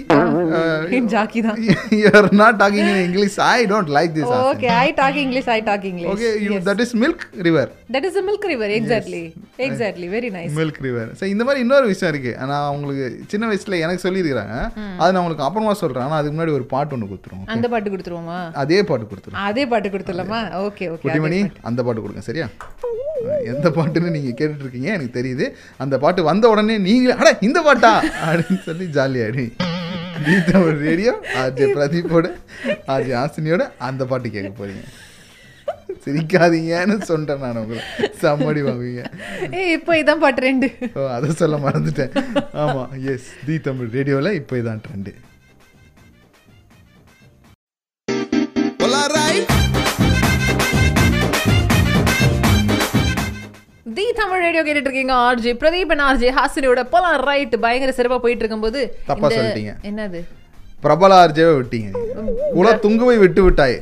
jockey 1.15 1.41
தான் 1.47 1.59
you 2.01 2.05
are 2.19 2.29
not 2.43 2.59
talking 2.63 2.89
in 2.93 3.03
English 3.07 3.39
I 3.49 3.59
don't 3.73 3.91
like 3.99 4.13
this 4.19 4.33
okay 4.51 4.71
I 4.85 4.87
talk 5.01 5.19
English 5.25 5.51
I 5.57 5.59
talk 5.71 5.87
English 5.91 6.13
okay 6.13 6.31
you 6.47 6.61
that 6.69 6.83
is 6.87 6.95
milk 7.05 7.25
river 7.49 7.71
that 7.97 8.07
is 8.11 8.21
milk 8.29 8.47
river 8.53 8.73
exactly 8.79 9.23
exactly 9.67 10.07
very 10.15 10.31
nice 10.37 10.55
milk 10.59 10.81
river 10.87 11.09
சரி 11.19 11.31
இந்த 11.35 11.43
மாதிரி 11.47 11.63
இன்னொரு 11.63 11.85
விஷயம் 11.91 12.11
இருக்கு. 12.13 12.31
நான் 12.49 12.67
உங்களுக்கு 12.75 13.05
சின்ன 13.31 13.47
வயசுல 13.49 13.79
எனக்கு 13.85 14.03
சொல்லியிருக்கிறாங்க. 14.05 14.55
அது 15.01 15.11
நான் 15.13 15.21
உங்களுக்கு 15.21 15.45
அப்புறமா 15.47 15.73
சொல்றேன். 15.81 16.03
ஆனால் 16.05 16.19
அதுக்கு 16.19 16.35
முன்னாடி 16.35 16.53
ஒரு 16.59 16.65
பாட்டு 16.73 16.95
ஒன்று 16.95 17.09
கொடுத்துருவோம் 17.11 17.49
அந்த 17.55 17.67
பாட்டு 17.73 17.93
கொடுத்துருவோமா? 17.93 18.37
அதே 18.63 18.79
பாட்டு 18.89 19.09
கொடுத்துருவோம். 19.11 19.43
அதே 19.49 19.65
பாட்டு 19.71 19.91
கொடுத்துடலாமா? 19.93 20.39
ஓகே 20.67 20.87
ஓகே 20.93 21.41
அந்த 21.69 21.79
பாட்டு 21.87 22.03
கொடுங்க 22.03 22.23
சரியா? 22.29 22.47
எந்த 23.51 23.67
பாட்டுன்னு 23.69 24.15
நீங்க 24.15 24.32
கேட்டுட்டு 24.39 24.65
இருக்கீங்க 24.65 24.89
எனக்கு 24.97 25.17
தெரியுது. 25.19 25.45
அந்த 25.84 25.97
பாட்டு 25.97 26.23
வந்த 26.23 26.49
உடனே 26.49 26.77
நீங்க 26.77 27.15
அட 27.15 27.29
இந்த 27.47 27.62
பாட்டா? 27.62 27.91
அப்படின்னு 28.27 28.62
சொல்லி 28.69 28.86
ஜாலியாடி. 28.97 29.45
நீ 30.25 30.34
தமிழ் 30.51 30.79
ரேடியோ 30.88 31.12
ஆர்ஜே 31.41 31.67
பிரதீப்போட 31.75 32.27
ஆர்ஜே 32.93 33.13
ஆசினியோட 33.23 33.65
அந்த 33.89 34.05
பாட்டு 34.05 34.29
கேட்க 34.29 34.51
போறீங்க. 34.60 34.84
சிரிக்காதீங்கன்னு 36.05 36.97
சொல்லிட்டேன் 37.10 37.43
நான் 37.45 37.62
உங்களை. 37.62 37.84
சம்மடி 38.21 38.62
வாங்குவீங்க. 38.67 39.03
ஏய் 39.60 39.73
இப்போ 39.77 39.91
இதான் 40.01 40.23
பாட்டு 40.23 40.41
ரெண்டு. 40.41 40.69
ஓ 40.93 41.08
அதை 41.15 41.29
சொல்ல 41.41 41.58
மறந்துட்டேன். 41.58 42.13
ஆமா 42.63 42.84
எஸ் 43.13 43.29
தி 43.47 43.58
தமிழ் 43.67 43.89
ரேடியோவில் 43.97 44.38
இப்போ 44.41 44.58
இதான் 44.58 44.84
ட்ரெண்டு 44.88 45.13
தமிழ் 54.19 54.41
ரேடியோ 54.41 54.63
கேட்டுட்டு 54.63 54.89
இருக்கீங்க 54.89 55.13
ஆர்ஜே 55.13 55.55
பிரதீப் 55.55 55.93
ஆர்ஜே 55.97 56.32
ஹாசினியோட 56.36 56.84
போலாம் 56.84 57.23
ரைட் 57.23 57.62
பயங்கர 57.62 57.91
சிறப்பா 57.91 58.17
போயிட்டு 58.17 58.45
இருக்கும்போது 58.45 58.97
தப்பா 59.05 59.29
சொல்லிட்டீங்க. 59.29 59.73
என்னது? 59.84 60.23
பிரபல 60.82 61.25
ஆர்ஜேவை 61.25 61.62
விட்டீங்க 61.62 61.91
குல 62.53 62.79
துங்குவை 62.84 63.17
விட்டு 63.19 63.43
விட்டாய். 63.43 63.82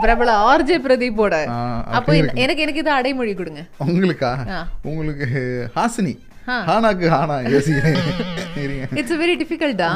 பிரபல 0.00 0.30
ஆர்ஜே 0.46 0.76
பிரதீப்போட. 0.80 1.44
அப்போ 1.84 2.12
எனக்கு- 2.12 2.34
எனக்கு 2.34 2.74
இது 2.74 2.90
அடைமொழி 2.90 3.34
கொடுங்க. 3.34 3.64
உங்களுக்கா. 3.86 4.64
உங்களுக்கு 4.82 5.68
ஹாசினி. 5.76 6.18
ஹானாக்கு 6.46 7.06
ஹானா 7.14 7.36
யோசிக்கிறேன். 7.48 8.94
இட்ஸ் 8.94 9.12
வெரி 9.12 9.34
டிஃபிகல்ட்டா 9.42 9.90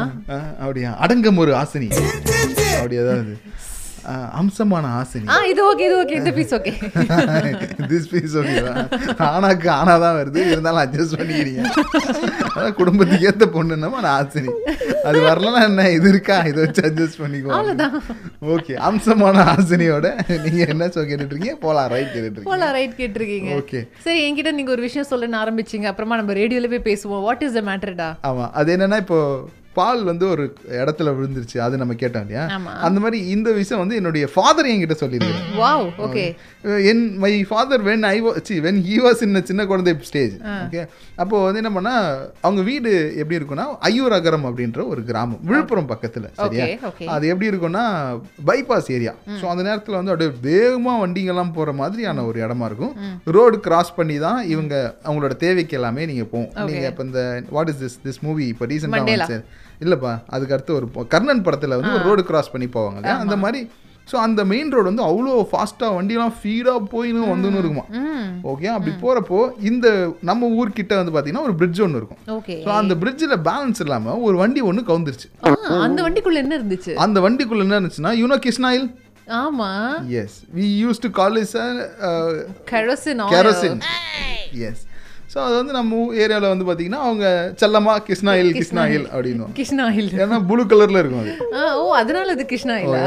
அப்படியா? 0.60 0.96
அடங்கம் 0.96 1.36
ஒரு 1.36 1.52
ஆசினி 1.52 1.90
அப்படி 2.74 2.94
ஏதாவது 2.96 3.36
ஆ, 3.36 3.69
அம்சமான 4.40 4.90
ஆசினி 4.98 5.26
ஆ 5.28 5.36
இது 5.50 5.62
ஓகே 5.66 5.84
இது 5.88 5.96
ஓகே 6.00 6.16
இந்த 6.20 6.32
பீஸ் 6.36 6.54
ஓகே 6.58 6.72
திஸ் 7.90 8.08
பீஸ் 8.12 8.36
ஓகேவா 8.40 8.74
ஆனாக்கு 9.28 9.68
ஆனா 9.76 9.94
தான் 10.04 10.16
வருது 10.20 10.40
இருந்தாலும் 10.52 10.82
அட்ஜஸ்ட் 10.84 11.18
பண்ணிக்கிறீங்க 11.18 11.62
அதான் 12.50 12.78
குடும்பத்துக்கு 12.80 13.28
ஏத்த 13.30 13.48
பொண்ணுன்னா 13.56 13.90
நான் 13.98 14.14
ஆசினி 14.14 14.52
அது 15.04 15.18
வரலன்னா 15.26 15.62
என்ன 15.68 15.88
இது 15.90 16.08
இருக்கா 16.12 16.38
இதை 16.50 16.58
வச்சு 16.64 16.82
அட்ஜஸ்ட் 16.88 17.20
பண்ணிக்குவோம் 17.20 18.00
ஓகே 18.56 18.74
அம்சமான 18.88 19.44
ஆசினியோட 19.54 20.08
நீங்க 20.44 20.60
என்ன 20.66 20.88
கேட்டுட்டு 20.90 21.32
இருக்கீங்க 21.32 21.56
போலாம் 21.64 21.88
ரைட் 21.94 22.12
கேட்டுட்டு 22.14 22.48
போலாம் 22.50 22.74
ரைட் 22.78 22.98
கேட்டிருக்கீங்க 23.00 23.52
ஓகே 23.60 23.80
சரி 24.04 24.20
என்கிட்ட 24.26 24.52
நீங்க 24.52 24.72
ஒரு 24.72 24.84
விஷயம் 24.88 25.10
சொல்லணும்னு 25.10 25.40
ஆரம்பிச்சீங்க 25.42 25.88
அப்புறமா 25.90 26.18
நம்ம 26.20 26.34
ரேடியோல 26.40 26.70
போய் 26.74 26.88
பேசுவோம் 26.90 27.24
வாட் 27.28 27.44
இஸ் 27.46 27.56
த 27.58 27.62
மேட்டர்டா 27.70 28.10
ஆமா 28.24 28.46
அது 28.60 28.70
என்னன்னா 28.76 29.00
இப்போ 29.04 29.20
பால் 29.72 30.04
வந்து 30.04 30.28
ஒரு 30.28 30.44
இடத்துல 30.78 31.12
விழுந்துருச்சு 31.16 31.58
அது 31.58 31.76
நம்ம 31.76 31.94
கேட்டோம் 31.94 32.20
இல்லையா. 32.20 32.44
அந்த 32.80 33.00
மாதிரி 33.00 33.26
இந்த 33.26 33.52
விஷயம் 33.52 33.82
வந்து 33.82 33.96
என்னுடைய 33.96 34.28
ஃபாதர் 34.34 34.66
என்கிட்ட 34.66 34.96
சொல்லியிருக்காரு 35.00 35.42
okay 35.98 36.24
N 36.84 37.02
my 37.20 37.30
father 37.48 37.82
when 37.86 38.02
I 38.06 38.16
see 38.48 38.56
when 38.64 38.80
he 38.86 38.96
was 39.04 39.20
in 39.26 39.36
சின்ன 39.50 39.62
குழந்தை 39.68 39.92
ஸ்டேஜ் 40.08 40.34
ஓகே 40.56 40.82
அப்போ 41.22 41.36
வந்து 41.44 41.60
என்ன 41.62 41.70
பண்ணா 41.76 41.92
அவங்க 42.44 42.62
வீடு 42.68 42.90
எப்படி 43.20 43.38
இருக்கும்னா 43.38 43.66
ஐயூர் 43.88 44.14
அகரம் 44.16 44.44
அப்படின்ற 44.48 44.80
ஒரு 44.92 45.02
கிராமம். 45.08 45.40
விழுப்புரம் 45.48 45.88
பக்கத்துல 45.92 46.26
சரியா. 46.40 46.66
அது 47.14 47.24
எப்படி 47.32 47.48
இருக்கும்னா 47.50 47.84
பைபாஸ் 48.48 48.90
ஏரியா 48.96 49.14
ஸோ 49.38 49.46
அந்த 49.52 49.64
நேரத்தில் 49.68 49.98
வந்து 49.98 50.12
அப்படியே 50.14 50.30
வேகமா 50.48 50.94
வண்டிங்கெல்லாம் 51.02 51.54
போற 51.56 51.72
மாதிரியான 51.80 52.24
ஒரு 52.24 52.38
இடமா 52.44 52.68
இருக்கும். 52.70 52.94
ரோடு 53.36 53.58
கிராஸ் 53.66 53.96
பண்ணி 53.98 54.18
தான் 54.26 54.40
இவங்க 54.52 54.74
அவங்களோட 55.06 55.34
தேவைக்கு 55.44 55.78
எல்லாமே 55.80 56.04
நீங்க 56.12 56.26
போகும் 56.32 56.52
நீங்க 56.70 56.86
இப்போ 56.92 57.06
இந்த 57.08 57.22
what 57.50 57.72
is 57.74 57.82
this 57.84 57.98
this 58.04 58.22
movie 58.26 58.46
இப்போ. 58.52 58.66
ரீசெண்டாக 58.72 59.40
இல்லப்பா 59.80 60.10
அதுக்கு 60.28 60.54
அடுத்து 60.54 60.72
ஒரு 60.78 60.86
கர்ணன் 61.12 61.44
படத்துல 61.44 61.76
வந்து 61.78 61.94
ஒரு 61.96 62.06
ரோடு 62.08 62.22
கிராஸ் 62.26 62.50
பண்ணி 62.52 62.66
போவாங்க 62.72 62.98
இல்லையா? 62.98 63.18
அந்த 63.24 63.36
மாதிரி 63.42 63.60
ஸோ 64.10 64.16
அந்த 64.26 64.40
மெயின் 64.52 64.72
ரோடு 64.74 64.86
வந்து 64.90 65.04
அவ்வளோ 65.08 65.32
ஃபாஸ்ட்டாக 65.50 65.90
வண்டியெல்லாம் 65.96 66.34
ஃபீடாக 66.38 66.80
போயின்னு 66.92 67.30
வந்துன்னு 67.32 67.60
இருக்குமா? 67.62 67.84
ஓகே 68.52 68.68
அப்படி 68.76 68.92
போகிறப்போ 69.04 69.40
இந்த 69.70 69.86
நம்ம 70.30 70.48
ஊர்கிட்ட 70.60 70.94
வந்து 71.00 71.14
பார்த்தீங்கன்னா 71.14 71.46
ஒரு 71.48 71.54
பிரிட்ஜ் 71.60 71.82
ஒன்று 71.86 72.00
இருக்கும். 72.00 72.22
ஸோ 72.66 72.72
அந்த 72.80 72.96
பிரிட்ஜில் 73.02 73.36
பேலன்ஸ் 73.50 73.82
இல்லாமல் 73.86 74.22
ஒரு 74.28 74.36
வண்டி 74.42 74.62
ஒன்று 74.70 74.88
கவுந்துருச்சு. 74.90 75.28
அந்த 75.86 76.00
வண்டிக்குள்ள 76.08 76.42
என்ன 76.44 76.54
இருந்துச்சு? 76.60 76.94
அந்த 77.06 77.20
வண்டிக்குள்ள 77.26 77.64
என்ன 77.66 77.78
இருந்துச்சுன்னா 77.80 78.14
யூனோ 78.22 78.38
கிருஷ்ணாயில் 78.46 78.88
ஆமா. 79.40 79.70
Yes 80.20 80.38
we 80.58 80.66
use 80.82 81.02
to 81.06 81.08
call 81.18 81.36
is 81.42 81.56
kerosene 82.70 83.20
kerosene 83.34 83.80
yes 84.68 84.84
so 85.30 85.38
அது 85.42 85.54
வந்து 85.56 85.72
நம்ம 85.72 85.90
ஏரியாவில் 86.22 86.50
வந்து 86.50 86.64
பார்த்தீங்கன்னா 86.66 87.00
அவங்க 87.04 87.26
செல்லமா 87.60 87.92
கிருஷ்ணாயில் 88.06 88.48
கிருஷ்ணாயில் 88.54 89.04
அப்படின்னு 89.10 89.44
கிருஷ்ணா 89.58 89.84
இல்ல 89.98 90.16
ஏன்னா 90.22 90.38
ப்ளூ 90.48 90.62
கலரில் 90.70 91.00
இருக்கும் 91.00 91.22
அது. 91.22 91.34
ஓ 91.78 91.92
அதனால 91.98 92.26
அது 92.32 92.44
கிருஷ்ணா 92.52 92.76
இல்ல 92.84 92.98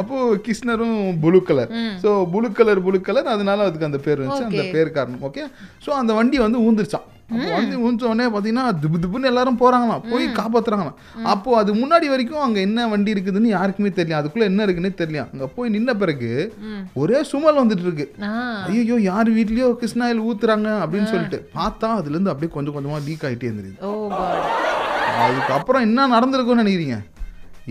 அப்போ 0.00 0.16
கிருஷ்ணரும் 0.46 0.96
blue 1.22 1.40
colour 1.44 1.72
so 2.02 2.10
blue 2.32 2.50
colour 2.52 2.82
blue 2.86 3.00
colour 3.02 3.32
அதனால 3.34 3.64
அதுக்கு 3.68 3.88
அந்த 3.90 4.00
பேர் 4.04 4.18
இருந்துச்சு 4.18 4.48
அந்த. 4.50 4.64
பேர் 4.74 4.96
காரணம் 4.96 5.24
ஓகே 5.28 5.44
ஸோ 5.84 5.92
அந்த 6.00 6.14
வண்டி 6.18 6.38
வந்து 6.44 6.60
ஊந்துருச்சான் 6.66 7.08
வண்டி 7.54 7.76
ஊஞ்ச 7.86 8.02
உடனே 8.08 8.26
பார்த்தீங்கன்னா 8.32 8.64
திபு 8.82 8.96
திபுன்னு 9.02 9.30
எல்லாரும் 9.30 9.58
போறாங்களாம். 9.62 10.02
போய் 10.12 10.26
காப்பாத்துறாங்களாம். 10.38 10.96
அப்போ 11.32 11.50
அது 11.60 11.70
முன்னாடி 11.80 12.06
வரைக்கும் 12.12 12.44
அங்க 12.46 12.58
என்ன 12.66 12.86
வண்டி 12.92 13.14
இருக்குதுன்னு 13.14 13.50
யாருக்குமே 13.56 13.90
தெரியல. 13.98 14.20
அதுக்குள்ள 14.20 14.46
என்ன 14.50 14.60
இருக்குன்னே 14.66 14.92
தெரியல. 15.02 15.24
அங்க 15.32 15.46
போய் 15.56 15.74
நின்ன 15.76 15.90
பிறகு 16.02 16.30
ஒரே 17.02 17.18
சுமல் 17.32 17.60
வந்துட்டு 17.62 17.86
இருக்கு. 17.88 18.06
ஐயோ 18.66 18.98
யார் 19.10 19.30
வீட்லயோ 19.38 19.68
கிருஷ்ணாயில் 19.82 20.24
ஊத்துறாங்க 20.28 20.68
அப்படின்னு 20.82 21.10
சொல்லிட்டு. 21.14 21.40
பார்த்தா 21.58 21.90
அதுல 22.00 22.16
இருந்து 22.16 22.32
அப்படியே 22.34 22.52
கொஞ்சம் 22.56 22.76
கொஞ்சமா 22.76 23.00
லீக் 23.08 23.26
ஆயிட்டே 23.28 23.48
இருந்தது. 23.50 23.72
ஓ 23.86 23.88
காட் 24.18 24.50
அதுக்கப்புறம் 25.24 25.86
என்ன 25.88 26.06
நடந்திருக்கும்னு 26.16 26.64
நினைக்கிறீங்க? 26.64 26.98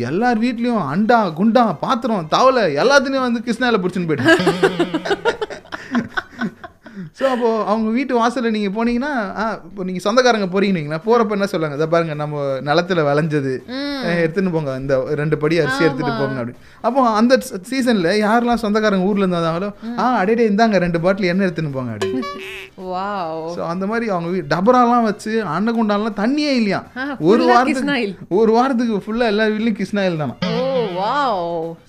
எல்லார் 0.08 0.38
வீட்லயும் 0.44 0.84
அண்டா 0.92 1.18
குண்டா 1.38 1.64
பாத்திரம் 1.82 2.28
தவளை 2.34 2.62
எல்லாத்தையும் 2.82 3.26
வந்து 3.26 3.40
கிருஷ்ணாயில 3.48 3.80
பிடிச்சின்னு 3.82 4.10
போயிட்டு 4.10 4.32
ஸோ 7.18 7.24
அப்போ 7.32 7.50
அவங்க 7.72 7.88
வீட்டு 7.96 8.14
வாசல்ல 8.20 8.50
நீங்க 8.56 8.70
போனீங்கன்னா 8.76 9.10
இப்போ 9.68 9.84
நீங்க 9.88 10.02
சொந்தக்காரங்க 10.06 10.48
போறீங்கன்னா 10.54 11.00
போறப்ப 11.08 11.36
என்ன 11.38 11.48
சொல்லுவாங்க? 11.52 11.78
இதை 11.80 11.88
பாருங்க 11.94 12.14
நம்ம 12.22 12.36
நிலத்துல 12.70 13.04
விளைஞ்சது. 13.08 13.54
எடுத்துன்னு 14.22 14.54
போங்க. 14.54 14.72
இந்த 14.82 14.94
ரெண்டு 15.20 15.36
படி 15.42 15.56
அரிசி 15.64 15.82
எடுத்துட்டு 15.88 16.14
போங்க 16.22 16.40
அப்படி 16.42 16.56
அப்போ 16.84 17.02
அந்த 17.20 17.34
சீசன்ல 17.72 18.12
யாரெல்லாம் 18.24 18.64
சொந்தக்காரங்க 18.64 19.10
ஊர்ல 19.10 19.26
இருந்தாங்களோ 19.28 19.70
ஆ 20.00 20.08
அடேடே 20.22 20.46
இந்தாங்க 20.52 20.80
ரெண்டு 20.86 21.02
பாட்டில் 21.06 21.30
எண்ணெய் 21.32 21.48
எடுத்துன்னு 21.48 21.76
போங்க 21.78 21.92
அப்படின்னு 21.96 22.24
ஸோ 23.56 23.62
அந்த 23.74 23.86
மாதிரி 23.92 24.06
அவங்க 24.16 24.44
டபராலாம் 24.54 25.08
வச்சு 25.10 25.32
அன்னகுண்டாலாம் 25.56 26.20
தண்ணியே 26.22 26.54
இல்லையா? 26.60 26.80
ஒரு 27.32 27.44
வாரத்துக்கு. 27.52 27.88
ஒரு 28.40 28.52
வாரத்துக்கு 28.58 29.04
ஃபுல்லா 29.06 29.32
எல்லா 29.34 29.48
வீட்லயும் 29.54 29.80
கிருஷ்ணாயில் 29.80 30.22
தானா? 30.24 30.36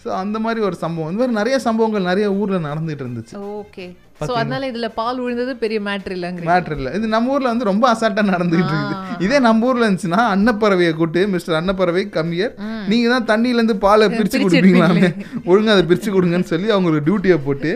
ஸோ 0.03 0.09
அந்த 0.23 0.37
மாதிரி 0.45 0.61
ஒரு 0.69 0.77
சம்பவம். 0.85 1.11
இந்த 1.11 1.21
மாதிரி 1.23 1.39
நிறைய 1.41 1.57
சம்பவங்கள் 1.67 2.11
நிறைய 2.11 2.27
ஊர்ல 2.41 2.59
நடந்துட்டு 2.69 3.05
இருந்துச்சு. 3.07 3.35
ஓகே. 3.61 3.87
சோ 4.29 4.35
அதனால 4.41 4.69
இதுல 4.73 4.89
பால் 5.01 5.21
விழுந்தது 5.25 5.53
பெரிய 5.65 5.79
மேட்டர் 5.89 6.15
இல்லங்க 6.17 6.47
மேட்ரு 6.51 6.77
இல்லை. 6.79 6.91
இது 6.99 7.07
நம்ம 7.15 7.33
ஊர்ல 7.35 7.53
வந்து 7.53 7.69
ரொம்ப 7.71 7.85
அசால்ட்டா 7.93 8.25
நடந்துகிட்டு 8.33 8.73
இருக்குது. 8.75 8.99
இதே 9.27 9.39
நம்ம 9.49 9.69
ஊர்ல 9.69 9.85
இருந்துச்சுன்னா 9.87 10.23
அன்னப்பறவையை 10.35 10.93
கூட்டு 11.01 11.21
மிஸ்டர் 11.35 11.59
அன்னப்பறவை 11.61 12.05
கம்மியர் 12.17 12.55
நீங்க 12.93 13.07
தான் 13.15 13.29
தண்ணியில 13.33 13.61
இருந்து 13.61 13.77
பாலை 13.87 14.09
பிரிச்சு 14.19 14.39
கொடுப்பீங்களாமே 14.45 15.11
ஒழுங்கா 15.51 15.75
அதை 15.77 15.85
பிரிச்சு 15.91 16.11
கொடுங்கன்னு 16.17 16.51
சொல்லி 16.53 16.69
அவங்களுக்கு 16.77 17.07
டியூட்டியை 17.09 17.39
போட்டு 17.47 17.73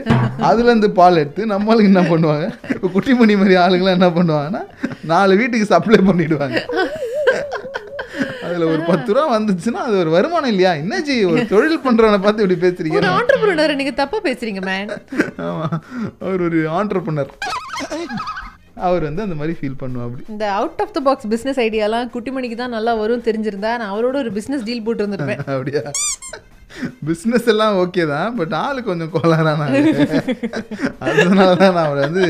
அதுல 0.51 0.69
இருந்து 0.73 0.91
பால் 1.01 1.21
எடுத்து 1.23 1.45
நம்மளுக்கு 1.55 1.93
என்ன 1.93 2.05
பண்ணுவாங்க? 2.13 2.47
இப்போ 2.77 2.91
குட்டிமணி 2.97 3.37
மாதிரி 3.43 3.57
ஆளுங்களாம் 3.65 3.99
என்ன 3.99 4.11
பண்ணுவாங்கன்னா 4.19 4.63
நாலு 5.13 5.33
வீட்டுக்கு 5.41 5.73
சப்ளை 5.75 5.99
பண்ணிடுவாங்க. 6.09 6.61
அதுல 8.57 8.69
ஒரு 8.73 8.83
பத்து 8.89 9.11
ரூபா 9.13 9.25
வந்துச்சுன்னா 9.33 9.81
அது 9.87 9.97
ஒரு 10.03 10.11
வருமானம் 10.15 10.53
இல்லையா? 10.53 10.73
என்னாச்சு 10.81 11.15
ஒரு 11.31 11.43
தொழில் 11.51 11.85
பண்றவனை 11.85 12.19
பார்த்து 12.21 12.45
இப்படி 12.45 12.59
பேசுறீங்க? 12.63 12.99
ஒரு 13.01 13.11
ஆண்டர்பிரினர் 13.15 13.77
நீங்க 13.77 13.95
தப்பா 13.99 14.21
பேசுறீங்க 14.27 14.63
மேன் 14.67 14.91
ஆமா. 15.47 15.67
அவர் 16.23 16.43
ஒரு 16.47 16.61
ஆண்டர்பனர் 16.77 17.33
அவர் 18.87 19.05
வந்து 19.05 19.25
அந்த 19.25 19.37
மாதிரி 19.37 19.55
ஃபீல் 19.59 19.79
பண்ணுவா 19.81 20.07
அப்படி. 20.07 20.23
இந்த 20.33 20.45
out 20.57 20.81
of 20.83 20.95
the 20.95 21.03
box 21.05 21.29
business 21.31 21.61
ஐடியாலாம் 21.63 22.11
குட்டிமணிக்கு 22.15 22.57
தான் 22.57 22.75
நல்லா 22.75 22.95
வரும் 22.99 23.27
தெரிஞ்சிருந்தா 23.27 23.73
நான் 23.77 23.93
அவரோட 23.93 24.17
ஒரு 24.23 24.33
பிசினஸ் 24.37 24.67
டீல் 24.67 24.85
போட்டு 24.87 25.03
இருந்திருப்பேன் 25.03 25.43
அப்படியா? 25.55 25.83
பிஸ்னஸ் 27.09 27.49
எல்லாம் 27.53 27.77
ஓகே 27.83 28.05
தான் 28.13 28.31
பட் 28.39 28.55
ஆளு 28.63 28.81
கொஞ்சம் 28.89 29.11
கோளாறான 29.15 29.67
ஆளு. 29.67 29.83
அதனால 31.07 31.49
தான் 31.63 31.75
நான் 31.77 31.87
அவரை 31.89 32.01
வந்து 32.07 32.25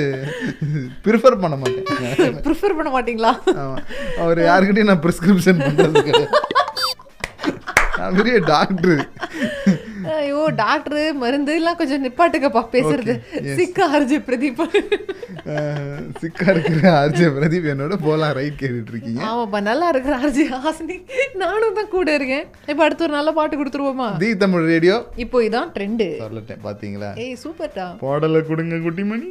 ப்ரிஃபர் 1.07 1.41
பண்ண 1.45 1.57
மாட்டேன். 1.63 2.37
ப்ரிஃபர் 2.47 2.77
பண்ண 2.79 2.91
மாட்டீங்களா? 2.97 3.33
ஆமா. 3.63 3.79
அவர் 4.25 4.41
யாருக்கிட்டையும் 4.51 4.93
நான் 4.93 5.05
ப்ரிஸ்கிரிப்ஷன் 5.07 5.63
பண்ணுறது 5.67 6.05
கிடையாது. 6.09 6.43
நான் 7.99 8.17
பெரிய 8.21 8.39
டாக்டர் 8.53 8.97
ஐயோ 10.15 10.41
டாக்டர் 10.61 11.01
மருந்து 11.23 11.53
எல்லாம் 11.61 11.79
கொஞ்சம் 11.81 12.03
நிப்பாட்டுக்கப்பா 12.07 12.63
பேசுறது. 12.75 13.15
சிக்கா 13.59 13.87
அர்ஜி 13.97 14.19
பிரதீப். 14.29 14.63
சிக்கா 16.23 16.47
இருக்கிற 16.55 16.83
ஆர்ஜே 17.01 17.29
பிரதீப் 17.37 17.71
என்னோட 17.73 17.97
போலாம் 18.07 18.35
ரைட் 18.39 18.61
கேட்டுட்டு 18.63 18.93
இருக்கீங்க. 18.95 19.23
ஆமாப்பா 19.31 19.61
நல்லா 19.71 19.89
இருக்கிற 19.95 20.17
அர்ஜி 20.25 20.47
ஹாசினி. 20.53 20.99
நானும் 21.43 21.77
தான் 21.81 21.93
கூட 21.97 22.15
இருக்கேன். 22.19 22.47
இப்போ 22.71 22.85
அடுத்து 22.87 23.07
ஒரு 23.09 23.17
நல்ல 23.19 23.33
பாட்டு 23.39 23.61
கொடுத்துருவோமா? 23.63 24.11
The 24.23 24.31
Tamil 24.45 24.71
radio. 24.73 24.99
இப்போ 25.27 25.45
இதான் 25.49 25.73
ட்ரெண்டு 25.77 26.09
சொல்லட்டேன் 26.25 26.63
பாத்தீங்களா? 26.69 27.11
ஏய் 27.25 27.37
சூப்பர்டா. 27.45 27.89
பாடலை 28.07 28.43
கொடுங்க 28.53 28.79
Kuttimani. 28.87 29.31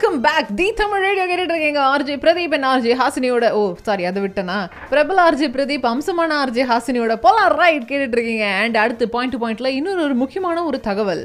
Welcome 0.00 0.20
back 0.20 0.50
the 0.56 0.72
Tamil 0.72 1.00
radio 1.00 1.24
கேட்டுட்டு 1.26 1.52
இருக்கீங்க. 1.52 1.80
ஆர்ஜே 1.92 2.16
பிரதீப் 2.24 2.54
அண்ட் 2.56 2.66
ஆர்ஜே 2.72 2.90
ஹாசினியோட 3.00 3.50
ஓ 3.50 3.74
சாரி 3.82 4.04
அதை 4.04 4.22
விட்டனா? 4.22 4.70
பிரபல 4.90 5.30
ஆர்ஜே 5.30 5.48
பிரதீப் 5.54 5.86
அம்சமான 5.92 6.36
ஆர்ஜே 6.42 6.64
ஹாசினியோட 6.70 7.14
போலார் 7.22 7.54
ரைட் 7.56 7.82
கேட்டுட்டு 7.82 8.16
இருக்கீங்க. 8.18 8.46
அண்ட் 8.46 8.76
அடுத்து 8.76 9.08
பாயிண்ட் 9.08 9.34
டு 9.34 9.48
பாயிண்ட்ல 9.48 9.66
இன்னொரு 9.66 10.02
ஒரு 10.02 10.14
முக்கியமான 10.14 10.64
ஒரு 10.64 10.80
தகவல். 10.80 11.24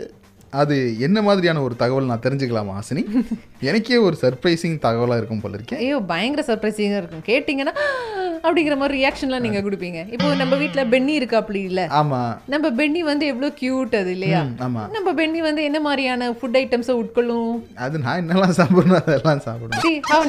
அது 0.53 0.75
என்ன 0.99 1.21
மாதிரியான 1.21 1.61
ஒரு 1.61 1.75
தகவல் 1.75 2.05
நான் 2.05 2.23
தெரிஞ்சுக்கலாமா 2.23 2.73
ஹாசினி 2.73 3.03
எனக்கே 3.69 3.97
ஒரு 3.97 4.15
சர்ப்ரைசிங் 4.21 4.77
தகவலாக 4.79 5.17
இருக்கும் 5.17 5.41
போல 5.41 5.55
இருக்கேன் 5.55 5.79
ஐயோ 5.79 5.99
பயங்கர 6.03 6.43
சர்ப்ரைசிங்காக 6.47 7.01
இருக்கும். 7.01 7.23
கேட்டிங்கன்னா 7.27 7.73
அப்படிங்கிற 8.45 8.77
மாதிரி 8.77 8.95
ரியாக்ஷன்லாம் 8.97 9.39
நீங்க 9.39 9.59
கொடுப்பீங்க. 9.59 9.99
இப்போ 10.11 10.35
நம்ம 10.35 10.55
வீட்ல 10.55 10.85
பென்னி 10.85 11.13
இருக்கா 11.13 11.37
அப்படி 11.37 11.61
இல்ல? 11.61 11.81
ஆமா. 11.91 12.19
நம்ம 12.47 12.71
பென்னி 12.71 13.01
வந்து 13.03 13.25
எவ்வளோ 13.25 13.49
கியூட் 13.61 13.95
அது 13.95 14.11
இல்லையா? 14.11 14.41
ம், 14.43 14.55
ஆமா. 14.61 14.83
நம்ம 14.91 15.13
பென்னி 15.13 15.41
வந்து 15.41 15.63
என்ன 15.63 15.79
மாதிரியான 15.79 16.31
ஃபுட் 16.31 16.57
ஐட்டம்ஸை 16.61 16.95
உட்கொள்ளும்? 17.01 17.53
அது 17.77 17.99
நான் 17.99 18.19
என்னெல்லாம் 18.23 18.57
சாப்பிடணும் 18.59 18.99
அதெல்லாம் 19.01 19.41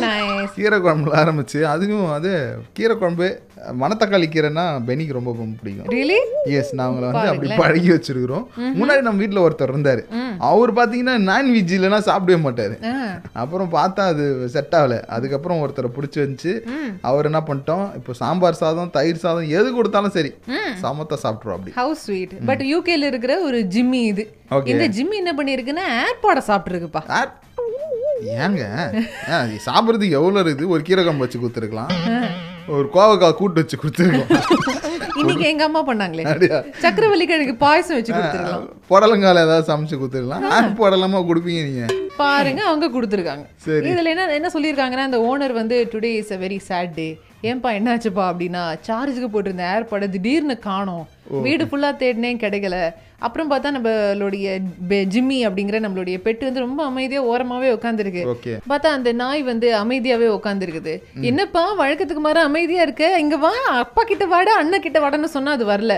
nice. 0.05 0.53
கீரை 0.57 0.79
குழம்புல 0.79 1.15
ஆரம்பிச்சு 1.23 1.61
அதுவும் 1.67 2.11
அது 2.11 2.33
கீரை 2.73 2.97
குழம்பு 2.97 3.29
மணத்தக்காளி 3.81 4.27
கீரைன்னா 4.35 4.65
பெனிக்கு 4.89 5.17
ரொம்ப 5.17 5.31
ரொம்ப 5.39 5.57
பிடிக்கும். 5.61 5.89
Really? 5.97 6.19
எஸ் 6.59 6.73
நான் 6.79 6.89
அவங்கள 6.89 7.07
வந்து 7.11 7.31
அப்படி 7.33 7.51
பழகி 7.63 7.91
வச்சிருக்கிறோம். 7.91 8.45
முன்னாடி 8.81 9.03
நம்ம 9.07 9.21
வீட்ல 9.23 9.43
ஒருத்தர் 9.47 9.73
இருந்தாரு. 9.75 10.03
அவர் 10.51 10.73
பாத்தீங்கன்னா 10.79 11.15
நான்வெஜ் 11.31 11.75
இல்லைன்னா 11.77 12.01
சாப்பிடவே 12.09 12.39
மாட்டாரு. 12.47 12.77
அப்புறம் 13.43 13.71
பார்த்தா 13.77 14.03
அது 14.13 14.25
செட் 14.57 14.75
ஆகல. 14.81 14.97
அதுக்கப்புறம் 15.17 15.63
ஒருத்தரை 15.65 15.91
பிடிச்சி 15.97 16.21
வந்துச்சு. 16.25 16.53
அவர் 17.11 17.29
என்ன 17.31 17.43
பண்ணிட்டோம் 17.49 17.87
இப்போ 18.01 18.13
சாம்பார் 18.23 18.61
சாதம் 18.63 18.93
தயிர் 18.99 19.23
சாதம் 19.25 19.53
எது 19.59 19.69
கொடுத்தாலும் 19.79 20.17
சரி 20.19 20.33
சமத்தா 20.83 21.19
சாப்பிட்ருவோம் 21.25 21.59
அப்படி. 21.59 21.75
How 21.81 21.89
sweet. 22.07 22.33
பட் 22.51 22.65
யூகேல 22.73 23.11
இருக்கிற 23.13 23.35
ஒரு 23.49 23.61
ஜிம்மி 23.77 24.03
இது. 24.13 24.25
இந்த 24.73 24.89
ஜிம்மி 24.99 25.17
என்ன 25.23 25.35
பண்ணிருக்குன்னா 25.39 25.87
ஏர்பாட 26.03 26.41
சாப்பிட்டுருக்குப்பா. 26.51 27.03
ஆ, 27.17 27.21
ஏங்க 28.43 28.65
சாப்பிட்றதுக்கு 29.67 30.17
எவ்வளோ 30.19 30.43
இருக்குது? 30.43 30.73
ஒரு 30.75 30.83
கீரை 30.89 31.01
குழம்பு 31.05 31.25
வச்சு 31.25 31.41
கொடுத்துருக்கலாம். 31.41 31.93
ஒரு 32.73 32.87
கோவக்காய் 32.95 33.39
கூட்டு 33.39 33.61
வச்சு 33.61 33.77
கொடுத்துருக்கோம் 33.81 34.31
இன்னைக்கு 35.21 35.45
எங்க 35.51 35.65
அம்மா 35.67 35.81
பண்ணாங்களே? 35.89 36.25
சக்கரவள்ளி 36.85 37.25
கிழங்கு 37.31 37.55
பாயசம் 37.65 37.97
வச்சு 37.99 38.13
கொடுத்துருக்கலாம். 38.13 38.65
புடலங்கால 38.91 39.43
ஏதாவது 39.47 39.67
சமைச்சு 39.71 39.97
கொடுத்துருக்கலாம். 40.01 40.75
புடலமா 40.81 41.21
கொடுப்பீங்க 41.29 41.61
நீங்க? 41.69 41.85
பாருங்க 42.17 42.63
அவங்க 42.71 42.87
கொடுத்துருக்காங்க. 42.97 43.45
சரி. 43.67 43.87
இதுல 43.91 44.13
என்ன 44.15 44.27
என்ன 44.39 44.51
சொல்லியிருக்காங்கன்னா 44.55 45.07
இந்த 45.11 45.21
ஓனர் 45.31 45.55
வந்து 45.61 45.77
today 45.93 46.11
is 46.21 46.33
a 46.37 46.41
very 46.45 46.59
sad 46.71 46.93
day 46.99 47.09
ஏன்பா 47.51 47.71
என்னாச்சுப்பா? 47.79 48.25
அப்படின்னா 48.33 48.63
சார்ஜுக்கு 48.89 49.31
போட்டிருந்த 49.35 49.65
ஏர்பாடை 49.75 50.09
திடீர்னு 50.17 50.59
காணோம். 50.69 51.07
வீடு 51.47 51.65
ஃபுல்லா 51.71 51.91
தேடினேன் 52.03 52.43
கிடைக்கல. 52.45 52.79
அப்புறம் 53.27 53.51
பார்த்தா 53.51 53.73
நம்மளுடைய 53.77 54.47
ஜிம்மி 55.15 55.39
அப்படிங்கிற 55.49 55.79
நம்மளுடைய 55.85 56.17
பெட்டு 56.27 56.49
வந்து 56.49 56.65
ரொம்ப 56.67 56.81
அமைதியா 56.91 57.21
ஓரமாவே 57.33 57.69
உட்காந்துருக்கு 57.77 58.23
பார்த்தா 58.71 58.91
அந்த 58.97 59.13
நாய் 59.21 59.43
வந்து 59.51 59.69
அமைதியாவே 59.83 60.29
உட்காந்துருக்குது 60.39 60.95
என்னப்பா 61.31 61.63
வழக்கத்துக்கு 61.83 62.23
மாற 62.27 62.43
அமைதியா 62.49 62.83
இருக்க? 62.87 63.05
இங்க 63.25 63.37
வா 63.45 63.53
அப்பா 63.85 64.05
கிட்ட 64.11 64.27
வாடா 64.35 64.53
அண்ணன் 64.63 64.85
கிட்ட 64.87 64.99
வாடான்னு 65.05 65.31
சொன்னா 65.37 65.55
அது 65.57 65.65
வரல. 65.73 65.95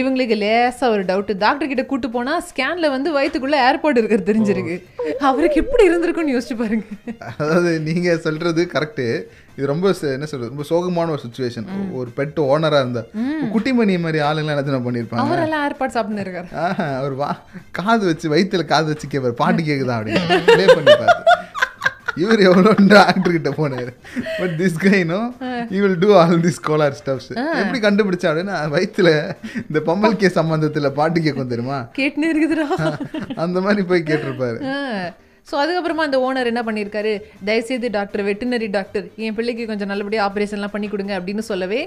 இவங்களுக்கு 0.00 0.36
லேசா 0.44 0.88
ஒரு 0.94 1.04
டவுட் 1.10 1.32
டாக்டர் 1.44 1.70
கிட்ட 1.72 1.84
கூட்டு 1.90 2.10
போனா 2.16 2.34
ஸ்கேன்ல 2.48 2.90
வந்து 2.96 3.10
வயித்துக்குள்ள 3.18 3.58
ஏர்போர்ட் 3.68 4.00
இருக்கிறது 4.00 4.30
தெரிஞ்சிருக்கு. 4.30 4.76
அவருக்கு 5.30 5.62
எப்படி 5.64 5.84
இருந்திருக்கும்னு 5.90 6.36
யோசிச்சு 6.36 6.58
பாருங்க. 6.62 6.84
அதாவது 7.42 7.72
நீங்க 7.90 8.16
சொல்றது 8.26 8.64
கரெக்ட் 8.74 9.06
இது 9.56 9.68
ரொம்ப 9.70 9.86
என்ன 10.16 10.26
சொல்றது? 10.30 10.50
ரொம்ப 10.52 10.64
சோகமான 10.68 11.12
ஒரு 11.14 11.22
சுச்சுவேஷன் 11.24 11.66
ஒரு 12.00 12.10
பெட் 12.18 12.38
ஓனரா 12.50 12.78
இருந்தா. 12.82 13.02
குட்டிமணி 13.54 13.94
மாதிரி 14.04 14.18
ஆளுங்களாம் 14.28 14.68
என்ன 14.72 14.80
பண்ணிருப்பாங்க? 14.86 15.24
அவரெல்லாம் 15.24 15.64
ஏர்பாட் 15.66 15.94
சாப்பிட்டு 15.96 16.24
இருக்காரு. 16.26 16.48
அவர் 16.98 17.14
வா 17.22 17.30
காது 17.78 18.04
வச்சு 18.06 18.26
வயித்துல 18.34 18.64
காது 18.64 18.88
வச்சு 18.92 19.06
கேட்பாரு 19.12 19.40
பாட்டு 19.42 19.62
கேக்குதா 19.62 19.96
அப்படின்னு. 19.98 20.40
ப்ளே 20.54 20.66
பண்ணி 20.74 20.94
பார்த்து. 21.02 21.26
இவர் 22.22 22.40
எவ்வளோ 22.46 22.70
ஆக்டர் 23.00 23.34
கிட்ட 23.34 23.50
போனாரு. 23.58 23.92
But 24.38 24.54
this 24.60 24.78
கைனோ 24.84 25.18
you 25.74 25.80
will 25.84 25.98
do 25.98 26.10
all 26.20 26.40
this 26.46 26.60
Kolar 26.68 26.96
stuffs 27.00 27.30
எப்படி 27.60 27.78
கண்டுபிடிச்சா 27.86 28.28
அப்படின்னா 28.30 28.56
வயித்துல 28.74 29.10
இந்த 29.68 29.80
பம்மல் 29.88 30.18
கே 30.22 30.30
சம்பந்தத்துல 30.38 30.90
பாட்டு 30.98 31.20
கேட்கும் 31.20 31.52
தெரியுமா? 31.54 31.78
கேட்டுன்னு 31.98 32.30
இருக்குதுடா. 32.32 32.68
அந்த 33.44 33.60
மாதிரி 33.60 33.84
போய் 33.92 34.08
கேட்டிருப்பாரு. 34.10 34.58
ஸோ 35.50 35.56
அதுக்கப்புறமா 35.62 36.06
அந்த 36.08 36.18
ஓனர் 36.26 36.50
என்ன 36.50 36.62
பண்ணியிருக்காரு 36.66 37.12
தயவுசெய்து 37.46 37.90
டாக்டர் 37.98 38.24
வெட்டினரி 38.28 38.68
டாக்டர் 38.76 39.06
என் 39.26 39.36
பிள்ளைக்கு 39.38 39.64
கொஞ்சம் 39.70 39.90
நல்லபடியாக 39.92 40.26
ஆப்ரேஷன்லாம் 40.28 40.74
பண்ணி 40.74 40.88
கொடுங்க 40.88 41.12
அப்படின்னு 41.18 41.44
சொல்லவே 41.50 41.80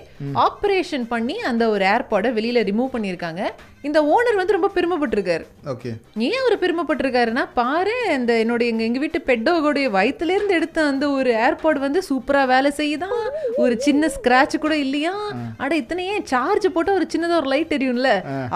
ஆப்ரேஷன் 0.48 1.06
பண்ணி 1.14 1.36
அந்த 1.52 1.64
ஒரு 1.70 1.86
ஏர்பாடை 1.94 2.32
வெளியில 2.38 2.64
ரிமூவ் 2.70 2.94
பண்ணியிருக்காங்க. 2.96 3.42
இந்த 3.88 4.00
ஓனர் 4.14 4.38
வந்து 4.40 4.56
ரொம்ப 4.56 4.70
பெருமைப்பட்டிருக்காரு. 4.76 5.46
ஓகே. 5.72 5.90
ஏன் 6.28 6.38
அவர் 6.42 6.56
பெருமைப்பட்டிருக்காருன்னா 6.62 7.44
பாரு 7.60 7.96
இந்த 8.18 8.34
என்னுடைய 8.44 8.72
எங்க 8.74 8.84
எங்க 8.90 9.00
வீட்டு 9.04 9.20
பெட்டோகோடைய 9.30 9.88
வயித்துல 9.98 10.36
இருந்து 10.38 10.58
எடுத்த 10.60 10.86
அந்த 10.92 11.06
ஒரு 11.18 11.32
ஏர்பாட் 11.48 11.80
வந்து 11.86 12.02
சூப்பரா 12.10 12.44
வேலை 12.54 12.72
செய்யுதான் 12.80 13.20
ஒரு 13.64 13.76
சின்ன 13.88 14.10
ஸ்கிராட்ச் 14.16 14.56
கூட 14.66 14.76
இல்லையா? 14.86 15.16
அட 15.64 15.72
இத்தனை 15.82 16.06
ஏன் 16.14 16.30
சார்ஜ் 16.34 16.68
போட்டு 16.76 16.98
ஒரு 17.00 17.08
சின்னதா 17.14 17.40
ஒரு 17.42 17.52
லைட் 17.56 17.76
எரியும்ல. 17.80 18.12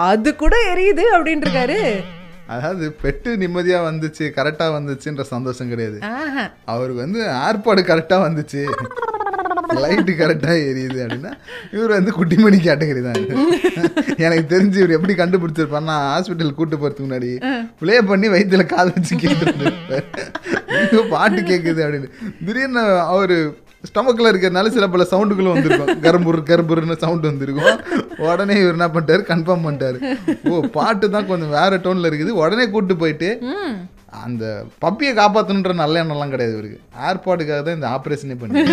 அது 0.10 0.30
கூட 0.44 0.56
எரியுது 0.74 1.06
அப்படின்ட்டு 1.16 1.48
இருக்காரு 1.48 1.80
அதாவது 2.54 2.86
பெட்டு 3.04 3.30
நிம்மதியா 3.44 3.80
வந்துச்சு 3.90 4.26
கரெக்டா 4.38 4.66
வந்துச்சுன்ற 4.78 5.24
சந்தோஷம் 5.34 5.72
கிடையாது. 5.74 5.98
அவருக்கு 6.74 7.02
வந்து 7.06 7.22
ஏர்பாடு 7.48 7.82
கரெக்டா 7.92 8.18
வந்துச்சு. 8.28 8.62
லைட்டு 9.84 10.14
கரெக்டா 10.22 10.52
எரியுது 10.70 11.00
அப்படின்னா 11.06 11.32
இவர் 11.76 11.96
வந்து 11.98 12.12
குட்டிமணி 12.18 12.60
கேட்டகரி 12.68 13.02
தான். 13.08 13.20
எனக்கு 14.26 14.46
தெரிஞ்சு 14.54 14.78
இவர் 14.82 14.96
எப்படி 14.98 15.16
கண்டுபிடிச்சிருப்பாருன்னா 15.22 15.98
ஹாஸ்பிட்டல் 16.12 16.58
கூட்டு 16.60 16.76
போறதுக்கு 16.82 17.08
முன்னாடி 17.08 17.32
ப்ளே 17.82 17.96
பண்ணி 18.12 18.30
வயித்துல 18.36 18.66
கால் 18.74 18.94
வச்சு 18.96 19.16
கேட்டு 19.24 19.46
பாட்டு 21.14 21.42
கேக்குது 21.52 21.82
அப்படின்னு. 21.86 22.10
திடீர்னு 22.46 22.84
அவரு 23.14 23.38
ஸ்டமக்கில் 23.88 24.30
இருக்கிறதுனால 24.32 24.72
சில 24.78 24.88
பல 24.94 25.06
சவுண்டுகளும் 25.12 25.56
வந்திருக்கும். 25.56 25.92
கரும்புரு 26.06 26.42
கரும்புருன்னு 26.52 26.98
சவுண்டு 27.04 27.30
வந்திருக்கும். 27.32 27.78
உடனே 28.28 28.56
இவர் 28.62 28.76
என்ன 28.78 28.88
பண்ணிட்டாரு? 28.96 29.24
கன்ஃபார்ம் 29.32 29.66
பண்ணிட்டாரு. 29.68 30.00
ஓ 30.52 30.62
பாட்டு 30.78 31.06
தான் 31.16 31.30
கொஞ்சம் 31.32 31.54
வேற 31.60 31.78
டோன்ல 31.86 32.10
இருக்குது. 32.12 32.34
உடனே 32.42 32.68
கூட்டு 32.76 32.96
போயிட்டு 33.04 33.30
அந்த 34.26 34.46
பப்பியை 34.84 35.12
காப்பாற்றணுன்ற 35.20 35.74
நல்ல 35.82 36.04
எண்ணம்லாம் 36.04 36.34
கிடையாது 36.34 36.54
இவருக்கு. 36.56 36.80
ஏர்பாடுக்காக 37.10 37.60
தான் 37.68 37.78
இந்த 37.78 37.90
ஆப்ரேஷனே 37.96 38.36
பண்ணி 38.42 38.64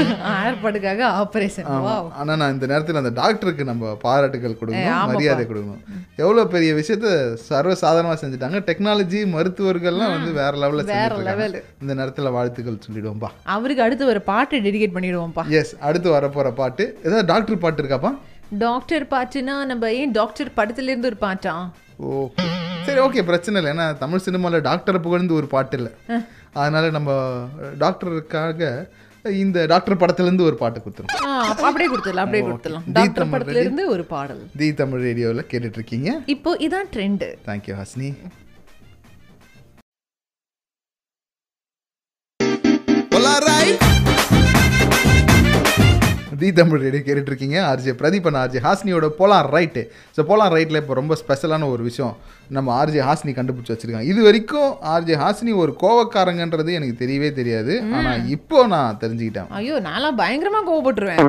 ஏர்பாடுக்காக 0.51 1.03
ஆபரேஷன் 1.21 1.69
வாவ் 1.87 2.09
ஆனா 2.21 2.33
நான் 2.41 2.55
இந்த 2.57 2.67
நேரத்தில் 2.73 3.01
அந்த 3.03 3.13
டாக்டருக்கு 3.21 3.69
நம்ம 3.71 3.95
பாராட்டுகள் 4.05 4.59
கொடுக்கணும். 4.61 5.09
மரியாதை 5.13 5.47
கொடுக்கணும். 5.51 5.83
எவ்வளவு 6.23 6.53
பெரிய 6.55 6.73
விஷயத்த 6.81 7.09
சர்வ 7.49 7.77
சாதாரணமா 7.85 8.19
செஞ்சுட்டாங்க. 8.25 8.61
டெக்னாலஜி 8.71 9.23
மருத்துவர்கள்லாம் 9.37 10.15
வந்து 10.17 10.33
வேற 10.41 10.53
லெவல்ல 10.65 10.87
level. 11.31 11.55
இந்த 11.83 11.93
நேரத்துல 12.01 12.33
வாழ்த்துக்கள் 12.39 12.83
சொல்லிடுவோம்பா. 12.87 13.31
அவருக்கு 13.57 13.87
அடுத்து 13.87 14.13
ஒரு 14.15 14.23
பாட்டு 14.31 14.63
டெடிகேட் 14.69 14.97
பண்ணிடுவோம்ப்பா 14.99 15.45
எஸ் 15.61 15.75
அடுத்து 15.89 16.11
வரப்போற 16.19 16.51
பாட்டு. 16.63 16.87
ஏதாவது 17.07 17.29
டாக்டர் 17.33 17.63
பாட்டு 17.65 17.83
இருக்காப்பா? 17.83 18.13
டாக்டர் 18.65 19.05
பாட்டுனா 19.13 19.55
நம்ம 19.71 19.93
ஏன் 20.01 20.13
டாக்டர் 20.19 20.51
படத்துல 20.59 20.91
இருந்து 20.93 21.11
ஒரு 21.11 21.19
பாட்டா? 21.25 21.55
ஓகே. 21.99 22.49
சரி 22.87 23.01
ஓகே 23.07 23.23
பிரச்சனை 23.31 23.59
இல்லை. 23.61 23.71
ஏன்னா 23.75 23.87
தமிழ் 24.03 24.25
சினிமாவில் 24.27 24.65
டாக்டரை 24.69 25.01
புகழ்ந்து 25.07 25.39
ஒரு 25.41 25.47
பாட்டு 25.55 25.77
இல்லை. 25.79 25.93
அதனால 26.61 26.91
நம்ம 26.97 27.11
டாக்டருக்காக 27.83 28.71
இந்த 29.43 29.59
டாக்டர் 29.73 30.01
படத்துலேருந்து 30.01 30.49
ஒரு 30.49 30.57
பாட்டு 30.63 30.81
அப்ப 31.53 31.67
அப்படியே 31.69 31.89
கொடுத்துடலாம் 31.93 32.27
அப்படியே 32.27 32.45
கொடுத்துடலாம். 32.49 32.85
தி 32.87 32.93
டாக்டர் 32.99 33.23
தமிழ் 33.23 33.35
படத்துல 33.35 33.63
இருந்து 33.65 33.85
ஒரு 33.95 34.05
பாடல். 34.15 34.43
தி 34.63 34.69
தமிழ் 34.81 35.05
ரேடியோவில் 35.09 35.49
கேட்டுட்டு 35.53 35.81
இருக்கீங்க 35.81 36.21
இப்போ 36.37 36.57
இதான் 36.69 36.91
trend 36.97 37.27
thank you 37.51 37.77
Hasini. 37.81 38.11
The 46.41 46.49
Tamil 46.59 46.82
radio 46.85 47.03
கேட்டுட்டு 47.07 47.30
இருக்கீங்க 47.32 47.57
ஆர்ஜே 47.70 47.93
பிரதீபன் 48.01 48.39
ஆர்ஜே 48.43 48.61
ஹாஸ்னியோட 48.66 49.07
போலாம் 49.18 49.49
ரைட்டு. 49.55 49.82
ஸோ 50.16 50.20
போலாம் 50.30 50.53
ரைட்டில் 50.55 50.80
இப்போ 50.80 50.95
ரொம்ப 50.99 51.14
ஸ்பெஷலான 51.22 51.68
ஒரு 51.74 51.82
விஷயம் 51.89 52.14
நம்ம 52.57 52.68
ஆர்ஜே 52.80 53.03
ஹாஸ்னி 53.09 53.32
கண்டுபிடிச்சி 53.39 53.72
வச்சிருக்காங்க. 53.74 54.09
இது 54.12 54.20
வரைக்கும் 54.26 54.70
ஆர்ஜே 54.93 55.16
ஹாஸ்னி 55.22 55.53
ஒரு 55.62 55.74
கோவக்காரங்கன்றது 55.82 56.70
எனக்கு 56.78 56.97
தெரியவே 57.03 57.30
தெரியாது. 57.41 57.74
ஆனால் 57.99 58.24
இப்போ 58.37 58.59
நான் 58.74 58.99
தெரிஞ்சுக்கிட்டேன். 59.03 59.51
ஐயோ 59.61 59.76
நான்லாம் 59.89 60.20
பயங்கரமா 60.22 60.62
கோவப்பட்டுருவேன். 60.70 61.20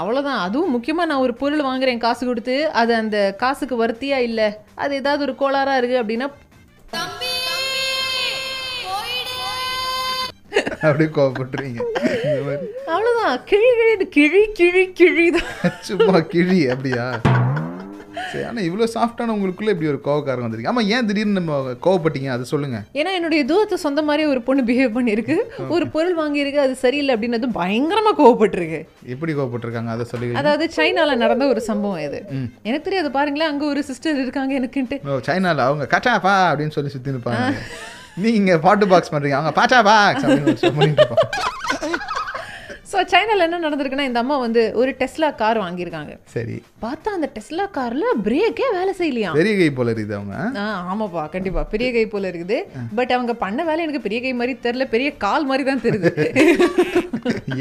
அவ்வளவுதான். 0.00 0.40
அதுவும் 0.46 0.74
முக்கியமா 0.76 1.06
நான் 1.10 1.24
ஒரு 1.26 1.34
பொருள் 1.42 1.66
வாங்குறேன் 1.70 2.04
காசு 2.06 2.22
கொடுத்து 2.30 2.56
அது 2.82 2.94
அந்த 3.02 3.18
காசுக்கு 3.44 3.76
வர்த்தியா 3.84 4.20
இல்ல? 4.28 4.40
அது 4.84 4.92
ஏதாவது 5.02 5.24
ஒரு 5.28 5.36
கோளாறா 5.42 5.76
இருக்கு 5.82 6.00
அப்படின்னா 6.02 6.28
அப்படியே 10.86 11.10
மாதிரி. 12.46 12.66
அவ்வளவுதான். 12.94 13.36
கிழி 13.50 13.70
கிழி 13.80 14.06
கிழி 14.16 14.42
கிழி 14.60 14.84
கிழி 15.00 15.26
தான். 15.38 15.52
சும்மா 15.90 16.18
கிழி 16.34 16.60
அப்படியா? 16.74 17.06
சரி 18.32 18.44
ஆனால் 18.48 18.66
இவ்வளோ 18.66 18.86
சாஃப்டான 18.94 19.32
உங்களுக்குள்ள 19.34 19.72
இப்படி 19.72 19.88
ஒரு 19.92 19.98
கோவக்காரங்க 20.04 20.44
வந்திருக்கு 20.46 20.70
ஆமாம் 20.70 20.88
ஏன் 20.94 21.06
திடீர்னு 21.08 21.38
நம்ம 21.38 21.58
கோவப்பட்டீங்க? 21.86 22.28
அதை 22.34 22.44
சொல்லுங்க. 22.50 22.78
ஏன்னா 22.98 23.10
என்னுடைய 23.18 23.42
தூரத்தை 23.50 23.76
சொந்த 23.84 24.00
மாதிரி 24.08 24.22
ஒரு 24.32 24.40
பொண்ணு 24.46 24.62
பிஹேவ் 24.70 24.94
பண்ணிருக்கு. 24.96 25.36
ஒரு 25.74 25.86
பொருள் 25.94 26.16
வாங்கியிருக்கு 26.20 26.60
அது 26.64 26.74
சரியில்லை 26.84 27.14
அப்படின்னது 27.16 27.48
பயங்கரமா 27.58 28.12
கோவப்பட்டிருக்கு. 28.20 28.80
எப்படி 29.14 29.34
கோவப்பட்டிருக்காங்க? 29.38 29.92
அதை 29.96 30.06
சொல்லுங்க. 30.12 30.38
அதாவது 30.42 30.66
சைனால 30.78 31.16
நடந்த 31.24 31.46
ஒரு 31.54 31.62
சம்பவம் 31.70 32.04
இது. 32.08 32.20
எனக்கு 32.68 32.86
தெரியாது 32.88 33.10
பாருங்களேன் 33.18 33.52
அங்க 33.52 33.66
ஒரு 33.72 33.82
சிஸ்டர் 33.90 34.22
இருக்காங்க 34.24 34.54
எனக்குன்ட்டு. 34.60 34.98
ஓ 35.08 35.20
சைனால? 35.30 35.66
அவங்க 35.70 35.86
கட்டாப்பா 35.96 36.36
அப்படின்னு 36.52 36.76
சொல்லி 36.78 36.94
சுற்றி 36.96 37.16
நிற்பாங்க 37.16 37.50
நீங்க 38.24 38.58
பாட்டு 38.66 38.86
பாக்ஸ் 38.92 39.12
பண்றீங்க. 39.14 39.38
அவங்க 39.40 39.54
பாட்டா 39.60 39.80
பாக்ஸ் 39.90 40.24
ஸோ 42.92 43.02
சைனால 43.10 43.44
என்ன 43.46 43.58
நடந்திருக்குன்னா 43.64 44.06
இந்த 44.08 44.20
அம்மா 44.22 44.36
வந்து 44.42 44.62
ஒரு 44.80 44.90
டெஸ்லா 44.98 45.28
கார் 45.38 45.58
வாங்கியிருக்காங்க. 45.62 46.12
சரி. 46.32 46.56
பார்த்தா 46.82 47.14
அந்த 47.16 47.28
டெஸ்லா 47.36 47.64
கார்ல 47.76 48.04
பிரேக்கே 48.26 48.66
வேலை 48.74 48.92
செய்யலையாம் 48.98 49.38
பெரிய 49.38 49.54
கை 49.60 49.68
போல 49.78 49.92
இருக்குது 49.92 50.16
அவங்க. 50.18 50.34
ஆ 50.62 50.64
ஆமாப்பா 50.90 51.22
கண்டிப்பா. 51.34 51.62
பெரிய 51.72 51.88
கை 51.94 52.04
போல 52.14 52.32
இருக்குது. 52.32 52.58
பட் 52.98 53.14
அவங்க 53.16 53.34
பண்ண 53.44 53.64
வேலை 53.68 53.84
எனக்கு 53.86 54.04
பெரிய 54.08 54.20
கை 54.24 54.32
மாதிரி 54.40 54.56
தெரியல. 54.66 54.86
பெரிய 54.94 55.08
கால் 55.24 55.48
மாதிரி 55.52 55.66
தான் 55.70 55.82
தெரியுது. 55.86 56.12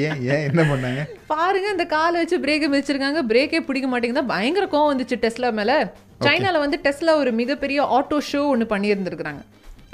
ஏன் 0.07 0.19
ஏன் 0.31 0.43
என்ன 0.49 0.61
பண்ணாங்க? 0.71 1.01
பாருங்க 1.31 1.69
இந்த 1.75 1.87
காலை 1.95 2.17
வச்சு 2.23 2.43
பிரேக்கை 2.47 2.69
மிதிச்சிருக்காங்க. 2.73 3.23
பிரேக்கே 3.31 3.63
பிடிக்க 3.69 3.89
மாட்டேங்குதா. 3.93 4.27
பயங்கர 4.35 4.67
கோவம் 4.75 4.91
வந்துச்சு 4.93 5.21
டெஸ்லா 5.25 5.51
மேல. 5.61 5.79
சைனால 6.27 6.59
வந்து 6.65 6.79
டெஸ்லா 6.87 7.15
ஒரு 7.23 7.33
மிகப்பெரிய 7.41 7.81
ஆட்டோ 7.99 8.19
ஷோ 8.31 8.43
ஒன்று 8.55 8.71
பண்ணியிருந்திருக்கிறாங்க. 8.75 9.43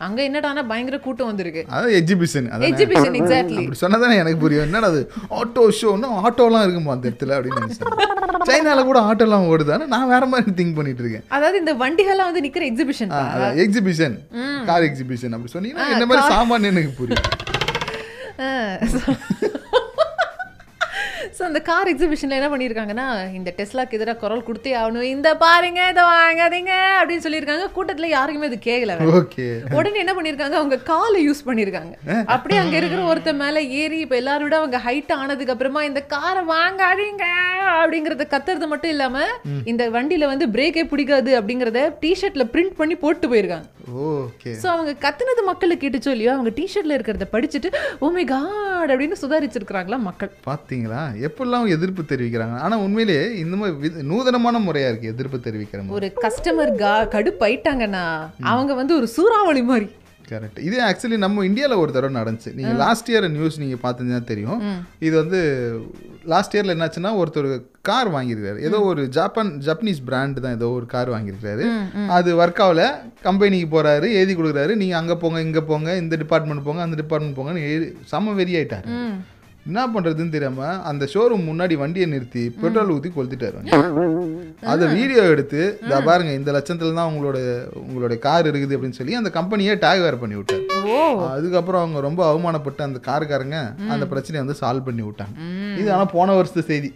அங்க 0.05 0.19
என்னடானா 0.27 0.61
பயங்கர 0.71 0.97
கூட்டம் 1.05 1.29
வந்திருக்கு. 1.29 1.61
அதாவது 1.73 1.93
எக்ஸிபிஷன் 1.99 2.47
அதான்? 2.51 2.65
எக்ஸிபிஷன் 2.69 3.15
எக்ஸாக்ட்லி 3.19 3.61
அப்படி 3.61 3.79
சொன்னதானே 3.81 4.15
எனக்கு 4.23 4.39
புரியும். 4.43 4.65
என்னடா 4.67 4.89
அது? 4.93 5.01
ஆட்டோ 5.39 5.63
ஷோன்னா 5.79 6.09
ஆட்டோலாம் 6.23 6.65
இருக்குமா 6.65 6.93
அந்த 6.95 7.05
இடத்துல 7.09 7.35
அப்படின்னு 7.37 7.63
நினைச்சேன். 7.63 8.45
சைனால 8.49 8.83
கூட 8.89 8.99
ஆட்டோலாம் 9.09 9.47
ஓடுதானே 9.53 9.87
நான் 9.95 10.11
வேற 10.13 10.25
மாதிரி 10.33 10.55
திங்க் 10.59 10.77
பண்ணிட்டு 10.79 11.03
இருக்கேன். 11.05 11.25
அதாவது 11.37 11.57
இந்த 11.63 11.73
வண்டிகள்லாம் 11.83 12.29
வந்து 12.31 12.45
நிக்கிற 12.47 12.65
எக்ஸிபிஷன் 12.71 13.13
எக்ஸிபிஷன் 13.65 14.17
கார் 14.69 14.87
எக்ஸிபிஷன் 14.89 15.35
அப்படி 15.37 15.53
சொன்னீங்கன்னா 15.57 15.91
என்ன 15.95 16.07
மாதிரி 16.11 16.33
சாமான் 16.35 16.69
எனக்கு 16.73 16.93
புரியும். 17.01 17.25
ஸோ 21.38 21.43
அந்த 21.47 21.59
கார் 21.67 21.89
எக்ஸிபிஷனில் 21.91 22.38
என்ன 22.38 22.47
பண்ணியிருக்காங்கன்னா 22.51 23.07
இந்த 23.38 23.49
டெஸ்லாக்கு 23.57 23.97
எதிராக 23.97 24.17
குரல் 24.21 24.45
கொடுத்தே 24.47 24.71
ஆகணும். 24.81 25.07
இந்த 25.15 25.29
பாருங்க 25.43 25.81
இதை 25.93 26.03
வாங்காதீங்க 26.11 26.73
அப்படின்னு 26.99 27.25
சொல்லியிருக்காங்க. 27.25 27.65
கூட்டத்தில் 27.75 28.13
யாருக்குமே 28.13 28.49
அது 28.49 28.59
கேட்கல 28.69 28.95
உடனே 29.77 30.01
என்ன 30.03 30.13
பண்ணியிருக்காங்க 30.17 30.57
அவங்க 30.61 30.79
காலை 30.91 31.21
யூஸ் 31.27 31.45
பண்ணியிருக்காங்க. 31.49 31.93
அப்படியே 32.35 32.61
அங்க 32.63 32.75
இருக்கிற 32.81 33.03
ஒருத்தன் 33.11 33.41
மேல 33.43 33.63
ஏறி 33.81 33.99
இப்ப 34.05 34.17
எல்லாரும் 34.21 34.47
விட 34.49 34.57
அவங்க 34.61 34.79
ஹைட் 34.88 35.13
ஆனதுக்கு 35.19 35.55
அப்புறமா 35.55 35.83
இந்த 35.89 36.03
காரை 36.15 36.43
வாங்காதீங்க 36.55 37.25
அப்படிங்கறத 37.79 38.27
கத்துறது 38.33 38.73
மட்டும் 38.73 38.93
இல்லாம 38.95 39.25
இந்த 39.73 39.85
வண்டியில 39.97 40.31
வந்து 40.33 40.47
பிரேக்கே 40.57 40.85
பிடிக்காது 40.93 41.33
அப்படிங்கறத 41.41 41.81
டிஷர்ட்ல 42.03 42.45
பிரிண்ட் 42.55 42.77
பண்ணி 42.81 42.97
போட்டு 43.05 43.27
போயிருக்காங்க. 43.33 43.67
ஓகே. 43.91 44.51
சோ 44.63 44.67
அவங்க 44.67 44.91
கத்துனது 45.01 45.43
மக்களுக்கு 45.45 45.89
கேட்டுச்சோ 45.89 46.07
இல்லையோ 46.07 46.33
அவங்க 46.33 46.49
டிஷர்ட்ல 46.49 46.95
இருக்கிறத 46.97 47.27
படிச்சுட்டு 47.31 47.69
ஓமே 48.01 48.23
காட் 48.25 48.91
அப்படின்னு 48.91 49.19
சுதாரிச்சிருக்கிறாங்களா 49.21 49.99
மக்கள்? 49.99 50.31
பாத்தீங்களா? 50.45 51.01
எப்படிலாம் 51.27 51.67
எதிர்ப்பு 51.67 52.03
தெரிவிக்கிறாங்க? 52.03 52.57
ஆனா 52.57 52.77
உண்மையிலேயே 52.77 53.38
இந்த 53.38 53.55
மாதிரி 53.55 54.03
நூதனமான 54.03 54.59
முறையா 54.59 54.89
இருக்கு 54.89 55.07
எதிர்ப்பு 55.07 55.38
தெரிவிக்கிற 55.38 55.88
ஒரு 55.89 56.13
கஸ்டமர் 56.21 56.75
கா 56.75 57.03
கடுப்பாயிட்டாங்கன்னா 57.03 58.05
அவங்க 58.41 58.73
வந்து 58.73 58.95
ஒரு 58.95 59.07
சூறாவளி 59.07 59.61
மாதிரி. 59.61 59.89
கரெக்ட் 60.32 60.59
இது 60.67 60.78
ஆக்சுவலி 60.88 61.17
நம்ம 61.23 61.43
இந்தியாவில் 61.49 61.82
ஒரு 61.84 61.91
தடவை 61.95 62.13
நடந்துச்சு. 62.19 62.51
நீங்கள் 62.57 62.80
லாஸ்ட் 62.84 63.09
இயர் 63.11 63.28
நியூஸ் 63.38 63.59
நீங்கள் 63.63 63.82
பார்த்தீங்கன்னா 63.86 64.21
தெரியும். 64.32 64.61
இது 65.07 65.13
வந்து 65.21 65.39
லாஸ்ட் 66.34 66.55
இயரில் 66.55 66.73
என்னாச்சுன்னா 66.75 67.11
ஒருத்தர் 67.21 67.49
கார் 67.89 68.09
வாங்கியிருக்காரு. 68.15 68.59
ஏதோ 68.67 68.78
ஒரு 68.89 69.01
ஜப்பான் 69.17 69.51
ஜப்பனீஸ் 69.67 70.01
பிராண்ட் 70.09 70.41
தான் 70.45 70.57
ஏதோ 70.57 70.69
ஒரு 70.80 70.88
கார் 70.95 71.13
வாங்கியிருக்காரு. 71.15 71.65
அது 72.17 72.30
ஒர்க் 72.41 72.61
ஆகல. 72.65 72.84
கம்பெனிக்கு 73.28 73.69
போறாரு 73.78 74.09
எழுதி 74.19 74.36
கொடுக்குறாரு. 74.39 74.75
நீங்கள் 74.84 74.99
அங்கே 75.01 75.17
போங்க 75.23 75.41
இங்கே 75.47 75.63
போங்க 75.71 75.95
இந்த 76.03 76.17
டிபார்ட்மெண்ட் 76.23 76.67
போங்க 76.67 76.84
அந்த 76.88 76.97
டிபார்ட்மெண்ட் 77.03 77.39
போங்கன்னு 77.39 77.63
செம்ம 78.13 78.36
வெறி 78.41 78.55
ஆயிட்டாரு 78.61 78.89
என்ன 79.68 79.82
பண்றதுன்னு 79.93 80.34
தெரியாம 80.36 80.68
அந்த 80.89 81.03
ஷோரூம் 81.13 81.47
முன்னாடி 81.49 81.76
வண்டியை 81.82 82.07
நிறுத்தி 82.13 82.43
பெட்ரோல் 82.61 82.93
ஊற்றி 82.95 83.09
கொளுத்திட்டாரு. 83.15 83.59
அதை 84.74 84.86
வீடியோ 84.97 85.22
எடுத்து 85.34 85.61
இந்த 85.84 85.95
பாருங்க 86.09 86.32
இந்த 86.39 86.51
லட்சத்துல 86.57 86.97
தான் 86.99 87.09
உங்களோட 87.11 87.38
உங்களுடைய 87.88 88.18
கார் 88.28 88.49
இருக்குது 88.51 88.76
அப்படின்னு 88.78 88.99
சொல்லி 88.99 89.18
அந்த 89.22 89.32
கம்பெனியே 89.38 89.76
டேக் 89.86 90.03
வேர் 90.05 90.22
பண்ணி 90.24 90.38
விட்டாரு. 90.39 90.63
அதுக்கப்புறம் 91.34 91.82
அவங்க 91.84 91.99
ரொம்ப 92.07 92.22
அவமானப்பட்டு 92.32 92.82
அந்த 92.88 92.99
காருக்காரங்க 93.07 93.57
அந்த 93.93 94.05
பிரச்சனையை 94.11 94.41
வந்து 94.43 94.59
சால்வ் 94.61 94.88
பண்ணி 94.88 95.03
விட்டாங்க. 95.07 95.36
இது 95.80 95.89
ஆனா 95.95 96.05
போன 96.15 96.36
வருஷத்து 96.38 96.63
செய்தி. 96.72 96.89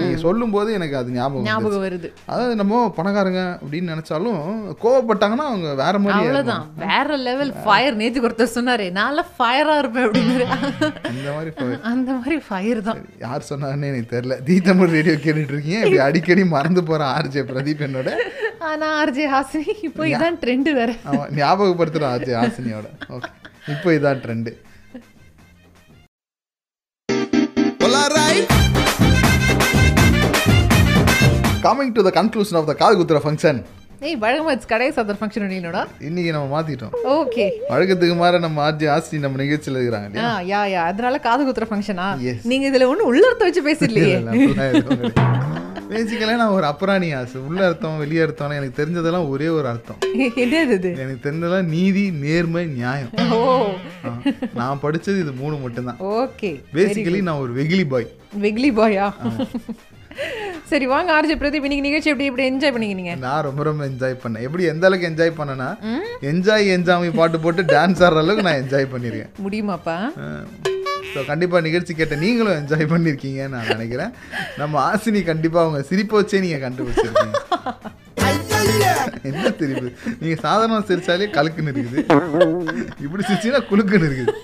நீங்க 0.00 0.18
சொல்லும் 0.26 0.54
போது 0.56 0.68
எனக்கு 0.78 0.98
அது 1.00 1.16
ஞாபகம் 1.16 1.86
வருது. 1.86 2.10
அதாவது 2.32 2.54
நம்ம 2.62 2.82
பணக்காரங்க 2.98 3.42
அப்படின்னு 3.62 3.92
நினைச்சாலும் 3.94 4.38
கோவப்பட்டாங்கன்னா 4.84 5.46
அவங்க 5.52 5.70
வேற 5.82 5.94
மாதிரி 6.04 6.20
அவ்வளவுதான். 6.26 6.66
வேற 6.86 7.16
லெவல் 7.28 7.54
ஃபயர் 7.64 7.98
நேத்து 8.02 8.24
ஒருத்தர் 8.26 8.54
சொன்னாரு 8.58 8.88
நான்ல 9.00 9.24
ஃபயரா 9.38 9.76
இருப்பேன் 9.82 10.06
அப்படின்னு 10.06 10.36
இந்த 11.16 11.30
மாதிரி 11.38 11.52
fire. 11.58 11.80
அந்த 12.10 12.20
மாதிரி 12.22 12.36
ஃபயர் 12.46 12.80
தான். 12.86 13.00
யார் 13.24 13.48
சொன்னாருன்னு 13.48 13.88
எனக்கு 13.92 14.12
தெரியல. 14.14 14.36
தி 14.46 14.54
தமிழ் 14.68 14.92
ரேடியோ 14.96 15.14
கேட்டுட்டு 15.24 15.52
இருக்கீங்க 15.54 15.80
இப்படி 15.82 15.98
அடிக்கடி 16.06 16.44
மறந்து 16.54 16.82
போற 16.88 17.02
ஆர்ஜே 17.16 17.42
பிரதீப் 17.50 17.84
என்னோட. 17.86 18.08
ஆனா 18.70 18.86
ஆர்ஜே 19.02 19.26
ஹாசினி. 19.34 19.74
இப்போ 19.88 20.02
இதான் 20.14 20.38
ட்ரெண்ட் 20.42 20.70
வேற. 20.80 20.90
ஞாபகப்படுத்துறான் 21.40 22.12
ஆர்ஜே 22.16 22.34
ஹாசினியோட. 22.42 22.86
ஓகே 23.16 23.30
இப்போ 23.74 23.88
இதான் 23.98 24.22
trend 24.24 24.52
coming 31.66 31.94
to 31.96 32.02
the 32.06 32.10
conclusion 32.18 32.58
of 32.60 32.68
the 32.70 32.74
காது 32.82 32.94
குத்துற 33.00 33.18
ஃபங்க்ஷன் 33.24 33.58
ஏய் 34.02 34.16
வழக்கமா 34.20 34.52
கடை 34.66 34.86
சதர் 34.90 35.18
ஃபங்க்ஷன் 35.20 35.50
நீனோட 35.52 35.78
இன்னைக்கு 36.00 36.30
நம்ம 36.32 36.46
மாத்திட்டோம். 36.52 36.92
ஓகே 37.14 37.44
வழக்கத்துக்கு 37.68 38.14
மாற 38.16 38.38
நம்ம 38.38 38.62
ஆர்ஜி 38.66 38.86
ஆஸ்தி 38.88 39.18
நம்ம 39.18 39.42
நிகழ்ச்சியில் 39.42 39.78
இருக்கிறாங்க 39.80 40.20
ஆ 40.26 40.28
யா 40.50 40.60
யா. 40.72 40.82
அதனால 40.90 41.18
காது 41.18 41.42
குத்துற 41.46 41.66
ஃபங்க்ஷனா. 41.70 42.06
நீங்க 42.42 42.64
இதுல 42.70 42.86
ஒண்ணு 42.92 43.08
உள்ளர்த்த 43.10 43.46
வச்சு 43.48 43.62
பேசிடலையே. 43.68 44.14
பேசிக்கல 45.92 46.34
நான் 46.36 46.54
ஒரு 46.56 46.66
அப்புறாணி 46.66 47.08
ஆசை. 47.16 47.40
உள்ள 47.40 47.66
அர்த்தம் 47.66 47.98
வெளியே 47.98 48.20
அர்த்தம் 48.20 48.50
எனக்கு 48.50 48.82
தெரிஞ்சதெல்லாம் 48.82 49.28
ஒரே 49.28 49.48
ஒரு 49.48 49.68
அர்த்தம். 49.68 49.98
என்னது 50.44 50.90
எனக்கு 51.02 51.18
தெரிஞ்சதெல்லாம் 51.26 51.70
நீதி 51.76 52.10
நேர்மை 52.24 52.64
நியாயம். 52.76 53.12
ஓ. 53.32 53.40
நான் 54.54 54.82
படிச்சது 54.82 55.20
இது 55.24 55.32
மூணு 55.42 55.56
மட்டும்தான். 55.56 56.00
ஓகே 56.16 56.52
பேசிக்கலி 56.74 57.22
நான் 57.22 57.42
ஒரு 57.44 57.54
வெகிலி 57.62 57.88
பாய். 57.88 58.08
வெக்லி 58.40 58.70
பாயா? 58.80 59.06
சரி 60.70 60.86
வாங்க 60.92 61.10
ஆர்ஜே 61.18 61.36
பிரதீப் 61.40 61.64
இன்னைக்கு 61.66 61.86
நிகழ்ச்சி 61.86 62.10
எப்படி? 62.10 62.26
எப்படி 62.30 62.44
என்ஜாய் 62.50 62.72
பண்ணிக்கினீங்க 62.74 63.14
நான் 63.26 63.44
ரொம்ப 63.46 63.62
ரொம்ப 63.68 63.82
என்ஜாய் 63.90 64.14
பண்ணேன். 64.24 64.44
எப்படி 64.46 64.64
எந்த 64.72 64.84
அளவுக்கு 64.88 65.08
என்ஜாய் 65.10 65.32
பண்ணேன்னா 65.38 65.70
என்ஜாய் 66.30 66.74
என்ஜாமி 66.76 67.08
பாட்டு 67.20 67.38
போட்டு 67.44 67.62
டான்ஸ் 67.74 68.02
ஆடுற 68.06 68.22
அளவுக்கு 68.24 68.46
நான் 68.48 68.60
என்ஜாய் 68.62 68.92
பண்ணியிருக்கேன் 68.92 69.32
முடியுமாப்பா? 69.46 69.96
ஸோ 71.12 71.20
கண்டிப்பாக 71.30 71.64
நிகழ்ச்சி 71.68 71.92
கேட்ட 72.00 72.16
நீங்களும் 72.24 72.56
என்ஜாய் 72.60 72.90
பண்ணியிருக்கீங்கன்னு 72.92 73.54
நான் 73.56 73.70
நினைக்கிறேன். 73.74 74.12
நம்ம 74.60 74.74
ஆசினி 74.90 75.22
கண்டிப்பாக 75.30 75.64
அவங்க 75.64 75.80
சிரிப்பை 75.90 76.16
வச்சே 76.20 76.42
நீங்கள் 76.46 76.64
கண்டுபிடிச்சிருக்கீங்க. 76.66 77.36
என்ன 79.30 79.46
சிரிப்பு? 79.60 79.88
நீங்கள் 80.20 80.42
சாதாரண 80.46 80.80
சிரிச்சாலே 80.90 81.28
கலுக்குன்னு 81.38 81.72
இருக்குது. 81.74 81.98
இப்படி 83.06 83.22
சிரிச்சீங்கன்னா 83.28 83.62
குலுக்குன்னு 83.72 84.08
இருக்குது. 84.10 84.34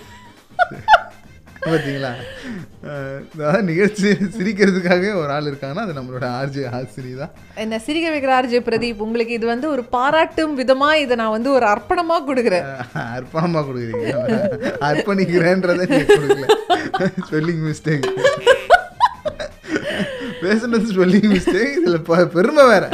பார்த்தீங்களா 1.67 2.11
அதாவது 3.35 3.63
நிகழ்ச்சி 3.71 4.09
சிரிக்கிறதுக்காகவே 4.37 5.13
ஒரு 5.21 5.31
ஆள் 5.37 5.49
இருக்காங்கன்னா 5.51 5.85
அது 5.87 5.97
நம்மளோட 5.99 6.27
ஆர்ஜி 6.41 6.63
ஆசினி 6.79 7.13
தான். 7.21 7.33
என்ன 7.63 7.79
சிரிக்க 7.87 8.07
வைக்கிற 8.15 8.33
ஆர்ஜே 8.39 8.61
பிரதீப் 8.69 9.03
உங்களுக்கு 9.07 9.33
இது 9.39 9.47
வந்து 9.53 9.67
ஒரு 9.75 9.83
பாராட்டும் 9.97 10.55
விதமா 10.61 10.91
இதை 11.05 11.17
நான் 11.23 11.35
வந்து 11.37 11.51
ஒரு 11.59 11.67
அர்ப்பணமா 11.73 12.19
கொடுக்குறேன். 12.29 12.67
அர்ப்பணமாக 13.17 13.65
கொடுக்குறீங்க. 13.69 14.15
அர்ப்பணிக்கிறேன்றதை 14.91 15.87
கொடுக்கல. 15.93 16.47
Spelling 17.27 17.63
mistake. 17.69 18.07
பேசுனது 20.43 20.87
ஸ்பெல்லிங் 20.93 21.29
மிஸ்டேக் 21.35 21.77
இதில் 21.79 22.29
பெருமை 22.37 22.67
வேற. 22.73 22.87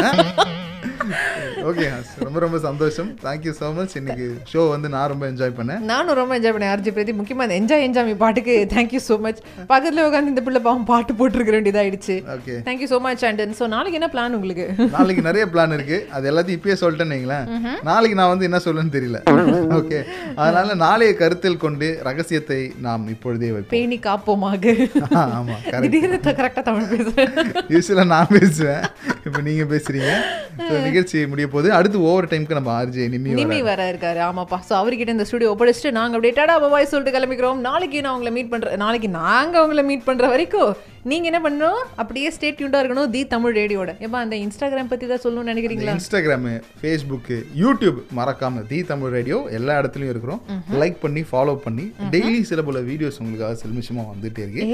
ஓகே 1.71 1.87
ரொம்ப 2.33 2.45
ரொம்ப 2.45 2.59
சந்தோஷம். 2.67 3.09
தேங்க்யூ 3.25 3.53
ஸோ 3.59 3.67
மச் 3.77 3.95
இன்னைக்கு 3.99 4.27
ஷோ 4.51 4.61
வந்து 4.73 4.89
நான் 4.93 5.09
ரொம்ப 5.13 5.25
என்ஜாய் 5.31 5.53
பண்ணேன். 5.57 5.81
நானும் 5.91 6.17
ரொம்ப 6.19 6.33
என்ஜாய் 6.39 6.55
பண்ணேன் 6.55 6.71
ஆர்ஜி 6.75 6.91
பிரதி 6.97 7.13
முக்கியமாக 7.19 7.45
அந்த 7.47 7.57
என்ஜாய் 7.61 7.85
என்ஜாய் 7.87 8.15
பாட்டுக்கு 8.23 8.55
தேங்க்யூ 8.75 9.01
ஸோ 9.07 9.17
மச் 9.25 9.41
பக்கத்தில் 9.71 10.03
உட்காந்து 10.05 10.33
இந்த 10.33 10.43
பிள்ளை 10.47 10.61
பாவம் 10.67 10.87
பாட்டு 10.91 11.17
போட்டுருக்க 11.19 11.53
வேண்டியதாயிடுச்சு 11.57 12.17
okay 12.37 12.55
thank you 12.69 12.89
so 12.93 13.01
much 13.07 13.25
and 13.31 13.43
so 13.59 13.67
நாளைக்கு 13.75 13.99
என்ன 14.01 14.09
பிளான் 14.15 14.37
உங்களுக்கு? 14.39 14.67
நாளைக்கு 14.97 15.25
நிறைய 15.29 15.45
பிளான் 15.55 15.75
இருக்கு. 15.77 15.99
அது 16.17 16.31
எல்லாத்தையும் 16.31 16.61
இப்பயே 16.61 16.77
சொல்லிட்டேன்னு 16.83 17.17
வைங்களேன். 17.17 17.45
நாளைக்கு 17.91 18.19
நான் 18.21 18.33
வந்து 18.33 18.49
என்ன 18.51 18.61
சொல்லுன்னு 18.67 18.95
தெரியல. 18.97 19.21
ஓகே 19.81 20.01
அதனால 20.43 20.79
நாளைய 20.87 21.13
கருத்தில் 21.21 21.63
கொண்டு 21.67 21.91
ரகசியத்தை 22.09 22.61
நாம் 22.87 23.05
இப்பொழுதே 23.17 23.51
வைப்போம். 23.57 23.75
பேணி 23.77 23.99
காப்போமாக. 24.09 24.75
ஆமா 25.41 25.59
கரெக்டாக 26.41 26.65
தமிழ் 26.71 26.89
யூஸ்வலாக 27.75 28.09
நான் 28.15 28.33
பேசுவேன். 28.39 28.83
இப்போ 29.27 29.43
நீங்க 29.51 29.67
பேசுறீங்க. 29.75 30.11
நிகழ்ச்சி 30.89 31.19
முடிய 31.31 31.47
போகுது. 31.53 31.69
அடுத்து 31.77 31.99
ஓவர் 32.11 32.22
டைம்க்கு 32.31 32.59
நம்ம 32.59 32.71
ஆர்ஜே 32.79 33.07
நிம்மி 33.15 33.37
நிமி 33.41 33.59
வர 33.71 33.81
இருக்காரு. 33.93 34.21
ஆமாப்பா. 34.29 34.59
ஸோ 34.69 34.73
அவர்கிட்ட 34.81 35.17
இந்த 35.17 35.27
ஸ்டுடியோ 35.31 35.51
ஒப்படைச்சிட்டு 35.55 35.97
நாங்கள் 35.99 36.19
அப்படியே 36.19 36.35
டாடா 36.39 36.57
பாய் 36.75 36.91
சொல்லிட்டு 36.93 37.17
கிளம்பிக்கிறோம். 37.19 37.61
நாளைக்கு 37.69 38.01
நான் 38.07 38.17
உங்களை 38.17 38.33
மீட் 38.39 38.53
பண்ணுறேன் 38.55 38.83
நாளைக்கு 38.85 39.11
நாங்கள் 39.21 39.63
உங்களை 39.67 39.85
மீட் 39.91 40.09
பண்ணுற 40.09 40.29
வரைக்கும் 40.35 40.73
நீங்கள் 41.11 41.29
என்ன 41.31 41.39
பண்ணணும்? 41.45 41.79
அப்படியே 42.01 42.29
ஸ்டேட் 42.35 42.57
டியூண்டாக 42.59 42.81
இருக்கணும். 42.83 43.09
தி 43.15 43.21
தமிழ் 43.33 43.55
ரேடியோட. 43.59 43.91
ஏப்பா 44.07 44.19
அந்த 44.25 44.37
இன்ஸ்டாகிராம் 44.43 44.91
பற்றி 44.91 45.07
தான் 45.13 45.23
சொல்லணும்னு 45.25 45.53
நினைக்கிறீங்களா? 45.53 45.95
இன்ஸ்டாகிராமு 45.99 46.53
ஃபேஸ்புக்கு 46.81 47.37
யூடியூப் 47.63 47.99
மறக்காம 48.19 48.63
தி 48.69 48.79
தமிழ் 48.91 49.13
ரேடியோ 49.17 49.39
எல்லா 49.59 49.75
இடத்துலையும் 49.81 50.13
இருக்கிறோம். 50.15 50.41
லைக் 50.83 50.99
பண்ணி 51.05 51.23
ஃபாலோ 51.31 51.55
பண்ணி 51.65 51.87
டெய்லி 52.15 52.43
சில 52.51 52.63
பல 52.69 52.81
வீடியோஸ் 52.91 53.19
உங்களுக்காக 53.23 53.57
செல்மிஷமாக 53.63 54.07
வந்துட்டே 54.13 54.45
இருக்கு. 54.45 54.67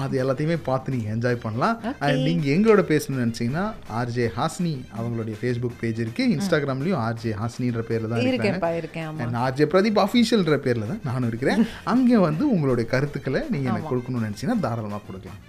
அது 0.00 0.20
எல்லாத்தையுமே 0.24 0.58
பார்த்து 0.68 0.94
நீங்கள் 0.96 1.12
என்ஜாய் 1.14 1.40
பண்ணலாம். 1.46 1.74
அண்ட் 2.04 2.22
நீங்கள் 2.28 2.52
எங்களோட 2.56 2.84
பேசணும்னு 2.92 3.24
நினச்சிங்கன்னா 3.24 3.64
ஆர்ஜே 4.02 4.28
ஹாஸ்னி 4.38 4.74
அவங்களுடைய 4.98 5.36
ஃபேஸ்புக் 5.40 5.76
பேஜ் 5.82 6.00
இருக்கு. 6.04 6.26
இன்ஸ்டாகிராம்லையும் 6.36 7.00
ஆர்ஜே 7.06 7.34
ஹாஸ்னின்ற 7.40 7.84
பேரில் 7.90 8.10
தான் 8.12 8.22
இருக்கேன் 8.30 9.36
ஆர்ஜே 9.46 9.68
பிரதீப் 9.74 10.00
அஃபீஷியல்ன்ற 10.06 10.58
பேரில் 10.68 10.90
தான் 10.92 11.02
நானும் 11.10 11.28
இருக்கிறேன். 11.32 11.66
அங்கே 11.94 12.20
வந்து 12.28 12.46
உங்களுடைய 12.54 12.86
கருத்துக்களை 12.94 13.42
நீங்கள் 13.56 13.72
எனக்கு 13.72 13.92
கொடுக்கணும்னு 13.94 14.28
நினச்சிங்கன்னா 14.28 14.64
தாராளமாக 14.68 15.04
கொடுக்கலாம். 15.10 15.42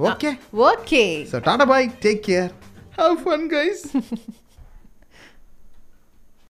Okay. 0.00 0.38
Ah, 0.54 0.72
okay. 0.80 1.24
So, 1.24 1.40
Tata 1.40 1.66
bye. 1.66 1.86
Take 1.86 2.22
care. 2.22 2.50
Have 2.96 3.22
fun, 3.22 3.48
guys. 3.48 3.86